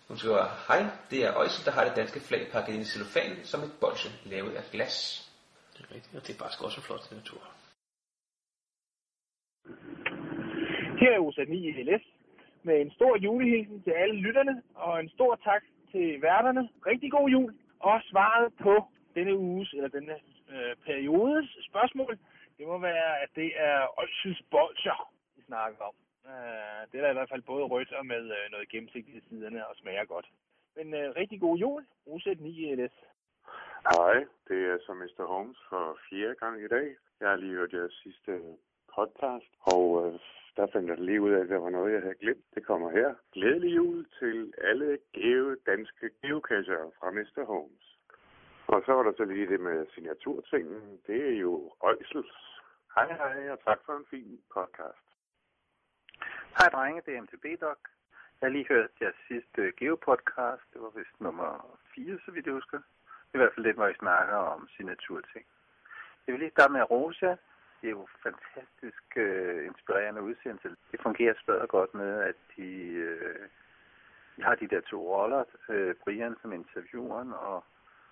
Hun 0.09 0.19
skriver, 0.19 0.49
hej, 0.69 0.87
det 1.11 1.25
er 1.25 1.35
Øjsel, 1.37 1.65
der 1.65 1.71
har 1.71 1.85
det 1.85 1.97
danske 1.97 2.21
flag 2.21 2.49
pakket 2.53 2.73
ind 2.73 2.83
i 2.83 2.85
cellofan 2.85 3.41
som 3.45 3.63
et 3.63 3.73
bolsje 3.73 4.11
lavet 4.25 4.55
af 4.55 4.63
glas. 4.73 5.25
Det 5.79 5.87
er 5.91 5.95
rigtigt, 5.95 6.17
og 6.17 6.27
det 6.27 6.35
er 6.35 6.39
faktisk 6.39 6.63
også 6.63 6.77
en 6.77 6.83
flot 6.83 7.05
signatur. 7.09 7.41
Her 11.01 11.13
er 11.13 11.45
9 11.49 11.73
LS 11.83 12.05
med 12.63 12.81
en 12.81 12.91
stor 12.91 13.17
julehilsen 13.17 13.83
til 13.83 13.91
alle 13.91 14.15
lytterne, 14.15 14.63
og 14.75 15.01
en 15.01 15.09
stor 15.09 15.41
tak 15.45 15.63
til 15.93 16.23
værterne. 16.23 16.69
Rigtig 16.87 17.11
god 17.11 17.29
jul, 17.29 17.55
og 17.79 18.01
svaret 18.11 18.53
på 18.63 18.75
denne 19.15 19.37
uges, 19.37 19.73
eller 19.73 19.89
denne 19.89 20.17
øh, 20.55 20.77
periodes 20.87 21.49
spørgsmål, 21.69 22.19
det 22.59 22.67
må 22.67 22.79
være, 22.79 23.23
at 23.23 23.31
det 23.35 23.51
er 23.57 23.99
Olsens 24.01 24.43
Bolcher, 24.51 25.13
vi 25.37 25.43
snakker 25.43 25.79
om. 25.91 25.95
Øh, 26.31 26.81
det 26.89 26.97
er 26.99 27.05
der 27.05 27.11
i 27.11 27.19
hvert 27.19 27.33
fald 27.33 27.43
både 27.43 27.65
rødt 27.65 27.93
og 27.93 28.07
med 28.07 28.25
øh, 28.37 28.45
noget 28.51 28.69
gennemsigtigt 28.69 29.17
i 29.17 29.29
siderne 29.29 29.67
og 29.67 29.77
smager 29.77 30.05
godt. 30.05 30.27
Men 30.77 30.95
øh, 30.95 31.13
rigtig 31.17 31.41
god 31.41 31.57
jul, 31.57 31.85
OSA 32.07 32.35
9 32.39 32.75
LS. 32.75 32.97
Hej, 33.93 34.17
det 34.49 34.61
er 34.71 34.79
så 34.87 34.93
Mr. 34.95 35.25
Holmes 35.33 35.59
for 35.69 35.99
fjerde 36.09 36.35
gang 36.35 36.65
i 36.65 36.69
dag. 36.69 36.87
Jeg 37.21 37.29
har 37.29 37.37
lige 37.37 37.57
hørt 37.59 37.73
jeres 37.73 38.01
sidste 38.03 38.33
podcast, 38.95 39.53
og 39.61 39.85
øh, 40.07 40.21
der 40.61 40.67
fandt 40.73 40.89
jeg 40.89 40.99
lige 40.99 41.21
ud 41.21 41.31
af, 41.31 41.41
at 41.41 41.49
der 41.49 41.59
var 41.59 41.71
noget, 41.71 41.93
jeg 41.93 42.03
havde 42.03 42.23
glemt. 42.25 42.45
Det 42.55 42.67
kommer 42.67 42.91
her. 42.91 43.15
Glædelig 43.33 43.77
jul 43.77 44.07
til 44.19 44.55
alle 44.59 44.99
gave 45.13 45.57
danske 45.67 46.11
geocacher 46.23 46.83
fra 46.99 47.11
Mr. 47.11 47.45
Holmes. 47.45 47.87
Og 48.67 48.83
så 48.87 48.93
var 48.93 49.03
der 49.03 49.13
så 49.17 49.25
lige 49.25 49.51
det 49.53 49.61
med 49.61 49.87
signaturtingen. 49.95 51.01
Det 51.07 51.19
er 51.31 51.37
jo 51.47 51.73
Øjsels. 51.81 52.37
Hej 52.95 53.09
hej, 53.21 53.51
og 53.51 53.59
tak 53.65 53.81
for 53.87 53.93
en 53.93 54.07
fin 54.11 54.41
podcast. 54.55 55.07
Hej 56.59 56.69
drenge, 56.75 57.03
det 57.07 57.17
er 57.17 57.23
MTB 57.23 57.47
Doc. 57.61 57.81
Jeg 58.41 58.47
har 58.47 58.53
lige 58.57 58.69
hørt 58.69 58.91
jeres 59.01 59.21
sidste 59.29 59.61
Geo-podcast. 59.79 60.65
Det 60.73 60.81
var 60.85 60.93
vist 60.99 61.21
nummer 61.21 61.79
4, 61.95 62.19
så 62.25 62.31
vidt 62.31 62.47
jeg 62.47 62.55
husker. 62.55 62.81
I 63.35 63.37
hvert 63.39 63.53
fald 63.55 63.67
lidt, 63.67 63.77
hvor 63.77 63.89
I 63.89 63.95
snakker 64.05 64.37
om 64.37 64.69
signaturting. 64.77 65.47
Jeg 66.27 66.33
vil 66.33 66.41
lige 66.41 66.57
starte 66.57 66.73
med 66.73 66.91
Rosa. 66.91 67.37
Det 67.81 67.87
er 67.87 67.91
jo 67.91 68.07
fantastisk 68.23 69.05
øh, 69.17 69.67
inspirerende 69.67 70.23
udsendelse. 70.23 70.69
Det 70.93 71.01
fungerer 71.03 71.35
svært 71.45 71.69
godt 71.69 71.95
med, 71.95 72.13
at 72.31 72.37
de, 72.57 72.71
øh, 73.09 73.49
de 74.37 74.43
har 74.43 74.55
de 74.55 74.69
der 74.69 74.81
to 74.81 74.99
roller. 75.17 75.45
Øh, 75.69 75.95
Brian 76.05 76.37
som 76.43 76.53
intervieweren 76.53 77.33
og, 77.33 77.65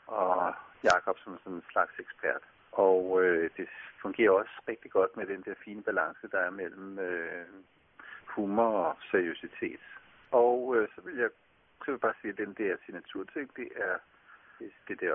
og 0.07 0.55
Jakob 0.85 1.19
som 1.19 1.39
sådan 1.39 1.53
en 1.53 1.65
slags 1.73 1.93
ekspert. 1.99 2.43
Og 2.73 3.25
øh, 3.25 3.51
det 3.57 3.69
fungerer 4.03 4.31
også 4.31 4.55
rigtig 4.69 4.91
godt 4.91 5.17
med 5.17 5.27
den 5.27 5.43
der 5.43 5.55
fine 5.65 5.83
balance, 5.83 6.29
der 6.33 6.39
er 6.39 6.51
mellem 6.51 6.99
øh, 6.99 7.47
humor 8.27 8.71
og 8.71 8.97
seriøsitet. 9.11 9.81
Og 10.31 10.77
øh, 10.77 10.89
så 10.95 11.01
vil 11.01 11.17
jeg 11.17 11.31
så 11.79 11.85
vil 11.87 11.93
jeg 11.93 12.01
bare 12.01 12.21
sige, 12.21 12.33
at 12.33 12.39
den 12.39 12.55
der 12.55 12.77
signaturting, 12.85 13.57
det 13.57 13.69
er 13.77 13.97
det, 14.59 14.73
det 14.89 15.01
der, 15.01 15.15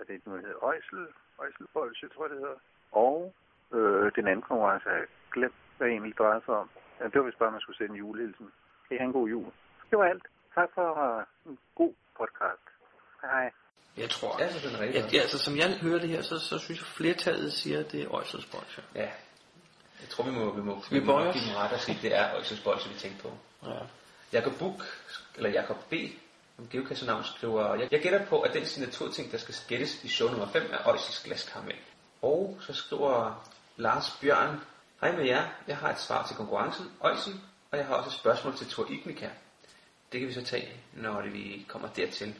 er 0.00 0.04
det 0.04 0.26
noget, 0.26 0.42
der 0.42 0.48
hedder 0.48 0.64
Øjsel, 0.64 1.06
Øjselbolsje, 1.38 2.08
tror 2.08 2.24
jeg 2.24 2.30
det 2.30 2.38
hedder. 2.38 2.60
Og 2.92 3.34
øh, 3.74 4.12
den 4.16 4.26
anden 4.28 4.42
konkurrence 4.48 4.88
har 4.88 4.96
jeg 4.96 5.06
glemt, 5.32 5.54
hvad 5.76 5.88
egentlig 5.88 6.14
drejer 6.18 6.40
sig 6.46 6.54
om. 6.54 6.68
Ja, 7.00 7.04
det 7.04 7.14
var 7.20 7.22
vist 7.26 7.38
bare, 7.38 7.46
at 7.48 7.52
man 7.52 7.60
skulle 7.60 7.76
sende 7.78 7.92
en 7.94 7.98
julehilsen. 8.04 8.46
Kan 8.88 8.94
I 8.96 8.98
have 8.98 9.06
en 9.06 9.12
god 9.12 9.28
jul? 9.28 9.46
Det 9.90 9.98
var 9.98 10.04
alt. 10.04 10.26
Tak 10.54 10.68
for 10.74 10.86
uh, 11.06 11.22
en 11.52 11.58
god 11.74 11.94
podcast. 12.18 12.64
Hej. 13.22 13.50
Jeg 13.96 14.10
tror, 14.10 14.30
Ja, 14.42 14.48
så 14.52 14.68
er 14.68 14.70
den 14.72 14.80
rigtig. 14.80 15.12
ja, 15.14 15.20
altså, 15.20 15.38
som 15.38 15.56
jeg 15.56 15.78
hører 15.82 15.98
det 15.98 16.08
her, 16.08 16.22
så, 16.22 16.38
så 16.38 16.58
synes 16.58 16.80
jeg, 16.80 16.86
flertallet 16.86 17.52
siger, 17.52 17.78
at 17.80 17.92
det 17.92 18.02
er 18.02 18.14
Øjselsbolsje. 18.14 18.82
Ja. 18.94 19.10
Jeg 20.00 20.08
tror, 20.08 20.24
vi 20.24 20.30
må, 20.30 20.52
vi 20.54 20.62
må, 20.62 20.74
Vi 20.90 21.00
må 21.00 21.18
nok 21.18 21.26
os. 21.26 21.34
give 21.34 21.44
dem 21.48 21.56
ret 21.56 21.72
og 21.72 21.80
sige, 21.80 21.96
at 21.96 22.02
det 22.02 22.14
er 22.16 22.34
Øjsels 22.34 22.64
vi 22.88 22.94
tænker 22.98 23.18
på. 23.22 23.30
Ja. 23.66 23.78
Jakob 24.32 24.52
Buk, 24.58 24.80
eller 25.36 25.50
Jakob 25.50 25.76
B., 25.90 25.94
om 26.58 26.68
geokassenavn 26.68 27.24
skriver, 27.24 27.74
jeg, 27.74 27.88
jeg 27.92 28.00
gætter 28.02 28.26
på, 28.26 28.40
at 28.40 28.54
den 28.54 28.64
signaturting, 28.64 29.32
der 29.32 29.38
skal 29.38 29.54
gættes 29.68 30.04
i 30.04 30.08
show 30.08 30.28
nummer 30.30 30.46
5, 30.46 30.62
er 30.72 30.88
Øjsels 30.88 31.22
glaskaramel. 31.24 31.76
Og 32.22 32.56
så 32.60 32.72
skriver 32.74 33.46
Lars 33.76 34.18
Bjørn, 34.20 34.60
Hej 35.00 35.16
med 35.16 35.24
jer, 35.24 35.48
jeg 35.66 35.76
har 35.76 35.90
et 35.90 36.00
svar 36.00 36.26
til 36.26 36.36
konkurrencen, 36.36 36.92
Øjsel, 37.00 37.40
og 37.70 37.78
jeg 37.78 37.86
har 37.86 37.94
også 37.94 38.08
et 38.08 38.14
spørgsmål 38.14 38.56
til 38.56 38.66
Thor 38.66 38.86
Ignika. 38.90 39.28
Det 40.12 40.20
kan 40.20 40.28
vi 40.28 40.34
så 40.34 40.44
tage, 40.44 40.80
når 40.92 41.20
det, 41.20 41.32
vi 41.32 41.66
kommer 41.68 41.88
dertil. 41.88 42.34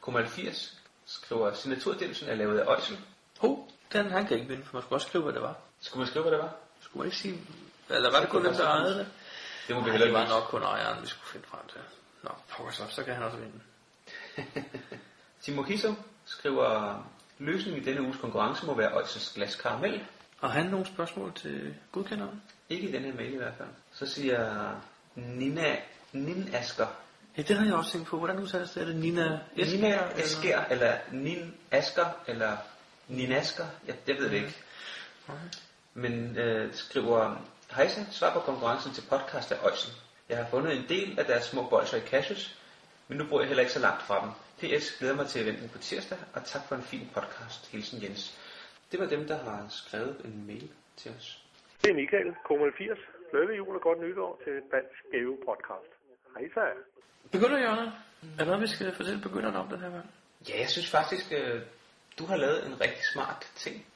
Komal 0.00 0.26
80 0.26 0.78
skriver, 1.06 1.52
signaturdimsen 1.52 2.28
er 2.28 2.34
lavet 2.34 2.58
af 2.58 2.64
Øjsel. 2.66 2.98
Hov, 3.38 3.68
den 3.92 4.10
han 4.10 4.26
kan 4.26 4.36
ikke 4.36 4.48
vinde, 4.48 4.64
for 4.64 4.76
man 4.76 4.82
skulle 4.82 4.96
også 4.96 5.08
skrive, 5.08 5.24
hvad 5.24 5.32
det 5.32 5.42
var. 5.42 5.56
Skulle 5.80 6.00
man 6.00 6.08
skrive, 6.08 6.22
hvad 6.22 6.32
det 6.32 6.40
var? 6.40 6.54
Skulle 6.80 7.00
man 7.00 7.06
ikke 7.06 7.16
sige... 7.16 7.40
Eller 7.90 8.10
var 8.10 8.20
det 8.20 8.28
kun 8.28 8.44
dem, 8.44 8.54
der 8.54 8.66
ejede 8.66 8.98
det? 8.98 9.06
Det 9.68 9.76
må 9.76 9.82
vi 9.82 9.90
heller 9.90 10.06
det 10.06 10.14
var 10.14 10.20
ikke 10.20 10.32
nok 10.32 10.42
kun 10.42 10.62
ejeren, 10.62 11.02
vi 11.02 11.06
skulle 11.06 11.28
finde 11.28 11.46
frem 11.46 11.68
til. 11.68 11.80
Nå, 12.22 12.30
pokker 12.48 12.72
så, 12.72 12.82
så 12.88 13.04
kan 13.04 13.14
han 13.14 13.22
også 13.22 13.38
vinde. 13.38 13.60
Timo 15.42 15.62
Hiso 15.62 15.94
skriver, 16.24 17.02
løsningen 17.38 17.82
i 17.82 17.84
denne 17.84 18.02
uges 18.02 18.16
konkurrence 18.16 18.66
må 18.66 18.74
være 18.74 18.92
Øjsels 18.92 19.32
glas 19.34 19.56
karamel. 19.56 20.06
Har 20.44 20.50
han 20.50 20.66
nogle 20.66 20.86
spørgsmål 20.86 21.32
til 21.34 21.74
godkenderen? 21.92 22.42
Ikke 22.68 22.88
i 22.88 22.92
den 22.92 23.02
her 23.02 23.14
mail 23.14 23.32
i 23.32 23.36
hvert 23.36 23.54
fald. 23.58 23.68
Så 23.92 24.06
siger 24.06 24.70
Nina 25.14 25.76
Nin 26.12 26.50
Asker. 26.54 26.86
Ja, 27.36 27.42
det 27.42 27.56
har 27.56 27.64
jeg 27.64 27.74
også 27.74 27.92
tænkt 27.92 28.06
på. 28.06 28.18
Hvordan 28.18 28.38
udtales 28.38 28.70
det? 28.70 28.80
Er 28.82 28.86
det 28.86 28.96
Nina 28.96 29.38
Esker? 29.56 29.76
Nina 29.76 29.88
eller- 29.88 30.24
Asker, 30.24 30.64
eller 30.70 30.96
Nin 31.12 31.54
Asker, 31.70 32.06
eller 32.26 32.56
Nin 33.08 33.32
Asker. 33.32 33.64
Jeg, 33.86 33.94
jeg 34.06 34.16
ved 34.16 34.24
det 34.30 34.36
ikke. 34.36 34.56
Men 35.94 36.36
øh, 36.36 36.74
skriver, 36.74 37.36
Hejsa, 37.70 38.04
svar 38.10 38.32
på 38.32 38.40
konkurrencen 38.40 38.92
til 38.94 39.02
podcast 39.02 39.52
af 39.52 39.56
Øjsen. 39.64 39.92
Jeg 40.28 40.36
har 40.36 40.46
fundet 40.50 40.76
en 40.76 40.84
del 40.88 41.18
af 41.18 41.24
deres 41.24 41.44
små 41.44 41.62
bolser 41.68 41.96
i 41.96 42.00
Cassius, 42.00 42.54
men 43.08 43.18
nu 43.18 43.26
bor 43.28 43.40
jeg 43.40 43.48
heller 43.48 43.62
ikke 43.62 43.72
så 43.72 43.78
langt 43.80 44.02
fra 44.02 44.20
dem. 44.20 44.30
PS 44.80 44.92
glæder 44.98 45.14
mig 45.14 45.26
til 45.26 45.42
eventen 45.42 45.68
på 45.68 45.78
tirsdag, 45.78 46.18
og 46.32 46.44
tak 46.44 46.62
for 46.68 46.76
en 46.76 46.82
fin 46.82 47.08
podcast. 47.14 47.66
Hilsen 47.72 48.02
Jens. 48.02 48.34
Det 48.94 49.02
var 49.02 49.08
dem, 49.08 49.26
der 49.26 49.38
har 49.38 49.66
skrevet 49.68 50.20
en 50.24 50.46
mail 50.46 50.70
til 50.96 51.10
os. 51.18 51.38
Det 51.82 51.90
er 51.90 51.94
Michael, 51.94 52.34
Komal 52.44 52.72
80. 52.78 52.98
Glædelig 53.30 53.58
jul 53.58 53.74
og 53.76 53.82
godt 53.82 54.00
nytår 54.00 54.40
til 54.44 54.52
Dansk 54.52 54.98
Gave 55.12 55.36
Podcast. 55.46 55.90
Hej 56.34 56.48
så. 56.54 56.64
Begynder 57.32 57.58
Jørgen? 57.58 57.88
Er 58.38 58.38
der 58.38 58.44
noget, 58.44 58.60
vi 58.60 58.66
skal 58.66 58.94
fortælle 58.94 59.20
begynderne 59.20 59.58
om 59.58 59.68
den 59.68 59.80
her 59.80 59.90
gang? 59.90 60.10
Ja, 60.48 60.58
jeg 60.60 60.68
synes 60.68 60.90
faktisk, 60.90 61.32
øh, 61.32 61.60
du 62.18 62.26
har 62.26 62.36
lavet 62.36 62.66
en 62.66 62.80
rigtig 62.80 63.04
smart 63.12 63.52
ting. 63.56 63.86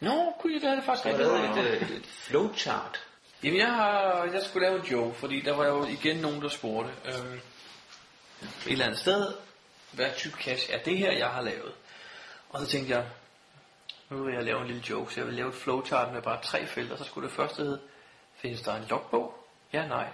Nå, 0.00 0.32
kunne 0.40 0.52
I 0.52 0.58
det, 0.58 0.76
det 0.76 0.84
faktisk 0.84 1.04
Du 1.04 1.10
har 1.10 1.42
rigtig 1.42 1.62
lavet 1.64 1.82
et, 1.82 1.90
øh, 1.90 1.96
et 1.96 2.06
flowchart. 2.06 3.06
Jamen, 3.44 3.58
jeg, 3.58 3.72
har, 3.74 4.24
jeg 4.32 4.42
skulle 4.42 4.66
lave 4.66 4.78
en 4.80 4.86
joke, 4.86 5.14
fordi 5.14 5.40
der 5.40 5.56
var 5.56 5.66
jo 5.66 5.84
igen 5.86 6.16
nogen, 6.16 6.42
der 6.42 6.48
spurgte. 6.48 6.90
Øhm, 7.06 7.34
et 8.66 8.72
eller 8.72 8.84
andet 8.84 8.98
sted, 8.98 9.34
hvad 9.92 10.10
type 10.16 10.36
cash 10.36 10.70
er 10.74 10.78
det 10.78 10.98
her, 10.98 11.12
jeg 11.12 11.28
har 11.28 11.42
lavet? 11.42 11.72
Og 12.50 12.60
så 12.60 12.66
tænkte 12.66 12.94
jeg, 12.96 13.04
nu 14.10 14.24
vil 14.24 14.34
jeg 14.34 14.44
lave 14.44 14.60
en 14.60 14.66
lille 14.66 14.82
joke, 14.90 15.14
så 15.14 15.20
jeg 15.20 15.26
vil 15.26 15.34
lave 15.34 15.48
et 15.48 15.54
flowchart 15.54 16.12
med 16.12 16.22
bare 16.22 16.42
tre 16.42 16.66
felter. 16.66 16.96
Så 16.96 17.04
skulle 17.04 17.28
det 17.28 17.36
første 17.36 17.62
hedde, 17.62 17.80
findes 18.34 18.62
der 18.62 18.76
en 18.76 18.84
logbog? 18.90 19.34
Ja, 19.72 19.86
nej. 19.86 20.08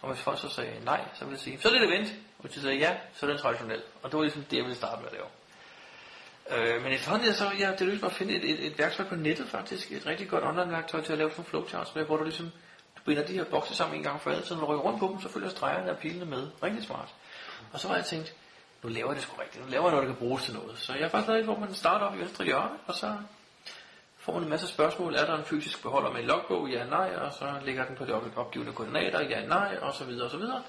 Og 0.00 0.12
hvis 0.12 0.22
folk 0.22 0.38
så 0.38 0.48
sagde 0.48 0.84
nej, 0.84 1.04
så 1.14 1.24
ville 1.24 1.32
jeg 1.32 1.40
sige, 1.40 1.60
så 1.60 1.68
er 1.68 1.72
det 1.72 1.80
det 1.80 1.90
vent. 1.90 2.08
Og 2.38 2.42
hvis 2.42 2.52
de 2.52 2.60
sagde 2.60 2.76
ja, 2.76 2.96
så 3.14 3.26
er 3.26 3.30
det 3.30 3.40
traditionel. 3.40 3.82
Og 4.02 4.10
det 4.10 4.16
var 4.16 4.22
ligesom 4.22 4.42
det, 4.42 4.56
jeg 4.56 4.64
ville 4.64 4.76
starte 4.76 5.02
med 5.02 5.10
at 5.10 5.12
lave. 5.12 5.26
Øh, 6.50 6.82
men 6.82 6.92
efterhånden 6.92 7.32
så 7.32 7.50
ja, 7.58 7.70
det 7.70 7.80
lykkedes 7.80 8.02
mig 8.02 8.10
at 8.10 8.16
finde 8.16 8.34
et, 8.34 8.50
et, 8.50 8.66
et 8.66 8.78
værktøj 8.78 9.08
på 9.08 9.14
nettet 9.14 9.48
faktisk, 9.48 9.92
et 9.92 10.06
rigtig 10.06 10.28
godt 10.28 10.44
online 10.44 10.72
værktøj 10.72 11.00
til 11.00 11.12
at 11.12 11.18
lave 11.18 11.30
sådan 11.30 11.44
flowcharts 11.44 11.94
med, 11.94 12.04
hvor 12.04 12.16
du 12.16 12.24
ligesom, 12.24 12.50
du 12.96 13.02
binder 13.04 13.26
de 13.26 13.32
her 13.32 13.44
bokse 13.44 13.74
sammen 13.74 13.96
en 13.96 14.02
gang 14.02 14.20
for 14.20 14.30
alle, 14.30 14.46
så 14.46 14.54
når 14.54 14.60
du 14.60 14.66
rykker 14.66 14.84
rundt 14.84 15.00
på 15.00 15.08
dem, 15.08 15.20
så 15.20 15.28
følger 15.28 15.48
stregerne 15.48 15.90
og 15.90 15.98
pilene 15.98 16.24
med. 16.24 16.48
Rigtig 16.62 16.84
smart. 16.84 17.14
Og 17.72 17.80
så 17.80 17.88
var 17.88 17.94
jeg 17.94 18.04
tænkt, 18.04 18.34
nu 18.84 18.90
laver 18.90 19.08
jeg 19.08 19.16
det 19.16 19.22
sgu 19.22 19.40
rigtigt, 19.40 19.64
nu 19.64 19.70
laver 19.70 19.84
jeg 19.84 19.90
noget, 19.90 20.08
der 20.08 20.14
kan 20.14 20.26
bruges 20.26 20.44
til 20.44 20.54
noget. 20.54 20.78
Så 20.78 20.92
jeg 20.92 21.02
har 21.02 21.08
faktisk 21.08 21.28
lavet 21.28 21.40
et, 21.40 21.46
hvor 21.46 21.58
man 21.58 21.74
starter 21.74 22.06
op 22.06 22.14
i 22.16 22.18
venstre 22.18 22.44
hjørne, 22.44 22.78
og 22.86 22.94
så 22.94 23.16
får 24.18 24.32
man 24.32 24.42
en 24.42 24.48
masse 24.48 24.66
spørgsmål. 24.66 25.14
Er 25.14 25.26
der 25.26 25.38
en 25.38 25.44
fysisk 25.44 25.82
beholder 25.82 26.12
med 26.12 26.20
en 26.20 26.26
logbog? 26.26 26.68
Ja, 26.68 26.84
nej. 26.84 27.16
Og 27.16 27.32
så 27.32 27.54
ligger 27.64 27.84
den 27.86 27.96
på 27.96 28.04
de 28.04 28.12
op- 28.12 28.36
opgivende 28.36 28.72
koordinater? 28.72 29.20
Ja, 29.20 29.46
nej. 29.46 29.78
Og 29.80 29.94
så 29.94 30.04
videre, 30.04 30.24
og 30.24 30.30
så 30.30 30.36
videre. 30.36 30.62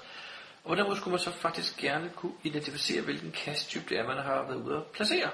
Og 0.64 0.68
på 0.68 0.74
den 0.74 0.84
måde 0.84 0.96
skulle 0.96 1.12
man 1.12 1.18
så 1.18 1.30
faktisk 1.30 1.76
gerne 1.76 2.10
kunne 2.16 2.32
identificere, 2.42 3.02
hvilken 3.02 3.32
kasttype 3.32 3.84
det 3.88 3.98
er, 3.98 4.06
man 4.06 4.16
har 4.16 4.42
været 4.42 4.56
ude 4.56 4.76
at 4.76 4.82
placere. 4.86 5.30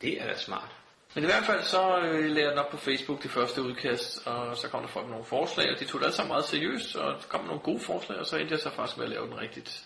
Det 0.00 0.22
er 0.22 0.26
da 0.26 0.36
smart. 0.38 0.70
Men 1.14 1.24
i 1.24 1.26
hvert 1.26 1.44
fald 1.44 1.62
så 1.62 1.98
øh, 1.98 2.24
lagde 2.24 2.42
jeg 2.42 2.50
den 2.50 2.58
op 2.58 2.70
på 2.70 2.76
Facebook, 2.76 3.22
det 3.22 3.30
første 3.30 3.62
udkast, 3.62 4.26
og 4.26 4.56
så 4.56 4.68
kom 4.68 4.80
der 4.80 4.88
folk 4.88 5.06
med 5.06 5.12
nogle 5.12 5.26
forslag, 5.26 5.72
og 5.74 5.80
de 5.80 5.84
tog 5.84 6.00
det 6.00 6.06
alle 6.06 6.16
sammen 6.16 6.32
meget 6.32 6.44
seriøst, 6.44 6.96
og 6.96 7.12
der 7.12 7.28
kom 7.28 7.44
nogle 7.44 7.60
gode 7.60 7.80
forslag, 7.80 8.18
og 8.18 8.26
så 8.26 8.36
endte 8.36 8.52
jeg 8.52 8.60
så 8.60 8.70
faktisk 8.70 8.96
med 8.96 9.04
at 9.04 9.10
lave 9.10 9.26
den 9.26 9.38
rigtigt, 9.40 9.84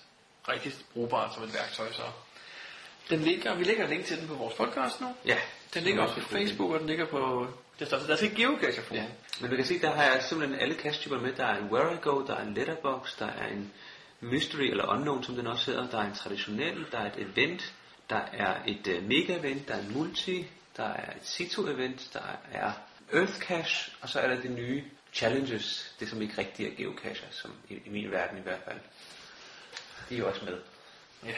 rigtigt 0.49 0.85
brugbart 0.93 1.35
som 1.35 1.43
et 1.43 1.55
værktøj. 1.55 1.93
Så 1.93 2.03
den 3.11 3.21
ligger, 3.21 3.55
vi 3.55 3.65
lægger 3.65 3.87
link 3.87 4.05
til 4.05 4.21
den 4.21 4.29
på 4.29 4.35
vores 4.35 4.55
podcast 4.55 5.01
nu. 5.01 5.15
Ja. 5.27 5.39
Den 5.75 5.83
ligger 5.83 6.03
også 6.03 6.15
på 6.15 6.21
Facebook, 6.21 6.71
og 6.71 6.81
den 6.81 6.87
ligger 6.87 7.07
på... 7.07 7.47
Det 7.79 7.87
står, 7.87 7.99
der 7.99 8.13
er 8.13 8.17
til 8.17 8.37
geocache 8.37 8.83
Ja. 8.93 9.05
Men 9.41 9.51
du 9.51 9.57
kan 9.57 9.65
se, 9.65 9.81
der 9.81 9.91
har 9.91 10.03
jeg 10.03 10.23
simpelthen 10.23 10.61
alle 10.61 10.75
cache-typer 10.75 11.21
med. 11.21 11.33
Der 11.33 11.47
er 11.47 11.59
en 11.59 11.71
Where 11.73 11.95
I 11.95 11.97
Go, 12.03 12.27
der 12.27 12.37
er 12.37 12.43
en 12.43 12.55
Letterbox, 12.55 13.19
der 13.19 13.27
er 13.27 13.47
en 13.47 13.73
Mystery 14.21 14.63
eller 14.63 14.87
Unknown, 14.87 15.25
som 15.25 15.35
den 15.35 15.47
også 15.47 15.71
hedder. 15.71 15.91
Der 15.91 15.99
er 15.99 16.07
en 16.07 16.15
traditionel, 16.15 16.87
der 16.93 16.99
er 16.99 17.07
et 17.07 17.19
event, 17.19 17.75
der 18.11 18.21
er 18.33 18.55
et 18.67 18.87
uh, 18.87 19.09
mega-event, 19.09 19.69
der 19.69 19.75
er 19.75 19.81
en 19.81 19.93
multi, 19.93 20.47
der 20.77 20.85
er 20.85 21.17
et 21.17 21.23
situ-event, 21.23 22.13
der 22.13 22.21
er 22.53 22.73
Earth 23.13 23.39
Cache, 23.39 23.93
og 24.01 24.09
så 24.09 24.21
er 24.21 24.29
der 24.29 24.41
det 24.41 24.51
nye 24.51 24.85
Challenges, 25.13 25.95
det 26.01 26.09
som 26.09 26.23
ikke 26.23 26.39
rigtig 26.39 26.67
er 26.67 26.71
geocacher, 26.77 27.27
som 27.31 27.53
i, 27.69 27.75
i 27.87 27.91
min 27.91 28.11
verden 28.11 28.39
i 28.39 28.43
hvert 28.43 28.61
fald. 28.65 28.79
De 30.09 30.15
er 30.15 30.19
jo 30.19 30.29
også 30.29 30.45
med. 30.45 30.59
Ja. 31.25 31.35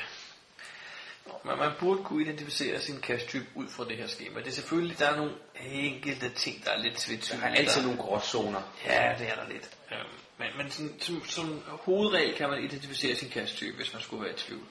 Nå, 1.26 1.32
Men 1.44 1.58
man 1.58 1.72
burde 1.80 2.04
kunne 2.04 2.22
identificere 2.24 2.80
sin 2.80 3.00
cache-type 3.02 3.46
ud 3.54 3.68
fra 3.68 3.84
det 3.84 3.96
her 3.96 4.06
schema. 4.06 4.40
Det 4.40 4.46
er 4.48 4.52
selvfølgelig, 4.52 4.98
der 4.98 5.06
er 5.08 5.16
nogle 5.16 5.32
enkelte 5.60 6.28
ting, 6.28 6.64
der 6.64 6.70
er 6.70 6.78
lidt 6.78 6.94
Der 6.94 7.00
tvetydige. 7.00 7.44
er 7.44 7.54
altid 7.54 7.82
nogle 7.82 7.98
gråzoner. 7.98 8.62
Ja, 8.86 9.14
det 9.18 9.28
er 9.28 9.34
der 9.34 9.48
lidt. 9.48 9.70
Øhm, 9.92 10.00
men 10.38 10.48
men 10.56 10.70
sådan, 10.70 11.00
som, 11.00 11.24
som 11.26 11.62
hovedregel 11.66 12.34
kan 12.34 12.48
man 12.50 12.64
identificere 12.64 13.16
sin 13.16 13.30
cache-type, 13.30 13.76
hvis 13.76 13.92
man 13.92 14.02
skulle 14.02 14.22
være 14.24 14.32
i 14.34 14.36
tvivl. 14.36 14.62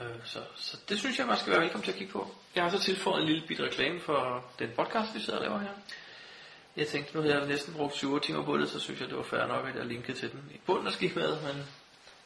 Øh, 0.00 0.06
så, 0.24 0.38
så 0.56 0.76
det 0.88 0.98
synes 0.98 1.18
jeg, 1.18 1.26
man 1.26 1.38
skal 1.38 1.52
være 1.52 1.60
velkommen 1.60 1.84
til 1.84 1.92
at 1.92 1.98
kigge 1.98 2.12
på. 2.12 2.34
Jeg 2.54 2.62
har 2.62 2.70
så 2.70 2.78
tilføjet 2.78 3.20
en 3.22 3.28
lille 3.28 3.46
bit 3.48 3.60
reklame 3.60 4.00
for 4.00 4.44
den 4.58 4.70
podcast, 4.76 5.14
vi 5.14 5.20
sidder 5.20 5.38
og 5.38 5.44
laver 5.44 5.58
her. 5.58 5.70
Jeg 6.76 6.88
tænkte, 6.88 7.16
nu 7.16 7.22
har 7.22 7.28
jeg 7.28 7.46
næsten 7.46 7.74
brugt 7.74 7.94
7 7.96 8.20
timer 8.20 8.44
på 8.44 8.56
det, 8.58 8.70
så 8.70 8.80
synes 8.80 9.00
jeg, 9.00 9.08
det 9.08 9.16
var 9.16 9.22
fair 9.22 9.46
nok, 9.46 9.68
at 9.68 9.76
jeg 9.76 9.84
linkede 9.86 10.18
til 10.18 10.32
den 10.32 10.50
i 10.54 10.60
bunden 10.66 10.86
af 10.86 10.92
skemaet, 10.92 11.42
men 11.42 11.66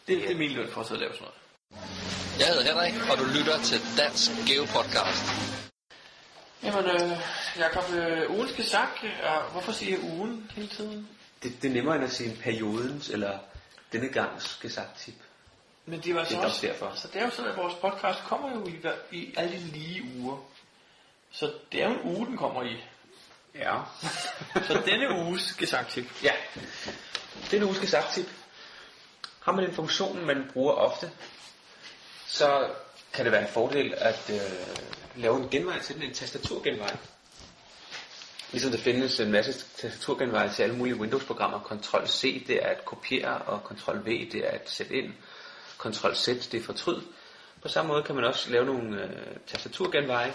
det, 0.07 0.23
det 0.23 0.31
er 0.31 0.37
min 0.37 0.51
løn 0.51 0.71
for 0.71 0.81
at 0.81 0.87
sidde 0.87 0.99
og 0.99 1.01
lave 1.01 1.15
sådan 1.15 1.29
noget. 1.29 2.39
Jeg 2.39 2.47
hedder 2.47 2.63
Henrik, 2.63 3.11
og 3.11 3.19
du 3.19 3.25
lytter 3.39 3.59
til 3.63 3.81
Dansk 3.99 4.31
Geo 4.49 4.65
Podcast. 4.65 5.25
Jamen, 6.63 6.85
øh, 6.91 7.19
Jacob, 7.59 7.93
øh, 7.93 8.31
ugen 8.31 8.49
skal 8.49 8.65
sagt, 8.65 9.05
øh, 9.05 9.11
hvorfor 9.53 9.73
siger 9.73 9.99
jeg 9.99 10.11
ugen 10.11 10.51
hele 10.55 10.69
tiden? 10.69 11.09
Det, 11.43 11.63
det 11.63 11.69
er 11.69 11.73
nemmere 11.75 11.97
end 11.97 12.05
at 12.05 12.13
sige 12.13 12.37
periodens 12.43 13.09
eller 13.09 13.39
denne 13.93 14.09
gangs 14.09 14.59
gesagt 14.63 14.99
tip. 14.99 15.15
Men 15.87 16.01
det 16.01 16.15
var 16.15 16.21
Det 16.21 16.29
så 16.29 16.35
er 16.37 16.41
nok 16.41 16.51
også, 16.51 16.67
derfor. 16.67 16.87
Altså, 16.89 17.09
det 17.09 17.21
er 17.21 17.25
jo 17.25 17.31
sådan, 17.31 17.51
at 17.51 17.57
vores 17.57 17.75
podcast 17.75 18.19
kommer 18.25 18.51
jo 18.51 18.67
i, 18.67 19.17
i 19.17 19.35
alle 19.37 19.53
de 19.53 19.59
lige 19.59 20.05
uger. 20.19 20.37
Så 21.33 21.53
det 21.73 21.83
er 21.83 21.89
jo 21.89 21.95
en 21.95 22.17
uge, 22.17 22.27
den 22.27 22.37
kommer 22.37 22.63
i. 22.63 22.85
Ja. 23.55 23.75
Så 24.69 24.83
denne 24.87 25.15
uges 25.27 25.55
gesangtip. 25.55 26.23
Ja. 26.23 26.33
Denne 27.51 27.67
uge 27.67 27.75
gesagt 27.81 28.15
tip. 28.15 28.27
Har 29.45 29.53
man 29.53 29.65
en 29.65 29.75
funktion, 29.75 30.27
man 30.27 30.51
bruger 30.53 30.73
ofte, 30.73 31.11
så 32.27 32.69
kan 33.13 33.25
det 33.25 33.33
være 33.33 33.43
en 33.43 33.49
fordel 33.49 33.95
at 33.97 34.31
øh, 34.31 34.77
lave 35.23 35.37
en 35.37 35.49
genvej 35.49 35.79
til 35.79 35.95
den, 35.95 36.03
en 36.03 36.15
tastaturgenvej. 36.15 36.97
Ligesom 38.53 38.71
der 38.71 38.79
findes 38.79 39.21
en 39.21 39.33
masse 39.33 39.53
tastaturgenveje 39.77 40.53
til 40.53 40.63
alle 40.63 40.77
mulige 40.77 40.97
Windows-programmer. 40.97 41.61
Ctrl 41.83 42.07
C, 42.07 42.47
det 42.47 42.65
er 42.65 42.67
at 42.67 42.85
kopiere, 42.85 43.39
og 43.39 43.61
Ctrl 43.69 43.99
V, 43.99 44.31
det 44.33 44.35
er 44.35 44.51
at 44.51 44.71
sætte 44.71 44.95
ind. 44.95 45.13
Ctrl 45.81 46.15
Z, 46.15 46.51
det 46.51 46.61
er 46.61 46.65
fortryd. 46.65 47.03
På 47.63 47.69
samme 47.69 47.89
måde 47.93 48.03
kan 48.03 48.15
man 48.15 48.25
også 48.25 48.51
lave 48.51 48.65
nogle 48.65 49.03
øh, 49.03 49.37
tastaturgenveje 49.47 50.33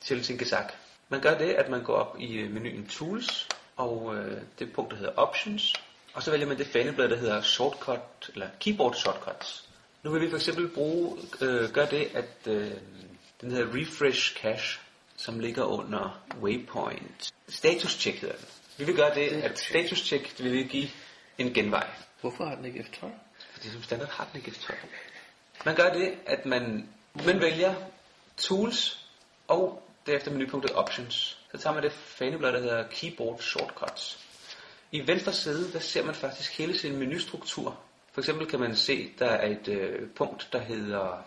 til 0.00 0.24
sin 0.24 0.38
gesak. 0.38 0.72
Man 1.08 1.20
gør 1.20 1.38
det, 1.38 1.50
at 1.50 1.68
man 1.68 1.82
går 1.82 1.94
op 1.94 2.16
i 2.20 2.34
øh, 2.34 2.50
menuen 2.50 2.86
Tools, 2.86 3.48
og 3.76 4.16
øh, 4.16 4.40
det 4.58 4.72
punkt, 4.72 4.90
der 4.90 4.96
hedder 4.96 5.12
Options, 5.16 5.72
og 6.14 6.22
så 6.22 6.30
vælger 6.30 6.46
man 6.46 6.58
det 6.58 6.66
faneblad, 6.66 7.08
der 7.08 7.16
hedder 7.16 7.42
Shortcut, 7.42 8.30
eller 8.32 8.48
Keyboard 8.60 8.94
Shortcuts. 8.94 9.68
Nu 10.02 10.10
vil 10.10 10.20
vi 10.20 10.30
for 10.30 10.36
eksempel 10.36 10.68
bruge, 10.68 11.18
øh, 11.40 11.70
gøre 11.70 11.90
det, 11.90 12.08
at 12.14 12.46
øh, 12.46 12.70
den 13.40 13.50
hedder 13.50 13.80
Refresh 13.80 14.36
Cache, 14.36 14.80
som 15.16 15.40
ligger 15.40 15.64
under 15.64 16.22
Waypoint. 16.42 17.34
Status 17.48 17.92
check 17.92 18.18
hedder 18.20 18.36
den. 18.36 18.46
Vi 18.78 18.84
vil 18.84 18.96
gøre 18.96 19.14
det, 19.14 19.28
at 19.28 19.58
status 19.58 19.98
check, 19.98 20.38
det 20.38 20.44
vil 20.44 20.52
vi 20.52 20.62
give 20.62 20.88
en 21.38 21.54
genvej. 21.54 21.86
Hvorfor 22.20 22.44
har 22.44 22.54
den 22.54 22.64
ikke 22.64 22.80
F12? 22.80 23.06
Fordi 23.52 23.70
som 23.70 23.82
standard 23.82 24.10
har 24.10 24.28
den 24.32 24.40
ikke 24.40 24.50
F12. 24.50 24.74
Man 25.64 25.74
gør 25.74 25.92
det, 25.92 26.14
at 26.26 26.46
man, 26.46 26.88
man 27.26 27.40
vælger 27.40 27.74
Tools 28.36 29.06
og 29.48 29.88
derefter 30.06 30.30
menupunktet 30.30 30.72
Options. 30.74 31.38
Så 31.52 31.58
tager 31.58 31.74
man 31.74 31.82
det 31.82 31.92
faneblad, 31.92 32.52
der 32.52 32.60
hedder 32.60 32.88
Keyboard 32.90 33.38
Shortcuts. 33.38 34.18
I 34.92 35.06
venstre 35.06 35.32
side, 35.32 35.72
der 35.72 35.78
ser 35.78 36.04
man 36.04 36.14
faktisk 36.14 36.58
hele 36.58 36.78
sin 36.78 36.96
menustruktur. 36.96 37.78
For 38.12 38.20
eksempel 38.20 38.46
kan 38.46 38.60
man 38.60 38.76
se, 38.76 39.10
der 39.18 39.26
er 39.26 39.50
et 39.50 39.68
øh, 39.68 40.08
punkt, 40.16 40.48
der 40.52 40.58
hedder 40.60 41.24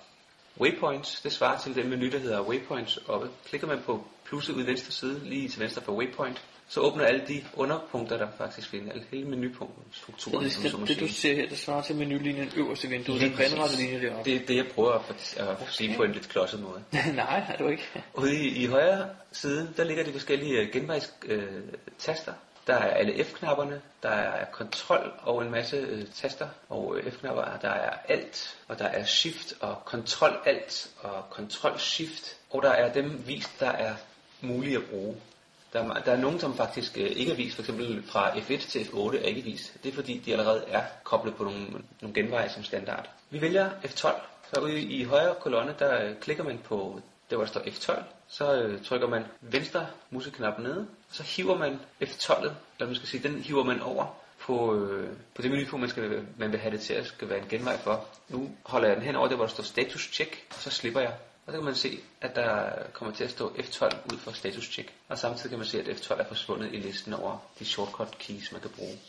Waypoints. 0.61 1.22
Det 1.22 1.32
svarer 1.32 1.59
til 1.59 1.76
den 1.76 1.89
menu, 1.89 2.11
der 2.11 2.20
hedder 2.20 2.41
Waypoints 2.41 2.97
oppe. 3.07 3.30
Klikker 3.45 3.68
man 3.68 3.82
på 3.86 4.07
plusset 4.26 4.53
ude 4.53 4.63
i 4.63 4.68
venstre 4.68 4.91
side, 4.91 5.22
lige 5.24 5.49
til 5.49 5.59
venstre 5.59 5.82
for 5.82 5.91
Waypoint, 5.91 6.41
så 6.68 6.80
åbner 6.80 7.05
alle 7.05 7.22
de 7.28 7.43
underpunkter, 7.53 8.18
der 8.18 8.28
faktisk 8.38 8.70
findes. 8.70 8.91
Alle 8.91 9.05
hele 9.11 9.28
menupunkten, 9.28 9.84
Så 9.91 9.99
strukturen. 9.99 10.43
det, 10.43 10.51
som 10.51 10.63
det, 10.63 10.80
må 10.80 10.86
det, 10.86 10.99
du 10.99 11.07
ser 11.07 11.36
her, 11.36 11.49
det 11.49 11.57
svarer 11.57 11.82
til 11.82 11.95
menulinjen 11.95 12.51
øverst 12.55 12.84
i 12.84 12.88
vinduet. 12.88 13.22
Den 13.22 13.38
vandrette 13.38 13.78
linje 13.78 14.01
deroppe. 14.01 14.32
Det 14.32 14.41
er 14.41 14.45
det, 14.45 14.55
jeg 14.55 14.68
prøver 14.76 14.91
at, 14.91 15.38
at 15.38 15.57
sige 15.70 15.95
på 15.97 16.03
en 16.03 16.11
lidt 16.11 16.30
klodset 16.30 16.59
måde. 16.59 16.84
Nej, 17.16 17.43
er 17.49 17.57
du 17.57 17.68
ikke? 17.68 17.84
Ude 18.13 18.36
i, 18.36 18.63
i 18.63 18.66
højre 18.66 19.09
side, 19.32 19.74
der 19.78 19.84
ligger 19.84 20.03
de 20.03 20.11
forskellige 20.11 20.72
genvejstaster. 20.72 21.36
Øh, 21.36 21.61
taster 21.97 22.34
der 22.68 22.74
er 22.74 22.93
alle 22.93 23.24
F-knapperne, 23.24 23.82
der 24.03 24.09
er 24.09 24.45
kontrol 24.45 25.13
og 25.22 25.41
en 25.41 25.51
masse 25.51 25.78
øh, 25.78 26.05
taster 26.16 26.47
og 26.70 26.97
øh, 26.97 27.11
F-knapper. 27.11 27.57
Der 27.61 27.70
er 27.70 27.97
alt, 28.07 28.57
og 28.68 28.80
der 28.80 28.86
er 28.86 29.05
shift 29.05 29.53
og 29.59 29.86
kontrol 29.86 30.38
alt 30.45 30.89
og 30.99 31.30
kontrol 31.30 31.80
shift. 31.80 32.38
Og 32.49 32.63
der 32.63 32.70
er 32.70 32.93
dem 32.93 33.28
vist, 33.28 33.59
der 33.59 33.70
er 33.70 33.95
mulige 34.41 34.78
at 34.78 34.84
bruge. 34.84 35.16
Der 35.74 35.84
er, 35.84 35.99
der 35.99 36.11
er 36.11 36.18
nogen, 36.18 36.39
som 36.39 36.57
faktisk 36.57 36.97
øh, 36.97 37.11
ikke 37.16 37.32
er 37.32 37.36
vist, 37.36 37.55
for 37.55 37.61
eksempel 37.61 38.03
fra 38.03 38.32
F1 38.32 38.70
til 38.70 38.80
F8 38.80 39.16
er 39.16 39.28
ikke 39.28 39.41
vist. 39.41 39.84
Det 39.84 39.89
er 39.89 39.95
fordi, 39.95 40.18
de 40.18 40.32
allerede 40.32 40.63
er 40.68 40.84
koblet 41.03 41.36
på 41.36 41.43
nogle, 41.43 41.68
nogle 42.01 42.13
genveje 42.16 42.49
som 42.49 42.63
standard. 42.63 43.09
Vi 43.30 43.41
vælger 43.41 43.70
F12, 43.70 44.22
så 44.53 44.61
ude 44.61 44.82
i 44.82 45.03
højre 45.03 45.36
kolonne, 45.36 45.76
der 45.80 46.05
øh, 46.05 46.16
klikker 46.22 46.43
man 46.43 46.57
på 46.57 47.01
der 47.30 47.36
hvor 47.36 47.45
der 47.45 47.51
står 47.51 47.61
F12, 47.61 48.03
så 48.28 48.61
øh, 48.61 48.84
trykker 48.84 49.07
man 49.07 49.23
venstre 49.41 49.88
museknap 50.09 50.59
nede, 50.59 50.88
og 51.09 51.15
så 51.15 51.23
hiver 51.23 51.57
man 51.57 51.80
F12'et, 52.01 52.53
eller 52.76 52.86
man 52.86 52.95
skal 52.95 53.07
sige, 53.07 53.23
den 53.23 53.39
hiver 53.39 53.63
man 53.63 53.82
over 53.82 54.05
på, 54.39 54.76
øh, 54.76 55.09
på 55.36 55.41
det 55.41 55.51
menupunkt, 55.51 55.82
man, 55.82 55.89
skal, 55.89 56.28
man 56.38 56.51
vil 56.51 56.59
have 56.59 56.71
det 56.71 56.82
til 56.82 56.93
at 56.93 57.05
skal 57.05 57.30
være 57.30 57.39
en 57.39 57.47
genvej 57.49 57.78
for. 57.78 58.05
Nu 58.30 58.51
holder 58.65 58.88
jeg 58.88 58.97
den 58.97 59.05
hen 59.05 59.15
over 59.15 59.28
der, 59.28 59.36
hvor 59.36 59.45
der 59.45 59.53
står 59.53 59.63
status 59.63 60.09
check, 60.13 60.45
og 60.49 60.55
så 60.55 60.69
slipper 60.69 61.01
jeg. 61.01 61.13
Og 61.45 61.51
så 61.51 61.57
kan 61.57 61.65
man 61.65 61.76
se, 61.76 61.99
at 62.21 62.36
der 62.36 62.71
kommer 62.93 63.13
til 63.13 63.23
at 63.23 63.32
stå 63.32 63.49
F12 63.49 64.13
ud 64.13 64.17
for 64.17 64.32
status 64.32 64.63
check. 64.63 64.93
Og 65.09 65.17
samtidig 65.17 65.49
kan 65.49 65.59
man 65.59 65.67
se, 65.67 65.80
at 65.80 65.88
F12 65.88 66.19
er 66.19 66.28
forsvundet 66.28 66.73
i 66.73 66.78
listen 66.78 67.13
over 67.13 67.38
de 67.59 67.65
shortcut 67.65 68.17
keys, 68.19 68.51
man 68.51 68.61
kan 68.61 68.69
bruge. 68.69 68.99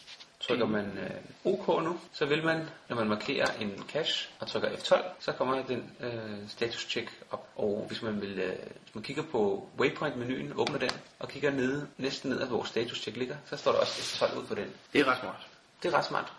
Trykker 0.49 0.67
man 0.67 0.99
øh, 0.99 1.53
OK 1.53 1.85
nu, 1.85 1.99
så 2.13 2.27
vil 2.27 2.45
man, 2.45 2.69
når 2.89 2.97
man 2.97 3.09
markerer 3.09 3.47
en 3.61 3.85
cache 3.89 4.31
og 4.41 4.47
trykker 4.47 4.69
F12, 4.69 5.05
så 5.21 5.33
kommer 5.33 5.63
den 5.63 5.91
øh, 6.01 6.49
status 6.49 6.87
check 6.91 7.23
op. 7.31 7.49
Og 7.57 7.85
hvis 7.89 8.03
man 8.03 8.21
vil, 8.21 8.39
øh, 8.39 8.57
hvis 8.83 8.95
man 8.95 9.05
kigger 9.05 9.23
på 9.23 9.69
waypoint-menuen, 9.79 10.53
åbner 10.57 10.79
den 10.79 10.91
og 11.19 11.29
kigger 11.29 11.51
nede, 11.51 11.89
næsten 11.99 12.31
ned, 12.31 12.47
hvor 12.47 12.65
status 12.65 13.03
check 13.03 13.17
ligger, 13.17 13.37
så 13.47 13.57
står 13.57 13.73
der 13.73 13.79
også 13.79 14.25
F12 14.25 14.39
ud 14.39 14.47
på 14.47 14.55
den. 14.55 14.73
Det 14.93 15.01
er 15.01 15.05
ret 15.05 15.19
smart. 15.21 15.47
Det 15.83 15.95
er 15.95 15.99
ret 15.99 16.05
smart. 16.05 16.33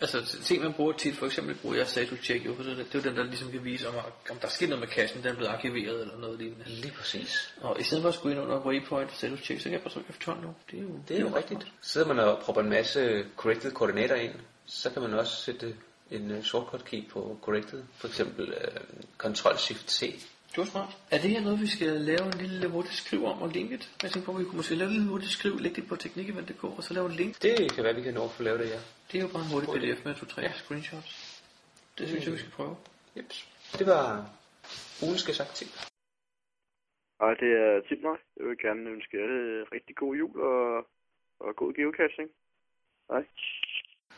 Altså 0.00 0.42
ting 0.42 0.62
man 0.62 0.72
bruger 0.72 0.92
tit, 0.92 1.16
for 1.16 1.26
eksempel 1.26 1.54
bruger 1.54 1.76
jeg 1.76 1.86
status 1.86 2.18
check 2.22 2.46
jo, 2.46 2.50
det, 2.50 2.64
det 2.64 2.78
er 2.78 2.84
jo 2.94 3.00
den 3.00 3.16
der 3.16 3.24
ligesom 3.24 3.50
kan 3.50 3.64
vise, 3.64 3.88
om, 3.88 3.94
om 4.30 4.36
der 4.36 4.46
er 4.46 4.50
sket 4.50 4.68
noget 4.68 4.80
med 4.80 4.88
kassen, 4.88 5.22
den 5.22 5.30
er 5.30 5.34
blevet 5.34 5.50
arkiveret 5.50 6.00
eller 6.00 6.18
noget 6.18 6.38
lignende. 6.38 6.64
Lige 6.66 6.92
præcis. 6.92 7.54
Og 7.60 7.80
i 7.80 7.82
stedet 7.82 8.02
for 8.02 8.08
at 8.08 8.14
skulle 8.14 8.34
ind 8.34 8.44
under 8.44 8.66
waypoint 8.66 9.10
og 9.10 9.16
status 9.16 9.40
check, 9.42 9.60
så 9.60 9.64
kan 9.64 9.72
jeg 9.72 9.80
bare 9.80 9.92
trykke 9.92 10.14
F12 10.20 10.42
nu. 10.42 10.54
Det 10.70 10.78
er 10.78 10.82
jo, 10.82 10.88
Det 11.08 11.16
er 11.16 11.20
jo 11.20 11.36
rigtigt. 11.36 11.66
Sidder 11.82 12.06
man 12.06 12.18
og 12.18 12.38
propper 12.42 12.62
en 12.62 12.70
masse 12.70 13.24
corrected 13.36 13.70
koordinater 13.70 14.14
ind, 14.14 14.34
så 14.66 14.90
kan 14.90 15.02
man 15.02 15.14
også 15.14 15.36
sætte 15.36 15.76
en 16.10 16.30
øh, 16.30 16.42
shortcut 16.42 16.84
key 16.84 17.08
på 17.08 17.38
corrected. 17.42 17.82
For 17.96 18.08
eksempel 18.08 18.48
øh, 18.48 19.34
Ctrl 19.34 19.56
Shift 19.56 19.90
C. 19.90 20.26
Det 20.54 20.60
var 20.62 20.70
smart. 20.74 20.92
Er 21.10 21.18
det 21.18 21.30
her 21.30 21.40
noget, 21.40 21.60
vi 21.60 21.66
skal 21.66 21.88
lave 22.10 22.24
en 22.32 22.38
lille 22.44 22.68
hurtigt 22.68 22.94
skriv 22.94 23.24
om 23.24 23.42
og 23.42 23.48
linke 23.48 23.76
det? 23.76 23.88
Jeg 24.02 24.10
tænker 24.10 24.26
på, 24.26 24.32
at 24.32 24.40
vi 24.40 24.44
kunne 24.44 24.56
måske 24.56 24.74
lave 24.74 24.88
en 24.88 24.94
lille 24.96 25.08
hurtigt 25.08 25.32
skriv, 25.32 25.58
lægge 25.58 25.76
det 25.80 25.88
på 25.88 25.96
teknikevent.dk 25.96 26.64
og 26.64 26.82
så 26.82 26.94
lave 26.94 27.06
en 27.06 27.16
link. 27.20 27.42
Det 27.42 27.72
kan 27.74 27.84
være, 27.84 27.94
vi 27.94 28.02
kan 28.02 28.14
nå 28.14 28.24
at 28.24 28.30
få 28.30 28.42
lavet 28.42 28.60
det, 28.60 28.68
ja. 28.74 28.80
Det 29.08 29.14
er 29.18 29.22
jo 29.22 29.28
bare 29.34 29.42
en 29.46 29.50
hurtig 29.52 29.68
pdf 29.74 30.04
med 30.04 30.14
to-tre 30.14 30.42
screenshots. 30.52 31.12
Det 31.98 32.08
synes 32.08 32.24
jeg, 32.24 32.32
vi 32.32 32.38
skal 32.38 32.50
prøve. 32.50 32.76
Jeps. 33.16 33.48
Det 33.78 33.86
var 33.86 34.04
ugens 35.04 35.24
gesagtip. 35.26 35.72
Hej, 37.20 37.34
det 37.42 37.50
er 37.64 37.80
Timmer. 37.88 38.16
Jeg 38.36 38.46
vil 38.48 38.58
gerne 38.58 38.90
ønske 38.90 39.14
alle 39.24 39.64
rigtig 39.74 39.96
god 39.96 40.16
jul 40.16 40.40
og, 40.40 40.86
og 41.40 41.56
god 41.56 41.72
geocaching. 41.74 42.28
Hej. 43.10 43.22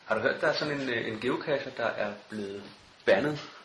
Har 0.07 0.15
du 0.15 0.21
hørt, 0.21 0.41
der 0.41 0.47
er 0.47 0.53
sådan 0.53 0.81
en, 0.81 0.89
øh, 0.89 1.07
en 1.11 1.19
geocacher, 1.19 1.71
der 1.71 1.89
er 2.03 2.11
blevet 2.29 2.63
bandet 3.05 3.56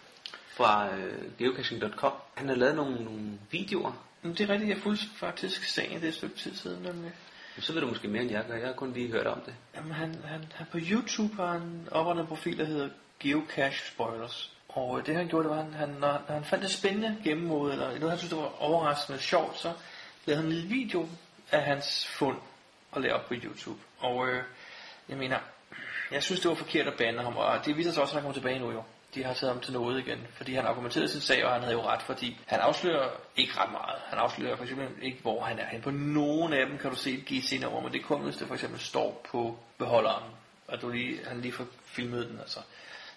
fra 0.52 0.96
øh, 0.96 1.38
geocaching.com? 1.38 2.12
Han 2.34 2.48
har 2.48 2.54
lavet 2.54 2.76
nogle, 2.76 3.04
nogle 3.04 3.38
videoer. 3.50 3.92
Men 4.22 4.32
det 4.32 4.40
er 4.40 4.48
rigtigt, 4.48 4.70
jeg 4.70 4.78
fulgte 4.78 5.06
faktisk 5.16 5.64
sagen 5.64 5.94
det 5.94 6.04
er 6.04 6.08
et 6.08 6.14
stykke 6.14 6.36
tid 6.36 6.54
siden. 6.54 6.82
Nemlig. 6.82 7.12
Så 7.58 7.72
ved 7.72 7.80
du 7.80 7.86
måske 7.86 8.08
mere 8.08 8.22
end 8.22 8.30
jeg 8.30 8.44
gør. 8.48 8.54
Jeg 8.54 8.66
har 8.66 8.74
kun 8.74 8.92
lige 8.92 9.12
hørt 9.12 9.26
om 9.26 9.40
det. 9.40 9.54
Jamen, 9.74 9.92
han, 9.92 10.14
han, 10.24 10.44
han 10.54 10.66
på 10.72 10.78
YouTube 10.80 11.34
har 11.34 11.46
han 11.46 11.88
oprettet 11.90 12.22
en 12.22 12.28
profil, 12.28 12.58
der 12.58 12.64
hedder 12.64 12.88
Geocache 13.20 13.92
Spoilers. 13.92 14.52
Og 14.68 14.98
øh, 14.98 15.06
det 15.06 15.16
han 15.16 15.28
gjorde, 15.28 15.48
det 15.48 15.56
var, 15.56 15.62
at 15.62 15.74
han, 15.74 15.88
når, 15.88 16.22
når 16.28 16.34
han 16.34 16.44
fandt 16.44 16.64
det 16.64 16.72
spændende 16.72 17.16
gennemmåde, 17.24 17.72
eller 17.72 17.86
noget 17.86 18.10
han 18.10 18.18
synes, 18.18 18.32
det 18.32 18.42
var 18.42 18.62
overraskende 18.62 19.18
sjovt, 19.18 19.58
så 19.58 19.72
lavede 20.26 20.42
han 20.42 20.52
en 20.52 20.56
lille 20.56 20.68
video 20.68 21.08
af 21.52 21.62
hans 21.62 22.06
fund 22.06 22.36
og 22.90 23.00
lagde 23.00 23.14
op 23.14 23.26
på 23.26 23.34
YouTube. 23.34 23.80
Og 23.98 24.28
øh, 24.28 24.42
jeg 25.08 25.18
mener, 25.18 25.38
jeg 26.10 26.22
synes, 26.22 26.40
det 26.40 26.48
var 26.48 26.54
forkert 26.54 26.86
at 26.86 26.98
bande 26.98 27.22
ham, 27.22 27.36
og 27.36 27.64
det 27.64 27.76
viser 27.76 27.92
sig 27.92 28.02
også, 28.02 28.12
at 28.12 28.14
han 28.14 28.22
kommer 28.22 28.34
tilbage 28.34 28.58
nu 28.58 28.70
jo. 28.70 28.82
De 29.14 29.24
har 29.24 29.34
taget 29.34 29.52
ham 29.52 29.62
til 29.62 29.72
noget 29.72 30.06
igen, 30.06 30.26
fordi 30.34 30.54
han 30.54 30.66
argumenterede 30.66 31.08
sin 31.08 31.20
sag, 31.20 31.44
og 31.44 31.52
han 31.52 31.60
havde 31.62 31.74
jo 31.74 31.82
ret, 31.82 32.02
fordi 32.02 32.38
han 32.46 32.60
afslører 32.60 33.10
ikke 33.36 33.52
ret 33.56 33.72
meget. 33.72 34.00
Han 34.06 34.18
afslører 34.18 34.56
for 34.56 34.62
eksempel 34.62 34.88
ikke, 35.02 35.18
hvor 35.22 35.44
han 35.44 35.58
er 35.58 35.66
hen. 35.66 35.82
På 35.82 35.90
nogle 35.90 36.56
af 36.58 36.66
dem 36.66 36.78
kan 36.78 36.90
du 36.90 36.96
se 36.96 37.10
et 37.10 37.24
GC-nummer, 37.24 37.80
men 37.80 37.92
det 37.92 38.00
er 38.00 38.04
kun, 38.04 38.22
hvis 38.22 38.36
det 38.36 38.46
for 38.46 38.54
eksempel 38.54 38.80
står 38.80 39.26
på 39.30 39.58
beholderen, 39.78 40.24
og 40.68 40.82
du 40.82 40.90
lige, 40.90 41.20
han 41.26 41.40
lige 41.40 41.52
får 41.52 41.66
filmet 41.84 42.28
den. 42.28 42.40
Altså. 42.40 42.60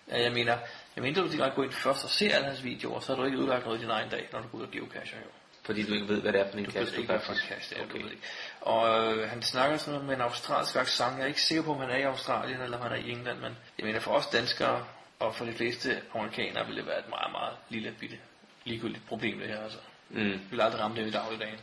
Jeg 0.08 0.32
mener, 0.32 0.58
jeg 0.96 1.04
mener, 1.04 1.22
du 1.22 1.32
direkte 1.32 1.56
går 1.56 1.64
ind 1.64 1.72
først 1.72 2.04
og 2.04 2.10
ser 2.10 2.36
alle 2.36 2.48
hans 2.48 2.64
videoer, 2.64 3.00
så 3.00 3.12
har 3.12 3.22
du 3.22 3.26
ikke 3.26 3.38
udlagt 3.38 3.66
noget 3.66 3.80
i 3.80 3.82
din 3.82 3.90
egen 3.90 4.10
dag, 4.10 4.30
når 4.32 4.42
du 4.42 4.48
går 4.48 4.58
ud 4.58 4.64
og 4.64 4.72
geocacher 4.72 5.18
jo. 5.18 5.30
Fordi 5.66 5.84
du 5.84 5.94
ikke 5.94 6.08
ved, 6.08 6.22
hvad 6.22 6.34
det 6.34 6.42
er 6.42 6.52
for 6.52 6.58
en 6.58 6.66
Du 6.66 6.72
cache, 6.72 6.92
ved 6.92 7.00
ikke, 7.00 7.12
hvad 7.12 7.22
for 7.22 7.34
en 7.34 7.40
cache 7.40 7.76
det 7.76 7.84
er, 7.84 7.88
du 7.88 7.98
ved 7.98 8.12
ikke. 8.12 8.24
Og 8.62 8.90
øh, 8.90 9.30
han 9.30 9.42
snakker 9.42 9.78
sådan 9.78 9.94
noget 9.94 10.08
med 10.08 10.16
en 10.16 10.22
australsk 10.22 10.76
accent. 10.76 11.18
Jeg 11.18 11.24
er 11.24 11.28
ikke 11.28 11.42
sikker 11.42 11.64
på, 11.64 11.72
om 11.72 11.80
han 11.80 11.90
er 11.90 11.98
i 11.98 12.02
Australien, 12.02 12.62
eller 12.62 12.78
om 12.78 12.84
han 12.84 12.92
er 12.92 12.96
i 12.96 13.12
England, 13.12 13.40
men 13.40 13.58
jeg 13.78 13.86
mener, 13.86 14.00
for 14.00 14.12
os 14.12 14.28
danskere, 14.28 14.86
og 15.20 15.36
for 15.36 15.46
de 15.46 15.54
fleste 15.54 16.02
amerikanere, 16.14 16.68
vil 16.68 16.76
det 16.76 16.86
være 16.86 17.00
et 17.00 17.10
meget, 17.10 17.32
meget 17.32 17.54
lille 17.70 17.96
bitte 18.00 18.18
ligegyldigt 18.64 19.08
problem, 19.08 19.40
det 19.40 19.48
her. 19.48 19.64
Altså. 19.64 19.78
Mm. 20.10 20.32
Vi 20.32 20.40
vil 20.50 20.62
aldrig 20.62 20.82
ramme 20.82 20.98
det 20.98 21.08
i 21.08 21.12
dagligdagen. 21.12 21.60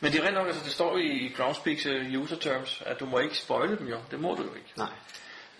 Men 0.00 0.12
det 0.12 0.20
er 0.20 0.24
rent 0.24 0.34
nok, 0.34 0.46
altså 0.46 0.64
det 0.64 0.72
står 0.72 0.92
jo 0.92 0.98
i 0.98 1.32
Groundspeaks 1.36 1.86
uh, 1.86 2.22
user 2.22 2.36
terms, 2.36 2.82
at 2.86 3.00
du 3.00 3.06
må 3.06 3.18
ikke 3.18 3.36
spoile 3.36 3.78
dem 3.78 3.88
jo. 3.88 3.98
Det 4.10 4.20
må 4.20 4.34
du 4.34 4.42
jo 4.42 4.54
ikke. 4.54 4.72
Nej. 4.76 4.88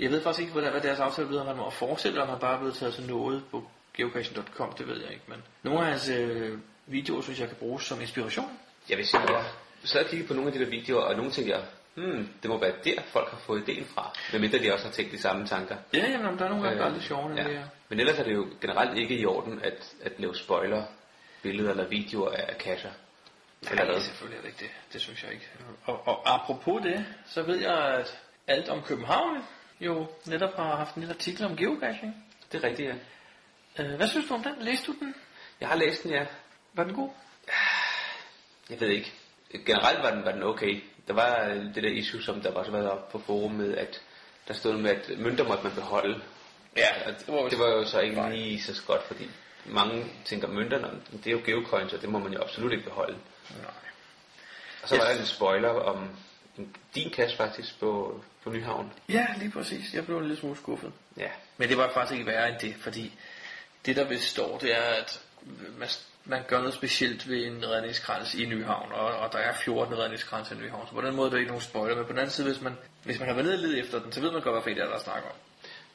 Jeg 0.01 0.11
ved 0.11 0.22
faktisk 0.22 0.41
ikke, 0.41 0.53
hvad, 0.53 0.62
der, 0.62 0.70
hvad 0.70 0.81
deres 0.81 1.01
aftale 1.01 1.26
bliver, 1.29 1.41
om 1.41 1.47
han 1.47 1.57
må 1.57 1.70
fortsætte, 1.70 2.16
eller 2.16 2.31
han 2.31 2.41
bare 2.41 2.55
er 2.55 2.59
blevet 2.59 2.74
taget 2.74 2.95
til 2.95 3.07
noget 3.07 3.45
på 3.51 3.70
geocaching.com, 3.95 4.72
det 4.72 4.89
ved 4.89 5.01
jeg 5.01 5.11
ikke. 5.11 5.24
Men 5.29 5.43
nogle 5.62 5.81
af 5.81 5.87
hans 5.87 6.09
øh, 6.09 6.59
videoer, 6.87 7.22
synes 7.22 7.41
jeg, 7.41 7.49
kan 7.49 7.57
bruges 7.57 7.85
som 7.85 8.01
inspiration. 8.01 8.59
Jeg 8.89 8.99
vil 8.99 9.07
sige, 9.07 9.20
jeg 9.20 9.45
sad 9.85 10.05
og 10.05 10.11
kiggede 10.11 10.29
på 10.29 10.35
nogle 10.35 10.53
af 10.53 10.59
de 10.59 10.64
der 10.64 10.70
videoer, 10.70 11.03
og 11.03 11.16
nogle 11.16 11.31
tænkte 11.31 11.53
jeg, 11.53 11.62
hmm, 11.99 12.28
det 12.42 12.51
må 12.51 12.61
være 12.61 12.74
der, 12.84 13.03
folk 13.03 13.30
har 13.30 13.38
fået 13.38 13.68
ideen 13.68 13.84
fra. 13.84 14.12
Medmindre 14.32 14.59
de 14.59 14.72
også 14.72 14.84
har 14.84 14.92
tænkt 14.92 15.12
de 15.12 15.18
samme 15.18 15.46
tanker. 15.46 15.76
Ja, 15.94 16.11
jamen, 16.11 16.38
der 16.38 16.44
er 16.44 16.49
nogle 16.49 16.64
gange, 16.64 16.78
der 16.78 16.86
er 16.86 16.92
lidt 16.92 17.05
sjovere 17.05 17.30
end 17.30 17.38
ja. 17.40 17.44
det 17.44 17.53
her. 17.53 17.64
Men 17.88 18.01
ellers 18.01 18.18
er 18.18 18.24
det 18.24 18.34
jo 18.34 18.46
generelt 18.61 18.99
ikke 18.99 19.18
i 19.18 19.26
orden 19.26 19.61
at, 19.62 19.94
at 20.03 20.12
lave 20.20 20.34
spoiler 20.34 20.84
billeder 21.42 21.70
eller 21.70 21.88
videoer 21.88 22.30
af 22.30 22.57
cacher. 22.59 22.90
Nej, 23.62 23.84
det 23.84 23.96
er 23.96 24.01
selvfølgelig 24.01 24.38
er 24.38 24.42
det 24.42 24.49
ikke 24.49 24.61
det. 24.61 24.70
Det 24.92 25.01
synes 25.01 25.22
jeg 25.22 25.32
ikke. 25.32 25.49
Og, 25.84 26.09
og 26.09 26.34
apropos 26.34 26.82
det, 26.82 27.07
så 27.26 27.42
ved 27.42 27.57
jeg, 27.57 27.94
at 27.94 28.18
alt 28.46 28.68
om 28.68 28.82
København 28.82 29.44
jo 29.80 30.07
netop 30.26 30.55
har 30.57 30.76
haft 30.76 30.94
en 30.94 31.01
lille 31.01 31.14
artikel 31.14 31.44
om 31.44 31.57
geocaching. 31.57 32.24
Det 32.53 32.64
er 32.64 32.68
rigtigt, 32.68 32.88
ja. 32.88 33.84
Øh, 33.84 33.96
hvad 33.96 34.09
synes 34.09 34.28
du 34.28 34.34
om 34.34 34.42
den? 34.42 34.55
Læste 34.61 34.86
du 34.86 34.99
den? 34.99 35.14
Jeg 35.61 35.68
har 35.68 35.76
læst 35.76 36.03
den, 36.03 36.11
ja. 36.11 36.26
Var 36.72 36.84
den 36.84 36.94
god? 36.94 37.11
Jeg 38.70 38.80
ved 38.80 38.88
ikke. 38.88 39.12
Generelt 39.66 40.03
var 40.03 40.11
den, 40.11 40.24
var 40.24 40.32
den 40.32 40.42
okay. 40.42 40.82
Der 41.09 41.14
var 41.14 41.44
øh, 41.44 41.74
det 41.74 41.82
der 41.82 41.88
issue, 41.88 42.22
som 42.22 42.40
der 42.40 42.50
var 42.50 42.59
også 42.59 42.72
været 42.72 42.90
op 42.90 43.09
på 43.09 43.18
forumet, 43.18 43.74
at 43.74 44.00
der 44.48 44.54
stod 44.54 44.76
med, 44.76 44.90
at 44.90 45.18
mønter 45.18 45.48
måtte 45.48 45.64
man 45.64 45.72
beholde. 45.74 46.20
Ja, 46.76 46.88
det, 47.06 47.24
var, 47.28 47.48
det 47.48 47.59
var 47.59 47.68
jo 47.68 47.84
så 47.84 48.00
ikke 48.00 48.30
lige 48.30 48.62
så 48.62 48.82
godt, 48.86 49.02
fordi 49.02 49.30
mange 49.64 50.04
tænker, 50.24 50.48
mønterne, 50.48 51.00
det 51.12 51.26
er 51.26 51.30
jo 51.30 51.40
geocoins, 51.46 51.92
og 51.92 52.00
det 52.00 52.09
må 52.09 52.18
man 52.18 52.32
jo 52.32 52.40
absolut 52.42 52.72
ikke 52.72 52.84
beholde. 52.84 53.18
Nej. 53.50 53.70
Og 54.82 54.88
så 54.88 54.96
var 54.96 55.04
der 55.04 55.20
en 55.20 55.26
spoiler 55.26 55.68
om 55.68 56.11
din 56.94 57.12
cache 57.12 57.36
faktisk 57.36 57.80
på, 57.80 58.22
på 58.44 58.50
Nyhavn. 58.50 58.92
Ja, 59.09 59.26
lige 59.38 59.50
præcis. 59.50 59.94
Jeg 59.94 60.04
blev 60.04 60.16
en 60.16 60.22
lille 60.22 60.36
smule 60.36 60.56
skuffet. 60.56 60.92
Ja. 61.16 61.30
Men 61.56 61.68
det 61.68 61.78
var 61.78 61.90
faktisk 61.94 62.12
ikke 62.12 62.26
værre 62.26 62.48
end 62.48 62.59
det, 62.59 62.74
fordi 62.80 63.12
det 63.86 63.96
der 63.96 64.04
vist 64.04 64.24
står, 64.24 64.59
det 64.59 64.76
er, 64.76 64.82
at 64.82 65.20
man, 65.78 65.89
man 66.24 66.43
gør 66.49 66.59
noget 66.59 66.74
specielt 66.74 67.28
ved 67.28 67.47
en 67.47 67.70
redningskrans 67.70 68.34
i 68.34 68.47
Nyhavn, 68.47 68.93
og, 68.93 69.07
og 69.07 69.32
der 69.32 69.39
er 69.39 69.53
14 69.53 69.99
redningskranser 69.99 70.57
i 70.57 70.59
Nyhavn, 70.59 70.86
så 70.86 70.95
på 70.95 71.01
den 71.01 71.16
måde 71.16 71.26
er 71.26 71.30
der 71.30 71.39
ikke 71.39 71.51
nogen 71.51 71.62
spoiler, 71.62 71.97
men 71.97 72.05
på 72.05 72.12
den 72.12 72.18
anden 72.18 72.30
side, 72.30 72.47
hvis 72.47 72.61
man, 72.61 72.76
hvis 73.05 73.18
man 73.18 73.28
har 73.28 73.34
været 73.34 73.47
nede 73.47 73.57
og 73.57 73.62
lede 73.62 73.78
efter 73.78 73.99
den, 74.03 74.12
så 74.12 74.20
ved 74.20 74.32
man 74.32 74.43
godt, 74.43 74.64
hvad 74.64 74.74
det 74.74 74.82
er, 74.82 74.89
der 74.89 74.99
snakker 74.99 75.28
om. 75.28 75.36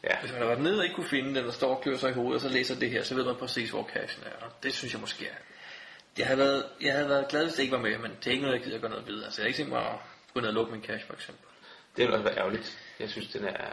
Ja. 0.04 0.20
Hvis 0.20 0.32
man 0.32 0.42
har 0.42 0.48
været 0.48 0.62
nede 0.62 0.78
og 0.78 0.84
ikke 0.84 0.96
kunne 0.96 1.08
finde 1.08 1.36
den, 1.36 1.48
og 1.48 1.54
står 1.54 1.76
og 1.76 1.82
klør 1.82 1.98
sig 1.98 2.10
i 2.10 2.14
hovedet, 2.14 2.36
og 2.36 2.42
så 2.42 2.50
læser 2.50 2.76
det 2.76 2.90
her, 2.90 3.04
så 3.04 3.16
ved 3.16 3.26
man 3.26 3.36
præcis, 3.36 3.70
hvor 3.70 3.90
cashen 3.94 4.24
er, 4.26 4.46
og 4.46 4.52
det 4.64 4.74
synes 4.74 4.94
jeg 4.94 5.02
måske 5.02 5.28
er. 5.28 5.36
Jeg 6.18 6.28
havde 6.28 6.40
været, 6.40 6.66
jeg 6.82 6.94
havde 6.94 7.10
været 7.10 7.28
glad, 7.28 7.44
hvis 7.44 7.54
det 7.54 7.64
ikke 7.64 7.76
var 7.76 7.82
med, 7.82 7.98
men 7.98 8.12
det 8.12 8.28
er 8.28 8.32
ikke 8.32 8.44
noget, 8.44 8.58
jeg 8.58 8.66
gider 8.66 8.80
gøre 8.80 8.90
noget 8.90 9.08
ved. 9.08 9.24
Altså, 9.24 9.42
jeg 9.42 9.44
har 9.44 9.48
ikke 9.48 9.58
tænkt 9.58 9.72
mig 9.72 9.82
at 9.82 9.96
gå 10.34 10.40
ned 10.40 10.48
og 10.48 10.54
lukke 10.54 10.72
min 10.72 10.84
cache, 10.84 11.08
for 11.08 11.14
eksempel. 11.14 11.46
Det 11.98 12.04
ville 12.04 12.14
også 12.14 12.24
være 12.24 12.38
ærgerligt. 12.38 12.80
Jeg 13.00 13.10
synes, 13.10 13.28
den 13.28 13.44
er 13.44 13.70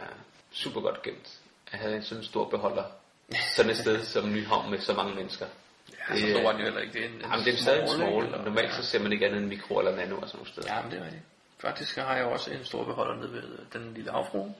super 0.51 0.81
godt 0.81 1.01
gemt. 1.01 1.39
Jeg 1.71 1.79
havde 1.79 1.95
en 1.95 2.03
sådan 2.03 2.23
stor 2.23 2.49
beholder. 2.49 2.83
Sådan 3.55 3.71
et 3.71 3.77
sted 3.77 4.03
som 4.03 4.29
Nyhavn 4.31 4.71
med 4.71 4.79
så 4.79 4.93
mange 4.93 5.15
mennesker. 5.15 5.45
Ja, 6.09 6.15
så 6.15 6.21
stor 6.29 6.39
er 6.39 6.51
den 6.51 6.59
jo 6.59 6.63
heller 6.65 6.79
ikke. 6.81 6.93
Det 6.93 7.01
er 7.01 7.05
en, 7.09 7.21
Jamen, 7.21 7.45
det 7.45 7.53
er 7.53 7.57
stadig 7.57 7.89
small, 7.89 8.09
small. 8.11 8.25
eller- 8.25 8.43
Normalt 8.43 8.73
så 8.73 8.83
ser 8.83 8.99
man 9.03 9.11
ikke 9.13 9.25
andet 9.25 9.39
end 9.39 9.47
mikro 9.47 9.79
eller 9.79 9.95
nano 9.95 10.15
og 10.17 10.27
sådan 10.27 10.37
nogle 10.37 10.51
steder. 10.51 10.75
Ja, 10.75 10.81
men 10.81 10.91
det 10.91 10.99
er 10.99 11.03
rigtigt. 11.03 11.23
Faktisk 11.59 11.97
har 11.97 12.15
jeg 12.15 12.25
også 12.25 12.51
en 12.51 12.65
stor 12.65 12.83
beholder 12.83 13.15
nede 13.15 13.33
ved 13.33 13.43
den 13.73 13.93
lille 13.93 14.11
afro. 14.11 14.51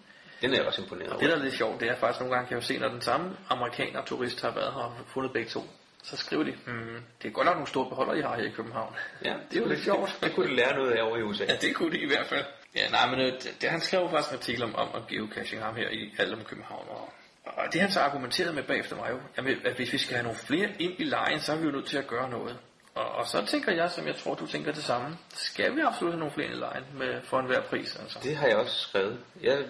Den 0.41 0.51
er 0.53 0.57
jeg 0.57 0.65
også 0.65 0.82
imponeret 0.82 1.09
Og 1.09 1.15
over. 1.15 1.22
det, 1.22 1.30
der 1.32 1.38
er 1.38 1.43
lidt 1.43 1.53
sjovt, 1.55 1.80
det 1.80 1.88
er 1.89 1.95
faktisk 1.95 2.19
nogle 2.19 2.36
gange, 2.36 2.47
kan 2.47 2.55
jeg 2.55 2.61
jo 2.61 2.67
se, 2.67 2.78
når 2.80 2.88
den 2.88 3.01
samme 3.01 3.38
amerikaner 3.49 4.01
turist 4.05 4.41
har 4.41 4.51
været 4.51 4.74
her 4.74 4.80
og 4.82 4.93
fundet 5.07 5.34
begge 5.34 5.49
to, 5.49 5.63
så 6.03 6.17
skriver 6.17 6.43
de, 6.43 6.53
hmm, 6.65 7.01
det 7.22 7.28
er 7.28 7.32
godt 7.32 7.45
nok 7.45 7.55
nogle 7.55 7.67
store 7.67 7.89
beholder, 7.89 8.13
I 8.13 8.22
har 8.22 8.36
her 8.36 8.43
i 8.43 8.49
København. 8.49 8.95
Ja, 9.26 9.34
det 9.51 9.57
er 9.57 9.61
jo 9.61 9.67
lidt 9.69 9.84
sjovt. 9.84 10.17
Det 10.24 10.36
kunne 10.36 10.47
de 10.49 10.55
lære 10.55 10.76
noget 10.76 10.91
af 10.91 11.01
over 11.03 11.17
i 11.17 11.22
USA. 11.22 11.43
Ja, 11.43 11.55
det 11.55 11.76
kunne 11.76 11.91
de 11.91 11.97
i 11.99 12.07
hvert 12.07 12.28
fald. 12.28 12.45
Ja, 12.76 12.89
nej, 12.89 13.09
men 13.11 13.19
øh, 13.19 13.26
det, 13.34 13.55
det, 13.61 13.69
han 13.69 13.82
skrev 13.82 14.09
faktisk 14.09 14.32
en 14.32 14.38
artikel 14.38 14.63
om, 14.63 14.76
om, 14.76 14.91
om 14.93 15.01
geocaching 15.09 15.63
ham 15.63 15.76
her 15.76 15.89
i 15.89 16.13
alt 16.19 16.34
om 16.34 16.43
København. 16.43 16.86
Og, 16.89 17.13
og 17.58 17.74
det 17.74 17.82
han 17.82 17.91
så 17.91 17.99
argumenterede 17.99 18.54
med 18.54 18.64
bagefter 18.64 18.95
var 18.95 19.10
jo, 19.10 19.20
jamen, 19.38 19.58
at 19.66 19.74
hvis 19.74 19.93
vi 19.93 19.97
skal 19.97 20.16
have 20.16 20.24
nogle 20.24 20.39
flere 20.39 20.70
ind 20.80 20.93
i 20.99 21.04
lejen, 21.04 21.39
så 21.39 21.54
er 21.54 21.58
vi 21.58 21.66
jo 21.66 21.72
nødt 21.72 21.86
til 21.86 21.97
at 21.97 22.08
gøre 22.08 22.30
noget. 22.30 22.58
Og, 22.95 23.12
og 23.12 23.28
så 23.28 23.45
tænker 23.45 23.72
jeg, 23.72 23.91
som 23.91 24.08
jeg 24.08 24.16
tror, 24.16 24.36
du 24.36 24.47
tænker 24.47 24.72
det 24.72 24.84
samme. 24.84 25.18
Skal 25.34 25.76
vi 25.76 25.82
absolut 25.82 26.14
have 26.14 26.20
nogle 26.20 26.34
flere 26.34 26.47
ind 26.47 26.56
i 26.56 26.60
lejen 26.60 26.84
med, 26.93 27.22
for 27.22 27.39
enhver 27.39 27.62
pris? 27.62 27.95
Altså. 27.95 28.20
Det 28.24 28.36
har 28.36 28.47
jeg 28.47 28.58
også 28.58 28.80
skrevet. 28.80 29.20
Jeg 29.41 29.66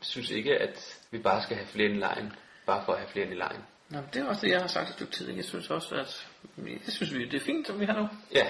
synes 0.00 0.30
ikke, 0.30 0.58
at 0.58 0.98
vi 1.10 1.18
bare 1.18 1.42
skal 1.42 1.56
have 1.56 1.66
flere 1.66 1.88
ind 1.88 1.96
i 1.96 2.00
lejen, 2.00 2.32
bare 2.66 2.82
for 2.84 2.92
at 2.92 2.98
have 2.98 3.10
flere 3.10 3.24
ind 3.24 3.34
i 3.34 3.38
lejen. 3.38 3.60
Nå, 3.88 3.98
det 4.12 4.22
er 4.22 4.26
også 4.26 4.46
det, 4.46 4.52
jeg 4.52 4.60
har 4.60 4.68
sagt 4.68 4.88
et 4.88 4.94
stykke 4.94 5.12
tid. 5.12 5.30
Jeg 5.30 5.44
synes 5.44 5.70
også, 5.70 5.94
at 5.94 6.26
jeg 6.56 6.92
synes, 6.92 7.14
vi, 7.14 7.24
det 7.24 7.34
er 7.34 7.44
fint, 7.44 7.66
som 7.66 7.80
vi 7.80 7.84
har 7.84 8.00
nu. 8.00 8.08
Ja, 8.32 8.46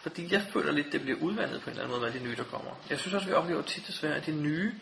Fordi 0.00 0.32
jeg 0.32 0.42
føler 0.42 0.72
lidt, 0.72 0.92
det 0.92 1.00
bliver 1.00 1.18
udvandet 1.18 1.60
på 1.62 1.70
en 1.70 1.76
eller 1.76 1.84
anden 1.84 2.00
måde 2.00 2.12
med 2.12 2.20
de 2.20 2.26
nye, 2.26 2.36
der 2.36 2.44
kommer. 2.44 2.70
Jeg 2.90 2.98
synes 2.98 3.14
også, 3.14 3.26
vi 3.26 3.32
oplever 3.32 3.62
tit 3.62 3.86
desværre, 3.86 4.16
at 4.16 4.26
de 4.26 4.32
nye 4.32 4.72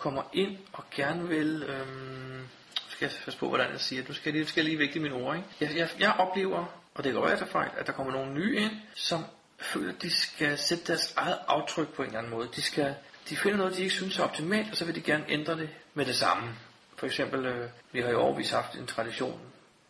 kommer 0.00 0.22
ind 0.32 0.58
og 0.72 0.84
gerne 0.90 1.28
vil... 1.28 1.62
Øhm, 1.62 2.48
skal 2.88 3.06
jeg 3.06 3.24
passe 3.24 3.40
på, 3.40 3.48
hvordan 3.48 3.70
jeg 3.72 3.80
siger. 3.80 4.04
Du 4.04 4.14
skal 4.14 4.32
lige, 4.32 4.46
skal 4.46 4.64
lige 4.64 4.78
vægte 4.78 5.00
mine 5.00 5.14
ord. 5.14 5.36
Ikke? 5.36 5.48
Jeg, 5.60 5.76
jeg, 5.76 5.88
jeg 5.98 6.14
oplever, 6.18 6.64
og 6.94 7.04
det 7.04 7.14
godt 7.14 7.30
være, 7.30 7.38
jeg 7.40 7.48
fejl, 7.48 7.70
at 7.76 7.86
der 7.86 7.92
kommer 7.92 8.12
nogle 8.12 8.32
nye 8.32 8.56
ind, 8.56 8.72
som 8.94 9.24
føler, 9.58 9.92
at 9.92 10.02
de 10.02 10.10
skal 10.10 10.58
sætte 10.58 10.84
deres 10.86 11.14
eget 11.16 11.38
aftryk 11.48 11.88
på 11.88 12.02
en 12.02 12.06
eller 12.06 12.18
anden 12.18 12.32
måde. 12.32 12.48
De, 12.56 12.62
skal, 12.62 12.94
de 13.28 13.36
finder 13.36 13.58
noget, 13.58 13.76
de 13.76 13.82
ikke 13.82 13.94
synes 13.94 14.18
er 14.18 14.22
optimalt, 14.22 14.70
og 14.70 14.76
så 14.76 14.84
vil 14.84 14.94
de 14.94 15.00
gerne 15.00 15.24
ændre 15.28 15.56
det 15.56 15.68
med 15.94 16.06
det 16.06 16.16
samme. 16.16 16.50
For 16.96 17.06
eksempel, 17.06 17.46
øh, 17.46 17.68
vi 17.92 18.00
har 18.00 18.10
jo 18.10 18.20
overvis 18.20 18.50
haft 18.50 18.74
en 18.74 18.86
tradition 18.86 19.40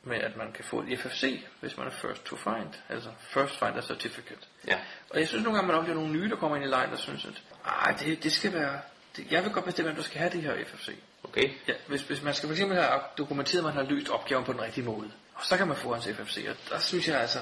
med, 0.03 0.17
at 0.17 0.37
man 0.37 0.53
kan 0.53 0.65
få 0.65 0.83
et 0.83 0.99
FFC, 0.99 1.45
hvis 1.61 1.77
man 1.77 1.87
er 1.87 1.91
first 1.91 2.25
to 2.25 2.37
find, 2.37 2.75
altså 2.89 3.09
first 3.21 3.59
finder 3.59 3.81
certificate. 3.81 4.41
ja. 4.67 4.79
Og 5.11 5.21
jeg 5.21 5.29
synes 5.29 5.45
nogle 5.45 5.59
gange, 5.59 5.73
man 5.73 5.77
oplever 5.77 5.99
nogle 5.99 6.13
nye, 6.13 6.31
der 6.31 6.37
kommer 6.37 6.57
ind 6.57 6.65
i 6.65 6.69
lejen, 6.69 6.91
der 6.91 6.97
synes, 6.97 7.25
at 7.25 7.43
Ej, 7.67 7.93
det, 8.01 8.23
det 8.25 8.33
skal 8.33 8.53
være... 8.53 8.81
Det, 9.17 9.33
jeg 9.33 9.45
vil 9.45 9.53
godt 9.53 9.65
bestemme, 9.65 9.89
hvem 9.91 9.97
der 9.97 10.03
skal 10.03 10.19
have 10.19 10.33
det 10.33 10.43
her 10.43 10.65
FFC. 10.65 10.89
Okay. 11.25 11.51
Ja, 11.69 11.73
hvis, 11.87 12.03
hvis 12.03 12.23
man 12.23 12.35
skal 12.35 12.47
for 12.47 12.55
eksempel 12.55 12.77
have 12.77 13.01
dokumenteret, 13.19 13.59
at 13.59 13.65
man 13.65 13.73
har 13.73 13.83
løst 13.83 14.09
opgaven 14.09 14.45
på 14.45 14.53
den 14.53 14.61
rigtige 14.61 14.85
måde, 14.85 15.11
og 15.35 15.45
så 15.45 15.57
kan 15.57 15.69
man 15.69 15.77
få 15.77 15.93
hans 15.93 16.07
FFC, 16.07 16.47
og 16.49 16.57
der 16.69 16.79
synes 16.79 17.09
jeg 17.09 17.21
altså... 17.21 17.39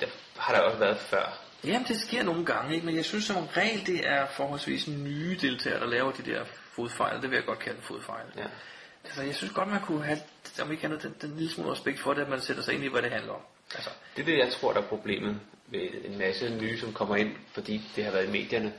Det 0.00 0.08
har 0.36 0.54
der 0.54 0.60
også 0.60 0.78
været 0.78 0.98
før. 0.98 1.38
Jamen, 1.64 1.84
det 1.88 2.00
sker 2.00 2.22
nogle 2.22 2.44
gange, 2.44 2.74
ikke? 2.74 2.86
men 2.86 2.96
jeg 2.96 3.04
synes 3.04 3.24
som 3.24 3.46
regel, 3.46 3.86
det 3.86 4.08
er 4.08 4.26
forholdsvis 4.26 4.88
nye 4.88 5.38
deltagere, 5.40 5.80
der 5.80 5.86
laver 5.86 6.12
de 6.12 6.22
der 6.22 6.44
fodfejl. 6.72 7.22
Det 7.22 7.30
vil 7.30 7.36
jeg 7.36 7.44
godt 7.44 7.58
kalde 7.58 7.78
fodfejl. 7.82 8.26
Ja. 8.36 8.46
Altså, 9.04 9.22
jeg 9.22 9.34
synes 9.34 9.52
godt, 9.52 9.68
man 9.68 9.80
kunne 9.80 10.04
have, 10.04 10.18
om 10.62 10.72
ikke 10.72 10.84
andet, 10.84 11.02
den, 11.02 11.14
den 11.22 11.36
lille 11.36 11.52
smule 11.52 11.72
respekt 11.72 12.00
for 12.00 12.14
det, 12.14 12.22
at 12.22 12.28
man 12.28 12.40
sætter 12.40 12.62
sig 12.62 12.74
ind 12.74 12.84
i, 12.84 12.88
hvad 12.88 13.02
det 13.02 13.10
handler 13.10 13.32
om. 13.32 13.40
Altså, 13.74 13.90
Det 14.16 14.22
er 14.22 14.26
det, 14.26 14.38
jeg 14.38 14.52
tror, 14.52 14.72
der 14.72 14.80
er 14.80 14.86
problemet 14.86 15.40
ved 15.66 15.88
en 16.04 16.18
masse 16.18 16.50
nye, 16.50 16.78
som 16.78 16.92
kommer 16.92 17.16
ind, 17.16 17.36
fordi 17.52 17.82
det 17.96 18.04
har 18.04 18.12
været 18.12 18.28
i 18.28 18.30
medierne. 18.30 18.72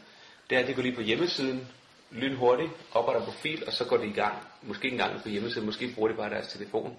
Det 0.49 0.55
er, 0.57 0.61
at 0.61 0.67
de 0.67 0.73
går 0.73 0.81
lige 0.81 0.95
på 0.95 1.01
hjemmesiden, 1.01 1.67
lynhurtigt, 2.11 2.71
opretter 2.91 3.25
profil, 3.25 3.63
og 3.67 3.73
så 3.73 3.85
går 3.85 3.97
de 3.97 4.07
i 4.07 4.13
gang. 4.13 4.35
Måske 4.61 4.85
ikke 4.85 4.95
engang 4.95 5.21
på 5.21 5.29
hjemmesiden, 5.29 5.65
måske 5.65 5.91
bruger 5.95 6.09
de 6.09 6.15
bare 6.15 6.29
deres 6.29 6.47
telefon. 6.47 6.97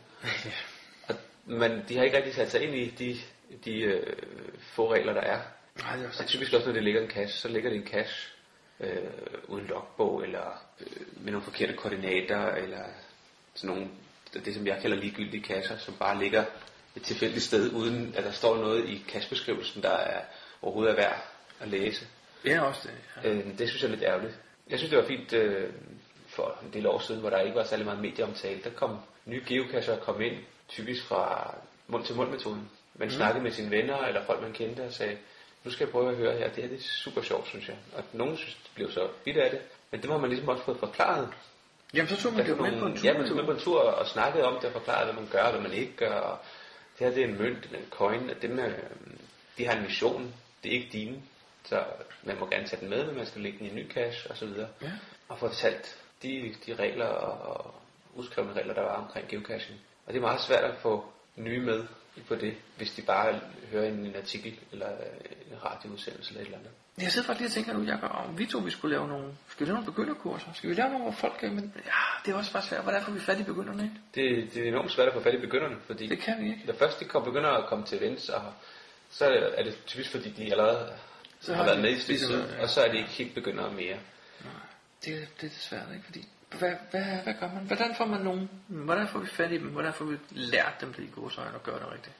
og, 1.09 1.15
men 1.45 1.85
de 1.89 1.97
har 1.97 2.05
ikke 2.05 2.17
rigtig 2.17 2.35
sat 2.35 2.51
sig 2.51 2.63
ind 2.63 2.75
i 2.75 2.91
de, 2.91 3.17
de 3.65 3.81
øh, 3.81 4.17
få 4.61 4.93
regler, 4.93 5.13
der 5.13 5.21
er. 5.21 5.41
Nej, 5.83 5.97
det 5.97 6.05
er 6.05 6.23
Og 6.23 6.27
typisk 6.27 6.53
også, 6.53 6.67
når 6.67 6.73
det 6.75 6.83
ligger 6.85 7.03
en 7.03 7.11
cache, 7.11 7.39
så 7.39 7.49
ligger 7.49 7.71
det 7.71 7.79
en 7.79 7.87
cache 7.87 8.31
øh, 8.81 8.97
uden 9.49 9.67
logbog, 9.67 10.23
eller 10.25 10.65
øh, 10.81 11.25
med 11.25 11.33
nogle 11.33 11.45
forkerte 11.45 11.73
koordinater, 11.73 12.55
eller 12.55 12.85
sådan 13.55 13.77
nogle, 13.77 13.89
det 14.45 14.55
som 14.55 14.67
jeg 14.67 14.79
kalder 14.83 14.97
ligegyldige 14.97 15.43
kasser, 15.43 15.79
som 15.79 15.95
bare 15.95 16.19
ligger 16.19 16.45
et 16.97 17.03
tilfældigt 17.03 17.45
sted, 17.45 17.73
uden 17.73 18.15
at 18.17 18.25
der 18.25 18.33
står 18.33 18.57
noget 18.57 18.89
i 18.89 19.05
cachebeskrivelsen, 19.09 19.83
der 19.83 19.91
er 19.91 20.21
overhovedet 20.63 20.93
er 20.93 20.97
værd 20.97 21.25
at 21.61 21.69
læse. 21.69 22.07
Det 22.45 22.53
er 22.53 22.61
også 22.61 22.89
det. 22.89 23.25
Ja. 23.25 23.31
Øh, 23.31 23.59
det 23.59 23.69
synes 23.69 23.83
jeg 23.83 23.89
er 23.89 23.93
lidt 23.93 24.03
ærgerligt. 24.03 24.39
Jeg 24.71 24.79
synes, 24.79 24.91
det 24.91 24.99
var 24.99 25.07
fint 25.07 25.33
øh, 25.33 25.73
for 26.27 26.59
en 26.63 26.73
del 26.73 26.87
år 26.87 26.99
siden, 26.99 27.21
hvor 27.21 27.31
der 27.31 27.41
ikke 27.41 27.57
var 27.57 27.65
særlig 27.65 27.87
meget 27.87 28.01
medieomtale. 28.01 28.61
Der 28.65 28.71
kom 28.71 28.99
nye 29.25 29.43
geocacher 29.47 29.99
kom 29.99 30.21
ind, 30.21 30.37
typisk 30.69 31.05
fra 31.05 31.55
mund 31.87 32.05
til 32.05 32.17
mund 32.17 32.31
metoden. 32.31 32.71
Man 32.95 33.09
mm. 33.09 33.15
snakkede 33.15 33.43
med 33.43 33.51
sine 33.53 33.71
venner 33.71 33.99
eller 33.99 34.25
folk, 34.25 34.43
man 34.43 34.53
kendte, 34.53 34.81
og 34.81 34.93
sagde, 34.93 35.17
nu 35.65 35.71
skal 35.71 35.85
jeg 35.85 35.93
prøve 35.93 36.11
at 36.11 36.17
høre 36.17 36.39
her. 36.39 36.49
Det 36.49 36.63
her 36.63 36.69
det 36.69 36.79
er 36.79 36.83
super 36.83 37.23
sjovt, 37.23 37.49
synes 37.49 37.69
jeg. 37.69 37.77
Og 37.97 38.05
nogen 38.13 38.37
synes, 38.37 38.55
det 38.55 38.71
blev 38.75 38.91
så 38.91 39.09
vidt 39.25 39.37
af 39.37 39.51
det. 39.51 39.61
Men 39.91 40.01
det 40.01 40.11
må 40.11 40.19
man 40.19 40.31
ligesom 40.31 40.49
også 40.49 40.65
få 40.65 40.75
forklaret. 40.75 41.29
Jamen, 41.95 42.09
så 42.09 42.23
tog 42.23 42.33
man 42.33 42.47
det 42.47 42.61
med 42.61 42.81
på 42.81 42.87
en 42.87 42.97
tur. 42.97 43.05
Ja, 43.05 43.19
man 43.19 43.29
tog 43.29 43.37
med 43.37 43.45
på 43.45 43.51
en 43.51 43.59
tur 43.59 43.81
og 43.81 44.07
snakkede 44.07 44.45
om 44.45 44.55
det 44.55 44.65
og 44.65 44.73
forklarede, 44.73 45.13
hvad 45.13 45.23
man 45.23 45.31
gør, 45.33 45.51
hvad 45.51 45.61
man 45.61 45.73
ikke 45.73 45.97
gør. 45.97 46.15
Og 46.15 46.39
det 46.99 47.07
her 47.07 47.15
det 47.15 47.23
er 47.23 47.29
en 47.29 47.39
mønt, 47.39 47.65
en 47.65 47.91
coin, 47.91 48.31
og 48.31 48.43
dem, 48.43 48.59
øh, 48.59 48.79
de 49.59 49.67
har 49.67 49.77
en 49.77 49.83
mission. 49.83 50.35
Det 50.63 50.73
er 50.73 50.77
ikke 50.77 50.89
dine. 50.93 51.23
Så 51.69 51.85
man 52.23 52.39
må 52.41 52.47
gerne 52.47 52.67
tage 52.67 52.81
den 52.81 52.91
med, 52.91 53.07
men 53.07 53.17
man 53.17 53.27
skal 53.27 53.43
lægge 53.43 53.59
den 53.59 53.67
i 53.67 53.71
en 53.71 53.77
ny 53.77 53.91
cache 53.93 54.31
og 54.31 54.37
så 54.37 54.47
videre. 54.47 54.69
Ja. 54.83 54.93
Og 55.29 55.39
få 55.39 55.49
fortalt 55.49 55.97
de, 56.23 56.55
de 56.67 56.75
regler 56.75 57.07
og, 57.07 57.57
og 57.57 57.75
uskrevne 58.15 58.53
regler, 58.53 58.75
der 58.75 58.83
var 58.83 58.95
omkring 58.95 59.29
geocaching. 59.29 59.81
Og 60.07 60.13
det 60.13 60.19
er 60.19 60.23
meget 60.23 60.41
svært 60.41 60.65
at 60.65 60.77
få 60.77 61.05
nye 61.37 61.61
med 61.61 61.85
på 62.29 62.35
det, 62.35 62.55
hvis 62.77 62.93
de 62.93 63.03
bare 63.03 63.41
hører 63.71 63.89
en, 63.89 64.07
en 64.07 64.17
artikel 64.17 64.59
eller 64.73 64.89
en 65.53 65.65
radioudsendelse 65.65 66.31
eller 66.31 66.41
et 66.41 66.45
eller 66.45 66.59
andet. 66.59 66.71
Jeg 67.01 67.13
sidder 67.13 67.27
faktisk 67.27 67.41
lige 67.41 67.49
og 67.49 67.67
tænker 67.67 67.81
nu, 67.81 67.93
Jacob, 67.93 68.11
om 68.29 68.39
vi 68.39 68.47
to 68.47 68.59
vi 68.59 68.71
skulle 68.71 68.97
lave 68.97 69.09
nogle, 69.09 69.35
skal 69.49 69.67
vi 69.67 69.71
lave 69.71 69.75
nogle 69.75 69.93
begynderkurser? 69.93 70.53
Skal 70.55 70.71
vi 70.71 70.75
lave 70.75 70.89
nogle, 70.89 71.03
hvor 71.03 71.13
folk 71.13 71.35
kan, 71.41 71.55
men 71.55 71.73
ja, 71.87 71.91
det 72.25 72.33
er 72.33 72.37
også 72.37 72.53
bare 72.53 72.63
svært. 72.63 72.83
Hvordan 72.83 73.03
får 73.03 73.13
vi 73.13 73.21
fat 73.21 73.41
i 73.41 73.43
begynderne, 73.43 73.83
ikke? 73.83 73.97
Det, 74.15 74.55
det 74.55 74.65
er 74.65 74.69
enormt 74.69 74.91
svært 74.91 75.09
at 75.09 75.15
få 75.15 75.21
fat 75.21 75.35
i 75.35 75.39
begynderne, 75.39 75.77
fordi 75.87 76.07
Det 76.07 76.19
kan 76.19 76.35
vi 76.41 76.47
ikke. 76.47 76.63
når 76.67 76.75
først 76.75 77.01
de 77.01 77.05
kommer, 77.05 77.25
begynder 77.31 77.51
at 77.51 77.67
komme 77.69 77.85
til 77.85 77.99
events, 77.99 78.29
og 78.29 78.43
så 79.11 79.25
er 79.57 79.63
det 79.63 79.79
typisk 79.87 80.11
fordi 80.11 80.31
de 80.31 80.51
allerede 80.51 80.93
Så 81.41 81.55
har 81.55 81.63
har 81.63 81.71
været 81.71 81.83
med 81.83 81.91
i 81.91 82.01
stykke 82.01 82.21
tid, 82.21 82.43
og 82.63 82.69
så 82.69 82.81
er 82.81 82.89
de 82.93 82.97
ikke 82.97 83.11
helt 83.11 83.35
begyndere 83.35 83.73
mere. 83.73 83.97
Det, 85.05 85.29
det 85.41 85.47
er 85.47 85.49
desværre 85.49 85.95
ikke, 85.95 86.05
fordi... 86.05 86.29
Hvad, 86.59 86.73
hvad, 86.91 87.03
hvad 87.03 87.35
gør 87.41 87.49
man? 87.55 87.65
Hvordan 87.67 87.95
får 87.95 88.05
man 88.05 88.21
nogen? 88.21 88.51
Hvordan 88.67 89.09
får 89.09 89.19
vi 89.19 89.27
fat 89.27 89.53
i 89.53 89.59
dem? 89.59 89.67
Hvordan 89.69 89.93
får 89.93 90.05
vi 90.05 90.17
lært 90.31 90.75
dem 90.81 90.93
det 90.93 91.03
i 91.03 91.11
gode 91.15 91.35
øjne 91.39 91.55
og 91.55 91.63
gøre 91.63 91.79
det 91.79 91.93
rigtigt? 91.93 92.15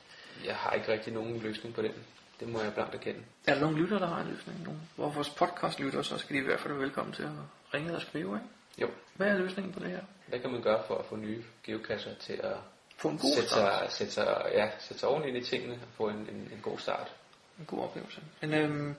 Jeg 0.45 0.57
har 0.57 0.73
ikke 0.73 0.93
rigtig 0.93 1.13
nogen 1.13 1.41
løsning 1.41 1.75
på 1.75 1.83
den. 1.83 1.93
Det 2.41 2.49
må 2.49 2.63
jeg 2.63 2.75
blankt 2.75 2.95
erkende. 2.95 3.21
Er 3.47 3.55
der 3.55 3.61
nogle 3.61 3.77
lytter, 3.77 3.99
der 3.99 4.07
har 4.07 4.21
en 4.21 4.29
løsning? 4.29 4.63
Nogen? 4.65 4.81
Hvor 4.97 5.11
vores 5.11 5.31
podcast 5.31 5.81
lytter, 5.81 6.03
så 6.03 6.19
skal 6.19 6.37
de 6.37 6.41
i 6.41 6.45
hvert 6.45 6.61
fald 6.61 6.73
være 6.73 6.83
velkommen 6.83 7.15
til 7.15 7.23
at 7.23 7.31
ringe 7.75 7.97
og 7.97 8.03
skrive, 8.03 8.37
ikke? 8.37 8.49
Jo. 8.79 8.91
Hvad 9.15 9.27
er 9.27 9.39
løsningen 9.39 9.73
på 9.73 9.81
det 9.81 9.91
her? 9.91 10.01
Hvad 10.27 10.39
kan 10.39 10.51
man 10.51 10.63
gøre 10.63 10.83
for 10.87 10.99
at 10.99 11.05
få 11.07 11.17
nye 11.17 11.45
geocacher 11.65 12.15
til 12.15 12.41
at 12.43 12.57
Få 12.97 13.09
en 13.09 13.19
god 13.19 13.35
sætte, 13.35 13.49
start. 13.49 13.93
sig, 13.93 13.93
sætte, 13.93 14.13
sig, 14.13 14.51
ja, 14.55 14.71
sætte 14.79 15.01
sig 15.01 15.09
ordentligt 15.09 15.37
ind 15.37 15.47
i 15.47 15.49
tingene 15.49 15.75
og 15.75 15.89
få 15.97 16.09
en, 16.09 16.17
en, 16.17 16.51
en 16.53 16.61
god 16.63 16.79
start? 16.79 17.13
En 17.59 17.65
god 17.67 17.79
oplevelse. 17.79 18.21
Men 18.41 18.55
øhm, 18.55 18.95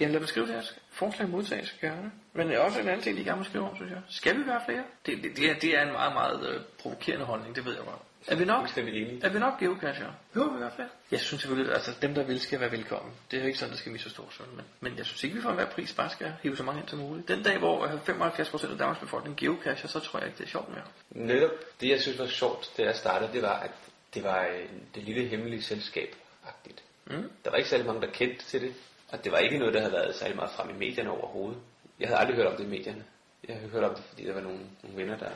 jamen 0.00 0.12
lad 0.12 0.20
mig 0.20 0.28
skrive 0.28 0.46
det 0.46 0.54
her. 0.54 0.62
Forslag 0.90 1.28
modtages 1.28 1.76
gerne. 1.80 2.12
Men 2.32 2.52
også 2.56 2.80
en 2.80 2.88
anden 2.88 3.02
ting, 3.02 3.16
de 3.16 3.24
gerne 3.24 3.38
må 3.38 3.44
skrive 3.44 3.68
om, 3.70 3.76
synes 3.76 3.90
jeg. 3.90 4.00
Skal 4.08 4.38
vi 4.38 4.46
være 4.46 4.60
flere? 4.64 4.84
Det, 5.06 5.22
det, 5.22 5.36
det, 5.36 5.50
er, 5.50 5.54
det 5.54 5.78
er 5.78 5.82
en 5.82 5.92
meget, 5.92 6.12
meget 6.12 6.48
øh, 6.48 6.60
provokerende 6.78 7.24
holdning, 7.24 7.56
det 7.56 7.64
ved 7.64 7.72
jeg 7.72 7.84
godt. 7.84 8.00
Er 8.28 8.36
vi 8.36 8.44
nok? 8.44 8.78
Er 9.22 9.28
vi 9.28 9.38
nok 9.38 9.60
geocacher? 9.60 10.12
Jo, 10.36 10.42
vi 10.42 10.60
være 10.60 10.70
flere. 10.74 10.88
Jeg 11.10 11.20
synes 11.20 11.40
selvfølgelig, 11.40 11.74
altså 11.74 11.90
dem 12.02 12.14
der 12.14 12.22
vil, 12.22 12.40
skal 12.40 12.60
være 12.60 12.70
velkommen. 12.72 13.12
Det 13.30 13.36
er 13.36 13.40
jo 13.40 13.46
ikke 13.46 13.58
sådan, 13.58 13.70
det 13.72 13.78
skal 13.78 13.92
misforstås. 13.92 14.40
Men, 14.56 14.64
men 14.80 14.98
jeg 14.98 15.06
synes 15.06 15.24
ikke, 15.24 15.36
vi 15.36 15.42
for 15.42 15.48
enhver 15.48 15.66
pris 15.66 15.92
bare 15.92 16.10
skal 16.10 16.32
hive 16.42 16.56
så 16.56 16.62
mange 16.62 16.80
ind 16.80 16.88
som 16.88 16.98
muligt. 16.98 17.28
Den 17.28 17.42
dag, 17.42 17.58
hvor 17.58 17.84
øh, 17.84 17.92
75% 17.92 18.72
af 18.72 18.78
Danmarks 18.78 19.00
befolkning 19.00 19.36
geocacher, 19.36 19.88
så 19.88 20.00
tror 20.00 20.18
jeg 20.18 20.28
ikke, 20.28 20.38
det 20.38 20.44
er 20.44 20.48
sjovt 20.48 20.68
mere. 20.68 20.84
Netop 21.10 21.50
det, 21.80 21.88
jeg 21.88 22.00
synes 22.00 22.18
var 22.18 22.26
sjovt, 22.26 22.70
da 22.76 22.82
jeg 22.82 22.96
startede, 22.96 23.32
det 23.32 23.42
var, 23.42 23.58
at 23.58 23.70
det 24.14 24.24
var 24.24 24.46
øh, 24.46 24.64
det 24.94 25.02
lille 25.02 25.28
hemmelige 25.28 25.62
selskab 25.62 26.14
-agtigt. 26.44 26.85
Mm. 27.06 27.30
Der 27.44 27.50
var 27.50 27.56
ikke 27.56 27.68
særlig 27.70 27.86
mange, 27.86 28.00
der 28.00 28.12
kendte 28.12 28.44
til 28.44 28.60
det. 28.62 28.74
Og 29.08 29.24
det 29.24 29.32
var 29.32 29.38
ikke 29.38 29.58
noget, 29.58 29.74
der 29.74 29.80
havde 29.80 29.92
været 29.92 30.14
særlig 30.14 30.36
meget 30.36 30.50
frem 30.50 30.70
i 30.70 30.72
medierne 30.72 31.10
overhovedet. 31.10 31.60
Jeg 32.00 32.08
havde 32.08 32.20
aldrig 32.20 32.36
hørt 32.36 32.46
om 32.46 32.56
det 32.56 32.64
i 32.64 32.68
medierne. 32.68 33.04
Jeg 33.48 33.56
havde 33.56 33.70
hørt 33.70 33.84
om 33.84 33.94
det, 33.94 34.04
fordi 34.04 34.26
der 34.26 34.34
var 34.34 34.40
nogle, 34.40 34.60
nogle 34.82 34.96
venner, 34.96 35.18
der 35.18 35.30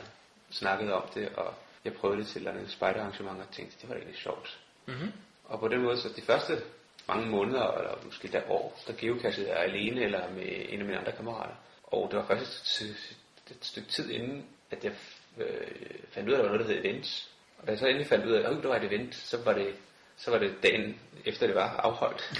snakkede 0.51 0.93
om 0.93 1.09
det, 1.15 1.29
og 1.29 1.53
jeg 1.85 1.93
prøvede 1.93 2.19
det 2.19 2.27
til 2.27 2.37
et 2.37 2.47
eller 2.47 2.59
andet 2.59 2.71
spejderarrangement 2.71 3.39
og 3.39 3.51
tænkte, 3.51 3.77
det 3.81 3.89
var 3.89 3.95
egentlig 3.95 4.17
sjovt. 4.17 4.59
Mhm. 4.85 5.11
Og 5.45 5.59
på 5.59 5.67
den 5.67 5.81
måde, 5.81 5.97
så 5.97 6.09
de 6.15 6.21
første 6.21 6.61
mange 7.07 7.29
måneder, 7.29 7.71
eller 7.71 7.97
måske 8.05 8.27
der 8.27 8.41
år, 8.49 8.79
der 8.87 8.93
geocachede 8.97 9.49
jeg 9.49 9.57
alene 9.57 10.01
eller 10.01 10.31
med 10.31 10.65
en 10.69 10.79
af 10.79 10.85
mine 10.85 10.97
andre 10.97 11.11
kammerater. 11.11 11.55
Og 11.83 12.07
det 12.11 12.19
var 12.19 12.25
først 12.27 12.81
et, 12.81 13.17
et 13.51 13.65
stykke 13.65 13.89
tid 13.89 14.09
inden, 14.09 14.45
at 14.71 14.83
jeg 14.83 14.93
øh, 15.37 15.67
fandt 16.09 16.29
ud 16.29 16.33
af, 16.33 16.37
at 16.37 16.43
der 16.43 16.49
var 16.49 16.57
noget, 16.57 16.69
der 16.69 16.75
hed 16.75 16.85
events. 16.85 17.29
Og 17.57 17.67
da 17.67 17.71
jeg 17.71 17.79
så 17.79 17.87
endelig 17.87 18.07
fandt 18.07 18.25
ud 18.25 18.31
af, 18.31 18.39
at 18.39 18.63
der 18.63 18.67
var 18.67 18.75
et 18.75 18.83
event, 18.83 19.15
så 19.15 19.43
var 19.43 19.53
det, 19.53 19.75
så 20.21 20.31
var 20.31 20.37
det 20.37 20.55
dagen 20.63 20.99
efter 21.25 21.47
det 21.47 21.55
var 21.55 21.69
afholdt. 21.77 22.21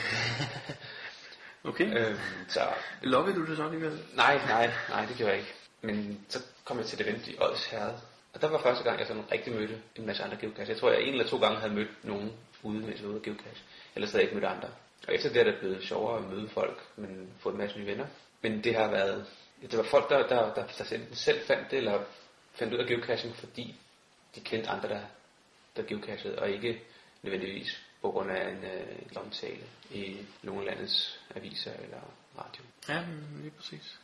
Okay. 1.63 1.97
øhm, 1.97 2.17
så 2.47 2.59
Lokkede 3.01 3.35
du 3.35 3.45
det 3.45 3.57
så 3.57 3.63
alligevel? 3.63 3.99
Nej, 4.15 4.37
nej, 4.47 4.71
nej, 4.89 5.05
det 5.05 5.17
gjorde 5.17 5.31
jeg 5.31 5.39
ikke. 5.39 5.53
Men 5.81 6.25
så 6.29 6.39
kom 6.65 6.77
jeg 6.77 6.85
til 6.85 7.01
et 7.01 7.07
event 7.07 7.27
i 7.27 7.37
Odsherred. 7.39 7.93
Og 8.33 8.41
der 8.41 8.47
var 8.47 8.57
første 8.61 8.83
gang, 8.83 8.99
jeg 8.99 9.07
sådan 9.07 9.31
rigtig 9.31 9.53
mødte 9.53 9.81
en 9.95 10.05
masse 10.05 10.23
andre 10.23 10.37
geocache. 10.37 10.69
Jeg 10.69 10.77
tror, 10.77 10.91
jeg 10.91 11.01
en 11.01 11.13
eller 11.13 11.27
to 11.27 11.37
gange 11.37 11.59
havde 11.59 11.73
mødt 11.73 12.03
nogen 12.03 12.33
ude, 12.63 12.79
mens 12.79 12.99
jeg 12.99 13.07
var 13.07 13.13
ude 13.13 13.23
geocache. 13.23 13.63
Ellers 13.95 14.11
havde 14.11 14.23
jeg 14.23 14.31
ikke 14.31 14.35
mødt 14.35 14.53
andre. 14.53 14.69
Og 15.07 15.15
efter 15.15 15.29
det 15.29 15.39
er 15.39 15.43
det 15.43 15.59
blevet 15.59 15.83
sjovere 15.83 16.17
at 16.17 16.23
møde 16.23 16.49
folk, 16.49 16.79
men 16.95 17.33
få 17.39 17.49
en 17.49 17.57
masse 17.57 17.79
nye 17.79 17.85
venner. 17.85 18.05
Men 18.41 18.63
det 18.63 18.75
har 18.75 18.87
været... 18.91 19.25
Det 19.61 19.77
var 19.77 19.83
folk, 19.83 20.09
der, 20.09 20.27
der, 20.27 20.53
der, 20.53 20.65
der 20.77 20.97
selv 21.13 21.41
fandt 21.47 21.71
det, 21.71 21.77
eller 21.77 22.03
fandt 22.53 22.73
ud 22.73 22.79
af 22.79 22.87
geocaching, 22.87 23.35
fordi 23.35 23.75
de 24.35 24.39
kendte 24.39 24.69
andre, 24.69 24.89
der, 24.89 25.01
der 25.75 25.83
geocachede, 25.83 26.39
og 26.39 26.49
ikke 26.49 26.81
nødvendigvis 27.23 27.81
på 28.01 28.11
grund 28.11 28.31
af 28.31 28.49
en, 28.49 28.63
øh, 28.63 28.95
en 29.11 29.17
omtale 29.17 29.63
i 29.91 30.17
nogle 30.43 30.65
landets 30.65 31.19
aviser 31.35 31.73
eller 31.73 32.01
radio. 32.37 32.63
Ja, 32.89 33.03
lige 33.41 33.51
præcis. 33.51 33.99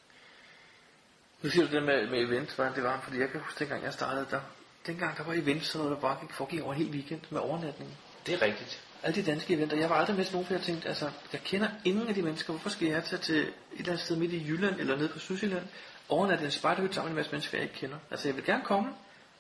Nu 1.42 1.50
siger 1.50 1.68
du 1.68 1.76
det 1.76 1.84
med, 1.84 2.10
med 2.10 2.20
event, 2.20 2.56
hvordan 2.56 2.76
det 2.76 2.84
var, 2.84 3.02
fordi 3.02 3.20
jeg 3.20 3.30
kan 3.30 3.42
huske, 3.42 3.60
dengang 3.60 3.84
jeg 3.84 3.94
startede 3.94 4.28
der, 4.32 4.42
dengang 4.88 5.18
der 5.18 5.24
var 5.24 5.34
event, 5.34 5.66
sådan 5.66 5.86
noget, 5.86 5.96
der 5.96 6.02
bare 6.02 6.18
gik, 6.22 6.32
foregik 6.32 6.62
over 6.62 6.74
en 6.74 6.80
hel 6.80 6.90
weekend 6.90 7.22
med 7.30 7.40
overnatning. 7.40 7.98
Det 8.26 8.34
er 8.34 8.42
rigtigt. 8.42 8.84
Alle 9.04 9.16
de 9.16 9.32
danske 9.32 9.54
eventer. 9.54 9.78
Jeg 9.78 9.90
var 9.90 9.96
aldrig 9.96 10.16
med 10.16 10.26
til 10.26 10.34
nogen, 10.34 10.48
for 10.48 10.54
jeg 10.54 10.62
tænkte, 10.62 10.88
altså, 10.88 11.10
jeg 11.34 11.42
kender 11.44 11.70
ingen 11.86 12.08
af 12.08 12.14
de 12.14 12.22
mennesker. 12.22 12.54
Hvorfor 12.54 12.70
skal 12.70 12.88
jeg 12.88 13.04
tage 13.04 13.22
til 13.22 13.36
et 13.38 13.54
eller 13.72 13.92
andet 13.92 14.06
sted 14.06 14.16
midt 14.16 14.34
i 14.34 14.48
Jylland 14.48 14.80
eller 14.80 14.96
nede 14.96 15.10
på 15.10 15.20
Sydsjælland, 15.20 15.68
overnatte 16.10 16.46
en 16.46 16.52
spejderhytte 16.52 16.96
sammen 16.96 17.10
med 17.10 17.12
en 17.12 17.16
masse 17.16 17.32
mennesker, 17.32 17.58
jeg 17.58 17.64
ikke 17.64 17.76
kender? 17.76 17.98
Altså, 18.12 18.28
jeg 18.28 18.36
vil 18.36 18.46
gerne 18.46 18.64
komme, 18.64 18.90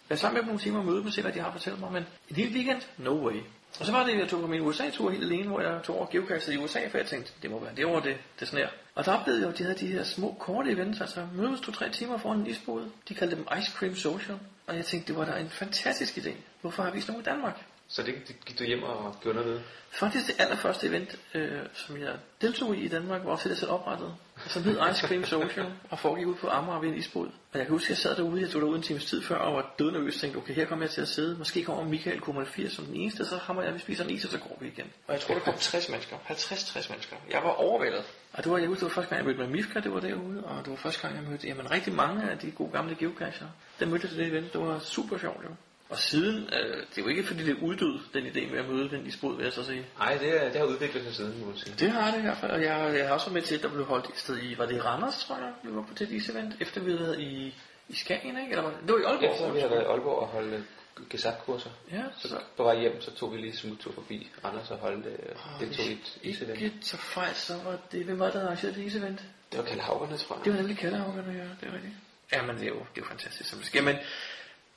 være 0.09 0.17
sammen 0.17 0.33
med 0.33 0.41
dem 0.41 0.47
nogle 0.47 0.61
timer 0.61 0.79
og 0.79 0.85
møde 0.85 0.97
dem 0.97 1.05
og 1.05 1.13
se, 1.13 1.21
hvad 1.21 1.31
de 1.31 1.39
har 1.39 1.47
at 1.47 1.53
fortælle 1.53 1.79
mig, 1.79 1.91
men 1.91 2.05
en 2.29 2.35
hel 2.35 2.53
weekend? 2.53 2.81
No 2.97 3.27
way. 3.27 3.41
Og 3.79 3.85
så 3.85 3.91
var 3.91 4.03
det, 4.05 4.17
jeg 4.17 4.29
tog 4.29 4.41
på 4.41 4.47
min 4.47 4.61
USA-tur 4.61 5.11
helt 5.11 5.23
alene, 5.23 5.47
hvor 5.47 5.61
jeg 5.61 5.79
tog 5.83 5.97
over 5.97 6.07
geokastet 6.11 6.53
i 6.53 6.57
USA, 6.57 6.87
for 6.87 6.97
jeg 6.97 7.07
tænkte, 7.07 7.31
det 7.41 7.51
må 7.51 7.59
være 7.59 7.75
det 7.75 7.85
over 7.85 7.99
det, 7.99 8.17
det 8.39 8.47
sådan 8.47 8.65
her. 8.65 8.69
Og 8.95 9.05
der 9.05 9.11
oplevede 9.11 9.41
jeg 9.41 9.45
jo, 9.45 9.51
at 9.51 9.57
de 9.57 9.63
havde 9.63 9.79
de 9.79 9.87
her 9.87 10.03
små, 10.03 10.35
korte 10.39 10.71
events, 10.71 11.01
altså 11.01 11.27
mødes 11.33 11.61
to-tre 11.61 11.89
timer 11.89 12.17
foran 12.17 12.39
en 12.39 12.47
isbod. 12.47 12.89
De 13.09 13.15
kaldte 13.15 13.35
dem 13.35 13.47
Ice 13.59 13.71
Cream 13.71 13.95
Social. 13.95 14.39
Og 14.67 14.75
jeg 14.75 14.85
tænkte, 14.85 15.07
det 15.07 15.19
var 15.19 15.25
da 15.25 15.39
en 15.39 15.49
fantastisk 15.49 16.17
idé. 16.17 16.31
Hvorfor 16.61 16.83
har 16.83 16.91
vi 16.91 17.01
sådan 17.01 17.11
nogen 17.13 17.23
i 17.23 17.29
Danmark? 17.29 17.65
Så 17.89 18.03
det, 18.03 18.15
gik 18.45 18.59
du 18.59 18.63
hjem 18.63 18.83
og 18.83 19.15
gjorde 19.21 19.37
noget 19.37 19.53
ved? 19.53 19.61
Faktisk 19.89 20.27
det 20.27 20.35
allerførste 20.39 20.87
event, 20.87 21.19
øh, 21.33 21.61
som 21.73 21.97
jeg 21.97 22.13
deltog 22.41 22.75
i 22.75 22.85
i 22.85 22.87
Danmark, 22.87 23.25
var 23.25 23.31
også 23.31 23.43
det, 23.43 23.49
jeg 23.49 23.57
selv 23.57 23.71
oprettede, 23.71 24.15
som 24.47 24.63
hed 24.63 24.77
Ice 24.91 25.07
Cream 25.07 25.23
Social, 25.23 25.65
og 25.89 25.99
foregik 25.99 26.27
ud 26.27 26.35
på 26.35 26.49
Amager 26.49 26.79
ved 26.79 26.89
en 26.89 26.95
isbod. 26.95 27.27
Og 27.27 27.57
jeg 27.59 27.65
kan 27.65 27.69
huske, 27.73 27.85
at 27.85 27.89
jeg 27.89 27.97
sad 27.97 28.15
derude, 28.15 28.41
jeg 28.41 28.49
tog 28.49 28.61
derude 28.61 28.77
en 28.77 28.83
times 28.83 29.05
tid 29.05 29.21
før, 29.21 29.35
og 29.35 29.55
var 29.55 29.73
død 29.79 29.91
nervøs, 29.91 30.17
tænkte, 30.17 30.37
okay, 30.37 30.53
her 30.53 30.65
kommer 30.65 30.85
jeg 30.85 30.91
til 30.91 31.01
at 31.01 31.07
sidde. 31.07 31.37
Måske 31.37 31.63
kommer 31.63 31.83
Michael 31.83 32.19
K80 32.19 32.69
som 32.69 32.85
den 32.85 32.95
eneste, 32.95 33.25
så 33.25 33.37
hammer 33.37 33.63
jeg, 33.63 33.73
vi 33.73 33.79
spiser 33.79 34.03
en 34.03 34.09
is, 34.09 34.25
og 34.25 34.31
så 34.31 34.37
går 34.37 34.57
vi 34.61 34.67
igen. 34.67 34.91
Og 35.07 35.13
jeg 35.13 35.21
tror, 35.21 35.33
der 35.33 35.41
kom 35.41 35.53
60 35.57 35.89
mennesker, 35.89 36.15
50-60 36.29 36.91
mennesker. 36.91 37.15
Jeg 37.31 37.43
var 37.43 37.49
overvældet. 37.49 38.03
Og 38.33 38.43
det 38.43 38.51
var, 38.51 38.57
jeg 38.57 38.67
husker, 38.67 38.87
det 38.87 38.95
var 38.95 39.01
første 39.01 39.15
gang, 39.15 39.19
jeg 39.19 39.25
mødte 39.25 39.39
med 39.39 39.57
Mifka, 39.57 39.79
det 39.79 39.93
var 39.93 39.99
derude, 39.99 40.43
og 40.43 40.65
det 40.65 40.69
var 40.69 40.77
første 40.77 41.01
gang, 41.01 41.15
jeg 41.15 41.23
mødte, 41.29 41.47
jamen 41.47 41.71
rigtig 41.71 41.93
mange 41.93 42.31
af 42.31 42.37
de 42.37 42.51
gode 42.51 42.71
gamle 42.71 42.95
geocacher. 42.95 43.47
Der 43.79 43.85
mødte 43.85 44.05
jeg 44.05 44.09
til 44.09 44.19
det 44.19 44.27
event, 44.27 44.53
det 44.53 44.61
var 44.61 44.79
super 44.79 45.17
sjovt, 45.17 45.43
jo. 45.43 45.49
Og 45.89 45.97
siden, 45.97 46.49
øh, 46.53 46.77
det 46.77 46.97
er 46.97 47.01
jo 47.01 47.07
ikke 47.07 47.23
fordi 47.23 47.43
det 47.45 47.51
er 47.57 47.61
uddød, 47.61 47.99
den 48.13 48.25
idé 48.25 48.51
med 48.51 48.59
at 48.59 48.69
møde 48.69 48.89
den 48.89 49.05
isbrud, 49.07 49.35
vil 49.35 49.43
jeg 49.43 49.53
så 49.53 49.63
sige. 49.63 49.85
Nej, 49.99 50.17
det, 50.17 50.43
er, 50.43 50.49
det 50.49 50.55
har 50.55 50.63
udviklet 50.65 51.03
sig 51.03 51.15
siden, 51.15 51.39
må 51.39 51.45
man 51.45 51.57
sige. 51.57 51.75
Det 51.79 51.91
har 51.91 52.11
det 52.11 52.17
i 52.17 52.21
hvert 52.21 52.37
fald, 52.37 52.51
og 52.51 52.61
jeg, 52.61 52.93
jeg 52.97 53.07
har 53.07 53.13
også 53.13 53.25
været 53.25 53.33
med 53.33 53.41
til, 53.41 53.55
at 53.55 53.61
der 53.63 53.69
blev 53.69 53.85
holdt 53.85 54.05
et 54.09 54.17
sted 54.17 54.37
i, 54.43 54.57
var 54.57 54.65
det 54.65 54.75
i 54.75 54.79
Randers, 54.81 55.23
tror 55.23 55.35
jeg, 55.37 55.51
vi 55.63 55.75
var 55.75 55.81
på 55.81 55.93
til 55.93 56.15
et 56.17 56.29
event, 56.29 56.55
efter 56.61 56.81
vi 56.81 56.91
havde 56.97 57.21
i, 57.23 57.55
i 57.89 57.95
Skagen, 57.95 58.37
ikke? 58.39 58.49
Eller 58.51 58.63
var 58.63 58.69
det, 58.69 58.79
det 58.87 58.93
var 58.93 58.99
i 58.99 59.03
Aalborg. 59.03 59.31
Efter 59.33 59.51
vi 59.53 59.59
har 59.59 59.67
været 59.67 59.81
i 59.81 59.85
Aalborg 59.85 60.19
og 60.19 60.27
holdt 60.27 60.63
gesat-kurser, 61.09 61.69
Ja, 61.91 62.03
så, 62.17 62.27
så- 62.29 62.41
på 62.57 62.63
vej 62.63 62.79
hjem, 62.79 63.01
så 63.01 63.11
tog 63.11 63.33
vi 63.33 63.37
lige 63.37 63.57
smuttur 63.57 63.91
forbi 63.91 64.29
Randers 64.45 64.71
og 64.71 64.77
holdt 64.77 65.05
øh, 65.05 65.11
det 65.59 65.75
tog 65.77 65.85
et 65.85 66.17
isevent. 66.21 66.61
Ikke 66.61 66.75
så 66.81 66.97
fejl, 66.97 67.35
så 67.35 67.53
var 67.65 67.77
det, 67.91 68.05
hvem 68.05 68.19
var 68.19 68.25
det, 68.25 68.33
der 68.33 68.45
arrangerede 68.45 68.75
det 68.79 68.85
isevent? 68.85 69.21
Det 69.51 69.59
var 69.59 69.65
Kalle 69.65 69.81
Haugerne, 69.83 70.17
tror 70.17 70.35
jeg. 70.35 70.45
Det 70.45 70.53
var 70.53 70.57
nemlig 70.59 70.77
Kaldehavgerne, 70.77 71.33
ja, 71.33 71.43
det 71.43 71.69
er 71.69 71.73
rigtigt. 71.73 71.93
Ja, 72.33 72.41
men 72.45 72.55
det 72.55 72.63
er 72.63 72.67
jo, 72.67 72.73
det 72.75 72.79
er 72.79 72.85
jo 72.97 73.05
fantastisk, 73.05 73.49
som 73.49 73.59
det 73.59 73.67
sker. 73.67 73.81
Men, 73.81 73.95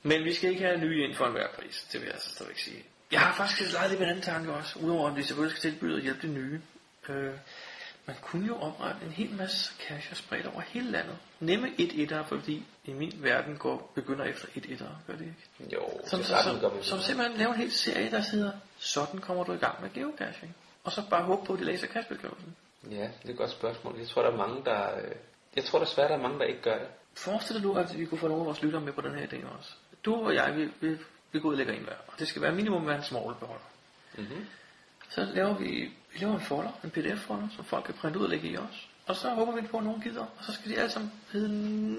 men 0.03 0.23
vi 0.23 0.33
skal 0.33 0.49
ikke 0.49 0.61
have 0.65 0.77
nye 0.77 1.03
ind 1.03 1.15
for 1.15 1.25
enhver 1.25 1.47
pris, 1.59 1.87
det 1.91 1.99
vil 2.01 2.05
jeg 2.05 2.13
altså 2.13 2.29
stadigvæk 2.29 2.57
sige. 2.57 2.83
Jeg 3.11 3.19
har 3.19 3.33
faktisk 3.33 3.73
leget 3.73 3.89
lidt 3.89 3.99
med 3.99 4.07
en 4.07 4.11
anden 4.11 4.23
tanke 4.25 4.53
også, 4.53 4.79
udover 4.79 5.09
at 5.09 5.15
vi 5.15 5.23
selvfølgelig 5.23 5.57
skal 5.57 5.71
tilbyde 5.71 5.95
at 5.97 6.01
hjælpe 6.03 6.27
de 6.27 6.33
nye. 6.33 6.61
Øh, 7.09 7.33
man 8.05 8.15
kunne 8.21 8.47
jo 8.47 8.55
oprette 8.57 9.05
en 9.05 9.11
hel 9.11 9.31
masse 9.31 9.73
cacher 9.87 10.15
spredt 10.15 10.45
over 10.45 10.61
hele 10.61 10.91
landet. 10.91 11.17
Nemme 11.39 11.71
et 11.77 12.01
etter, 12.01 12.23
fordi 12.23 12.65
i 12.85 12.93
min 12.93 13.13
verden 13.17 13.57
går 13.57 13.91
begynder 13.95 14.25
efter 14.25 14.47
et 14.55 14.65
etter, 14.69 14.85
gør 15.07 15.13
det 15.13 15.25
ikke? 15.59 15.73
Jo, 15.75 15.89
Som, 16.07 16.19
til 16.19 16.27
som, 16.27 16.59
som, 16.59 16.83
som 16.83 16.97
det. 16.97 17.05
simpelthen 17.05 17.37
laver 17.37 17.53
en 17.53 17.59
hel 17.59 17.71
serie, 17.71 18.11
der 18.11 18.19
hedder, 18.31 18.51
sådan 18.77 19.19
kommer 19.19 19.43
du 19.43 19.53
i 19.53 19.57
gang 19.57 19.81
med 19.81 19.89
geocaching. 19.93 20.55
Og 20.83 20.91
så 20.91 21.01
bare 21.09 21.23
håbe 21.23 21.45
på, 21.45 21.53
at 21.53 21.59
de 21.59 21.65
læser 21.65 21.87
cachebeskrivelsen. 21.87 22.55
Ja, 22.91 22.95
det 23.21 23.25
er 23.25 23.29
et 23.29 23.37
godt 23.37 23.51
spørgsmål. 23.51 23.95
Jeg 23.99 24.07
tror, 24.07 24.21
der 24.21 24.31
er 24.31 24.37
mange, 24.37 24.65
der... 24.65 24.97
øh, 24.97 25.11
Jeg 25.55 25.63
tror 25.63 25.79
desværre, 25.79 26.07
der 26.07 26.13
er 26.17 26.21
mange, 26.21 26.39
der 26.39 26.45
ikke 26.45 26.61
gør 26.61 26.77
det. 26.79 26.87
Forestil 27.17 27.55
dig 27.55 27.63
nu, 27.63 27.73
at 27.75 27.97
vi 27.99 28.05
kunne 28.05 28.17
få 28.17 28.27
nogle 28.27 28.41
af 28.41 28.45
vores 28.45 28.61
lyttere 28.61 28.81
med 28.81 28.93
på 28.93 29.01
den 29.01 29.15
her 29.15 29.27
idé 29.27 29.57
også. 29.57 29.71
Du 30.05 30.15
og 30.15 30.35
jeg, 30.35 30.55
vi, 30.55 30.87
vi, 30.87 30.97
vi 31.31 31.39
går 31.39 31.49
ud 31.49 31.53
og 31.53 31.57
lægger 31.57 31.73
en 31.73 31.83
hver. 31.83 31.95
Og 32.07 32.13
det 32.19 32.27
skal 32.27 32.41
være 32.41 32.51
minimum 32.51 32.87
være 32.87 32.97
en 32.97 33.03
small 33.03 33.35
beholder. 33.39 33.69
Mm-hmm. 34.17 34.47
Så 35.09 35.25
laver 35.25 35.53
vi, 35.53 35.91
vi 36.13 36.19
laver 36.19 36.33
en 36.33 36.41
folder, 36.41 36.71
en 36.83 36.91
pdf-folder, 36.91 37.47
som 37.55 37.65
folk 37.65 37.85
kan 37.85 37.93
printe 37.93 38.19
ud 38.19 38.23
og 38.23 38.29
lægge 38.29 38.47
i 38.47 38.57
os. 38.57 38.89
Og 39.05 39.15
så 39.15 39.29
håber 39.29 39.61
vi 39.61 39.67
på, 39.67 39.77
at 39.77 39.83
nogen 39.83 40.01
gider. 40.01 40.25
Og 40.37 40.43
så 40.43 40.53
skal 40.53 40.71
de 40.71 40.77
alle 40.77 40.91
sammen 40.91 41.11
hedde 41.31 41.49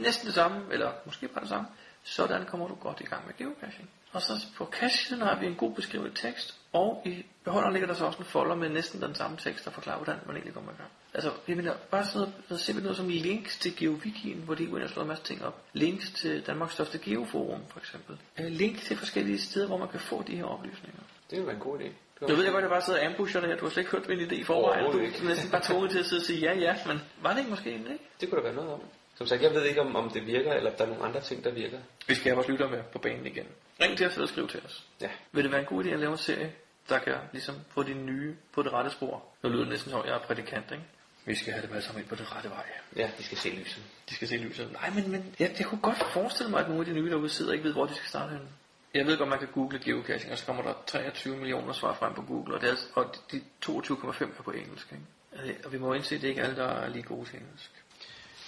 næsten 0.02 0.26
det 0.26 0.34
samme, 0.34 0.72
eller 0.72 0.92
måske 1.06 1.28
bare 1.28 1.40
det 1.40 1.48
samme. 1.48 1.66
Sådan 2.04 2.46
kommer 2.46 2.68
du 2.68 2.74
godt 2.74 3.00
i 3.00 3.04
gang 3.04 3.26
med 3.26 3.34
geocaching. 3.36 3.90
Og 4.12 4.22
så 4.22 4.46
på 4.56 4.64
cache 4.72 5.16
har 5.16 5.38
vi 5.40 5.46
en 5.46 5.54
god 5.54 5.74
beskrevet 5.74 6.12
tekst, 6.14 6.58
og 6.72 7.02
i 7.04 7.24
beholderen 7.44 7.72
ligger 7.72 7.86
der 7.86 7.94
så 7.94 8.04
også 8.04 8.18
en 8.18 8.24
folder 8.24 8.54
med 8.54 8.68
næsten 8.68 9.02
den 9.02 9.14
samme 9.14 9.36
tekst, 9.36 9.64
der 9.64 9.70
forklarer, 9.70 9.96
hvordan 9.96 10.20
man 10.26 10.36
egentlig 10.36 10.54
kommer 10.54 10.72
i 10.72 10.74
gang. 10.74 10.90
Altså, 11.14 11.30
vi 11.46 11.54
mener 11.54 11.74
bare 11.90 12.04
sådan 12.04 12.18
noget, 12.18 12.34
noget 12.48 12.60
simpelt 12.60 12.84
noget 12.84 12.96
som 12.96 13.08
links 13.08 13.58
til 13.58 13.76
GeoWikien, 13.76 14.38
hvor 14.38 14.54
de 14.54 14.66
går 14.66 14.76
ind 14.76 14.84
og 14.84 14.90
slår 14.90 15.02
en 15.02 15.08
masse 15.08 15.24
ting 15.24 15.44
op. 15.44 15.62
Links 15.72 16.10
til 16.10 16.46
Danmarks 16.46 16.72
største 16.72 16.98
geoforum, 16.98 17.60
for 17.68 17.78
eksempel. 17.78 18.18
Øh, 18.40 18.46
Link 18.46 18.80
til 18.80 18.96
forskellige 18.96 19.38
steder, 19.38 19.66
hvor 19.66 19.76
man 19.76 19.88
kan 19.88 20.00
få 20.00 20.22
de 20.22 20.36
her 20.36 20.44
oplysninger. 20.44 21.00
Det 21.30 21.38
ville 21.38 21.46
være 21.46 21.56
en 21.56 21.62
god 21.62 21.78
idé. 21.78 21.88
Jeg 22.28 22.36
ved 22.36 22.44
jeg 22.44 22.52
godt, 22.52 22.62
jeg 22.62 22.70
bare 22.70 22.82
sidder 22.82 23.00
og 23.00 23.06
ambusher 23.06 23.40
det 23.40 23.48
her. 23.48 23.56
Du 23.56 23.64
har 23.64 23.70
slet 23.70 23.82
ikke 23.82 23.90
hørt 23.90 24.08
min 24.08 24.18
idé 24.18 24.34
i 24.34 24.44
forvejen. 24.44 24.92
Du 24.92 24.98
er 24.98 25.28
næsten 25.28 25.50
bare 25.50 25.62
tvunget 25.64 25.90
til 25.90 25.98
at 25.98 26.06
sidde 26.06 26.20
og 26.20 26.24
sige 26.24 26.40
ja, 26.40 26.58
ja. 26.58 26.76
Men 26.86 27.00
var 27.22 27.30
det 27.30 27.38
ikke 27.38 27.50
måske 27.50 27.72
en 27.72 27.86
idé? 27.86 27.98
Det 28.20 28.30
kunne 28.30 28.36
der 28.36 28.42
være 28.42 28.54
noget 28.54 28.72
om. 28.72 28.80
Som 29.14 29.26
sagt, 29.26 29.42
jeg 29.42 29.54
ved 29.54 29.64
ikke, 29.64 29.80
om, 29.80 29.96
om 29.96 30.10
det 30.10 30.26
virker, 30.26 30.52
eller 30.52 30.70
om 30.70 30.76
der 30.76 30.84
er 30.84 30.88
nogle 30.88 31.04
andre 31.04 31.20
ting, 31.20 31.44
der 31.44 31.50
virker. 31.50 31.78
Vi 32.06 32.14
skal 32.14 32.24
have 32.24 32.36
vores 32.36 32.48
lytter 32.48 32.68
med 32.68 32.82
på 32.92 32.98
banen 32.98 33.26
igen. 33.26 33.46
Ring 33.80 33.96
til 33.96 34.06
os 34.06 34.14
eller 34.14 34.26
skriv 34.28 34.48
til 34.48 34.60
os. 34.66 34.84
Ja. 35.00 35.10
Vil 35.32 35.44
det 35.44 35.52
være 35.52 35.60
en 35.60 35.66
god 35.66 35.84
idé 35.84 35.88
at 35.88 35.98
lave 35.98 36.12
en 36.12 36.18
serie, 36.18 36.52
der 36.88 36.98
kan 36.98 37.14
ligesom 37.32 37.54
få 37.70 37.82
de 37.82 37.94
nye 37.94 38.36
på 38.52 38.62
det 38.62 38.72
rette 38.72 38.90
spor? 38.90 39.24
Nu 39.42 39.48
lyder 39.48 39.60
det 39.62 39.70
næsten 39.70 39.90
som, 39.90 40.00
om 40.00 40.06
jeg 40.06 40.14
er 40.14 40.18
prædikant, 40.18 40.70
ikke? 40.72 40.84
Vi 41.24 41.34
skal 41.34 41.52
have 41.52 41.66
dem 41.66 41.72
alle 41.72 41.82
sammen 41.84 42.00
ind 42.02 42.08
på 42.08 42.14
det 42.14 42.36
rette 42.36 42.50
vej. 42.50 42.64
Ja, 42.96 43.10
de 43.18 43.22
skal 43.24 43.38
se 43.38 43.48
lyset. 43.50 43.82
De 44.08 44.14
skal 44.14 44.28
se 44.28 44.36
lyset. 44.36 44.72
Nej, 44.72 44.90
men, 44.90 45.10
men 45.10 45.34
jeg, 45.38 45.54
jeg 45.58 45.66
kunne 45.66 45.80
godt 45.80 45.98
forestille 45.98 46.50
mig, 46.50 46.60
at 46.60 46.68
nogle 46.68 46.80
af 46.80 46.86
de 46.86 46.92
nye 47.00 47.10
derude 47.10 47.28
sidder 47.28 47.50
og 47.50 47.54
ikke 47.54 47.64
ved, 47.64 47.72
hvor 47.72 47.86
de 47.86 47.94
skal 47.94 48.08
starte 48.08 48.30
henne. 48.30 48.46
Jeg 48.94 49.06
ved 49.06 49.18
godt, 49.18 49.28
man 49.28 49.38
kan 49.38 49.48
google 49.48 49.78
geocaching, 49.84 50.32
og 50.32 50.38
så 50.38 50.46
kommer 50.46 50.62
der 50.62 50.74
23 50.86 51.36
millioner 51.36 51.72
svar 51.72 51.94
frem 51.94 52.14
på 52.14 52.22
Google, 52.22 52.54
og, 52.54 52.60
det 52.60 52.70
er, 52.70 52.74
og 52.94 53.14
de 53.32 53.42
22,5 53.66 54.38
er 54.38 54.42
på 54.44 54.50
engelsk. 54.50 54.92
Ikke? 54.92 55.50
Øh, 55.50 55.54
Og 55.64 55.72
vi 55.72 55.78
må 55.78 55.92
indse, 55.94 56.14
at 56.14 56.22
det 56.22 56.28
ikke 56.28 56.40
er 56.40 56.44
alle, 56.44 56.56
der 56.56 56.68
er 56.68 56.88
lige 56.88 57.02
gode 57.02 57.28
til 57.28 57.38
engelsk. 57.38 57.70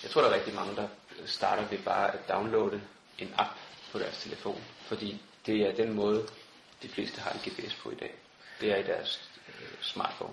Jeg 0.04 0.10
tror, 0.10 0.22
der 0.22 0.28
er 0.30 0.34
rigtig 0.34 0.54
mange, 0.54 0.76
der 0.76 0.88
starter 1.26 1.64
ved 1.68 1.78
bare 1.78 2.14
at 2.14 2.28
downloade 2.28 2.80
en 3.18 3.34
app 3.38 3.50
på 3.92 3.98
deres 3.98 4.22
telefon. 4.22 4.60
Fordi 4.80 5.22
det 5.46 5.56
er 5.68 5.74
den 5.74 5.92
måde, 5.92 6.26
de 6.82 6.88
fleste 6.88 7.20
har 7.20 7.30
en 7.30 7.38
GPS 7.38 7.74
på 7.74 7.90
i 7.90 7.94
dag. 7.94 8.14
Det 8.60 8.72
er 8.72 8.76
i 8.76 8.82
deres 8.82 9.30
øh, 9.48 9.68
smartphone. 9.80 10.32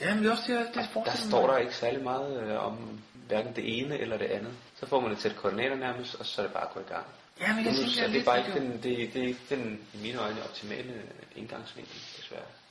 Ja, 0.00 0.14
men 0.14 0.22
det 0.22 0.28
er 0.28 0.32
også 0.32 0.52
det, 0.52 0.66
det 0.74 1.04
Der 1.04 1.16
står 1.16 1.46
der 1.46 1.58
ikke 1.58 1.76
særlig 1.76 2.02
meget 2.02 2.42
øh, 2.42 2.66
om 2.66 3.00
hverken 3.28 3.56
det 3.56 3.78
ene 3.78 3.98
eller 3.98 4.18
det 4.18 4.26
andet. 4.26 4.52
Så 4.80 4.86
får 4.86 5.00
man 5.00 5.12
et 5.12 5.20
sæt 5.20 5.36
koordinater 5.36 5.76
nærmest, 5.76 6.14
og 6.14 6.26
så 6.26 6.42
er 6.42 6.46
det 6.46 6.52
bare 6.52 6.64
at 6.64 6.74
gå 6.74 6.80
i 6.80 6.92
gang. 6.92 7.06
Ja, 7.40 7.54
men 7.54 7.64
jeg 7.66 7.74
tænker 7.74 7.90
så 7.90 8.06
det 8.12 8.20
er 8.20 8.24
bare 8.24 8.38
ikke 8.38 8.50
er 8.50 8.58
den, 8.60 8.72
det, 8.72 9.14
det 9.14 9.22
er 9.22 9.26
ikke 9.26 9.40
den, 9.50 9.80
i 9.94 9.98
mine 10.02 10.18
øjne, 10.18 10.42
optimale 10.44 11.02
indgangsvinkel. 11.36 12.00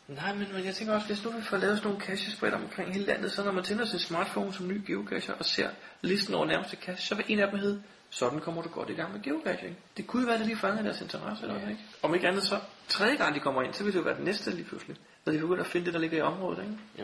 Nej, 0.07 0.33
men, 0.35 0.47
men 0.53 0.65
jeg 0.65 0.75
tænker 0.75 0.93
også, 0.93 1.07
hvis 1.07 1.23
nu 1.23 1.31
vi 1.31 1.41
får 1.41 1.57
lavet 1.57 1.77
sådan 1.77 1.91
nogle 1.91 2.05
cache 2.05 2.31
spredt 2.31 2.53
omkring 2.53 2.93
hele 2.93 3.05
landet, 3.05 3.31
så 3.31 3.43
når 3.43 3.51
man 3.51 3.63
tænder 3.63 3.85
sin 3.85 3.99
smartphone 3.99 4.53
som 4.53 4.67
ny 4.67 4.87
geocacher 4.87 5.33
og 5.33 5.45
ser 5.45 5.69
listen 6.01 6.33
over 6.33 6.45
nærmeste 6.45 6.77
cache, 6.77 7.07
så 7.07 7.15
vil 7.15 7.25
en 7.27 7.39
af 7.39 7.51
dem 7.51 7.59
hedde, 7.59 7.83
sådan 8.09 8.39
kommer 8.39 8.61
du 8.61 8.69
godt 8.69 8.89
i 8.89 8.93
gang 8.93 9.13
med 9.13 9.21
geocaching. 9.21 9.77
Det 9.97 10.07
kunne 10.07 10.21
jo 10.21 10.25
være, 10.25 10.35
at 10.35 10.39
det 10.39 10.47
lige 10.47 10.57
fanger 10.57 10.83
deres 10.83 11.01
interesse, 11.01 11.43
eller 11.43 11.59
hvad, 11.59 11.69
ikke? 11.69 11.81
Om 12.03 12.15
ikke 12.15 12.27
andet 12.27 12.43
så, 12.43 12.59
tredje 12.87 13.15
gang 13.15 13.35
de 13.35 13.39
kommer 13.39 13.61
ind, 13.61 13.73
så 13.73 13.83
vil 13.83 13.93
det 13.93 13.99
jo 13.99 14.03
være 14.03 14.15
den 14.15 14.25
næste 14.25 14.51
lige 14.51 14.65
pludselig. 14.65 14.97
Når 15.25 15.33
de 15.33 15.39
begynder 15.39 15.63
at 15.63 15.69
finde 15.69 15.85
det, 15.85 15.93
der 15.93 15.99
ligger 15.99 16.17
i 16.17 16.21
området, 16.21 16.63
ikke? 16.63 16.77
Ja. 16.97 17.03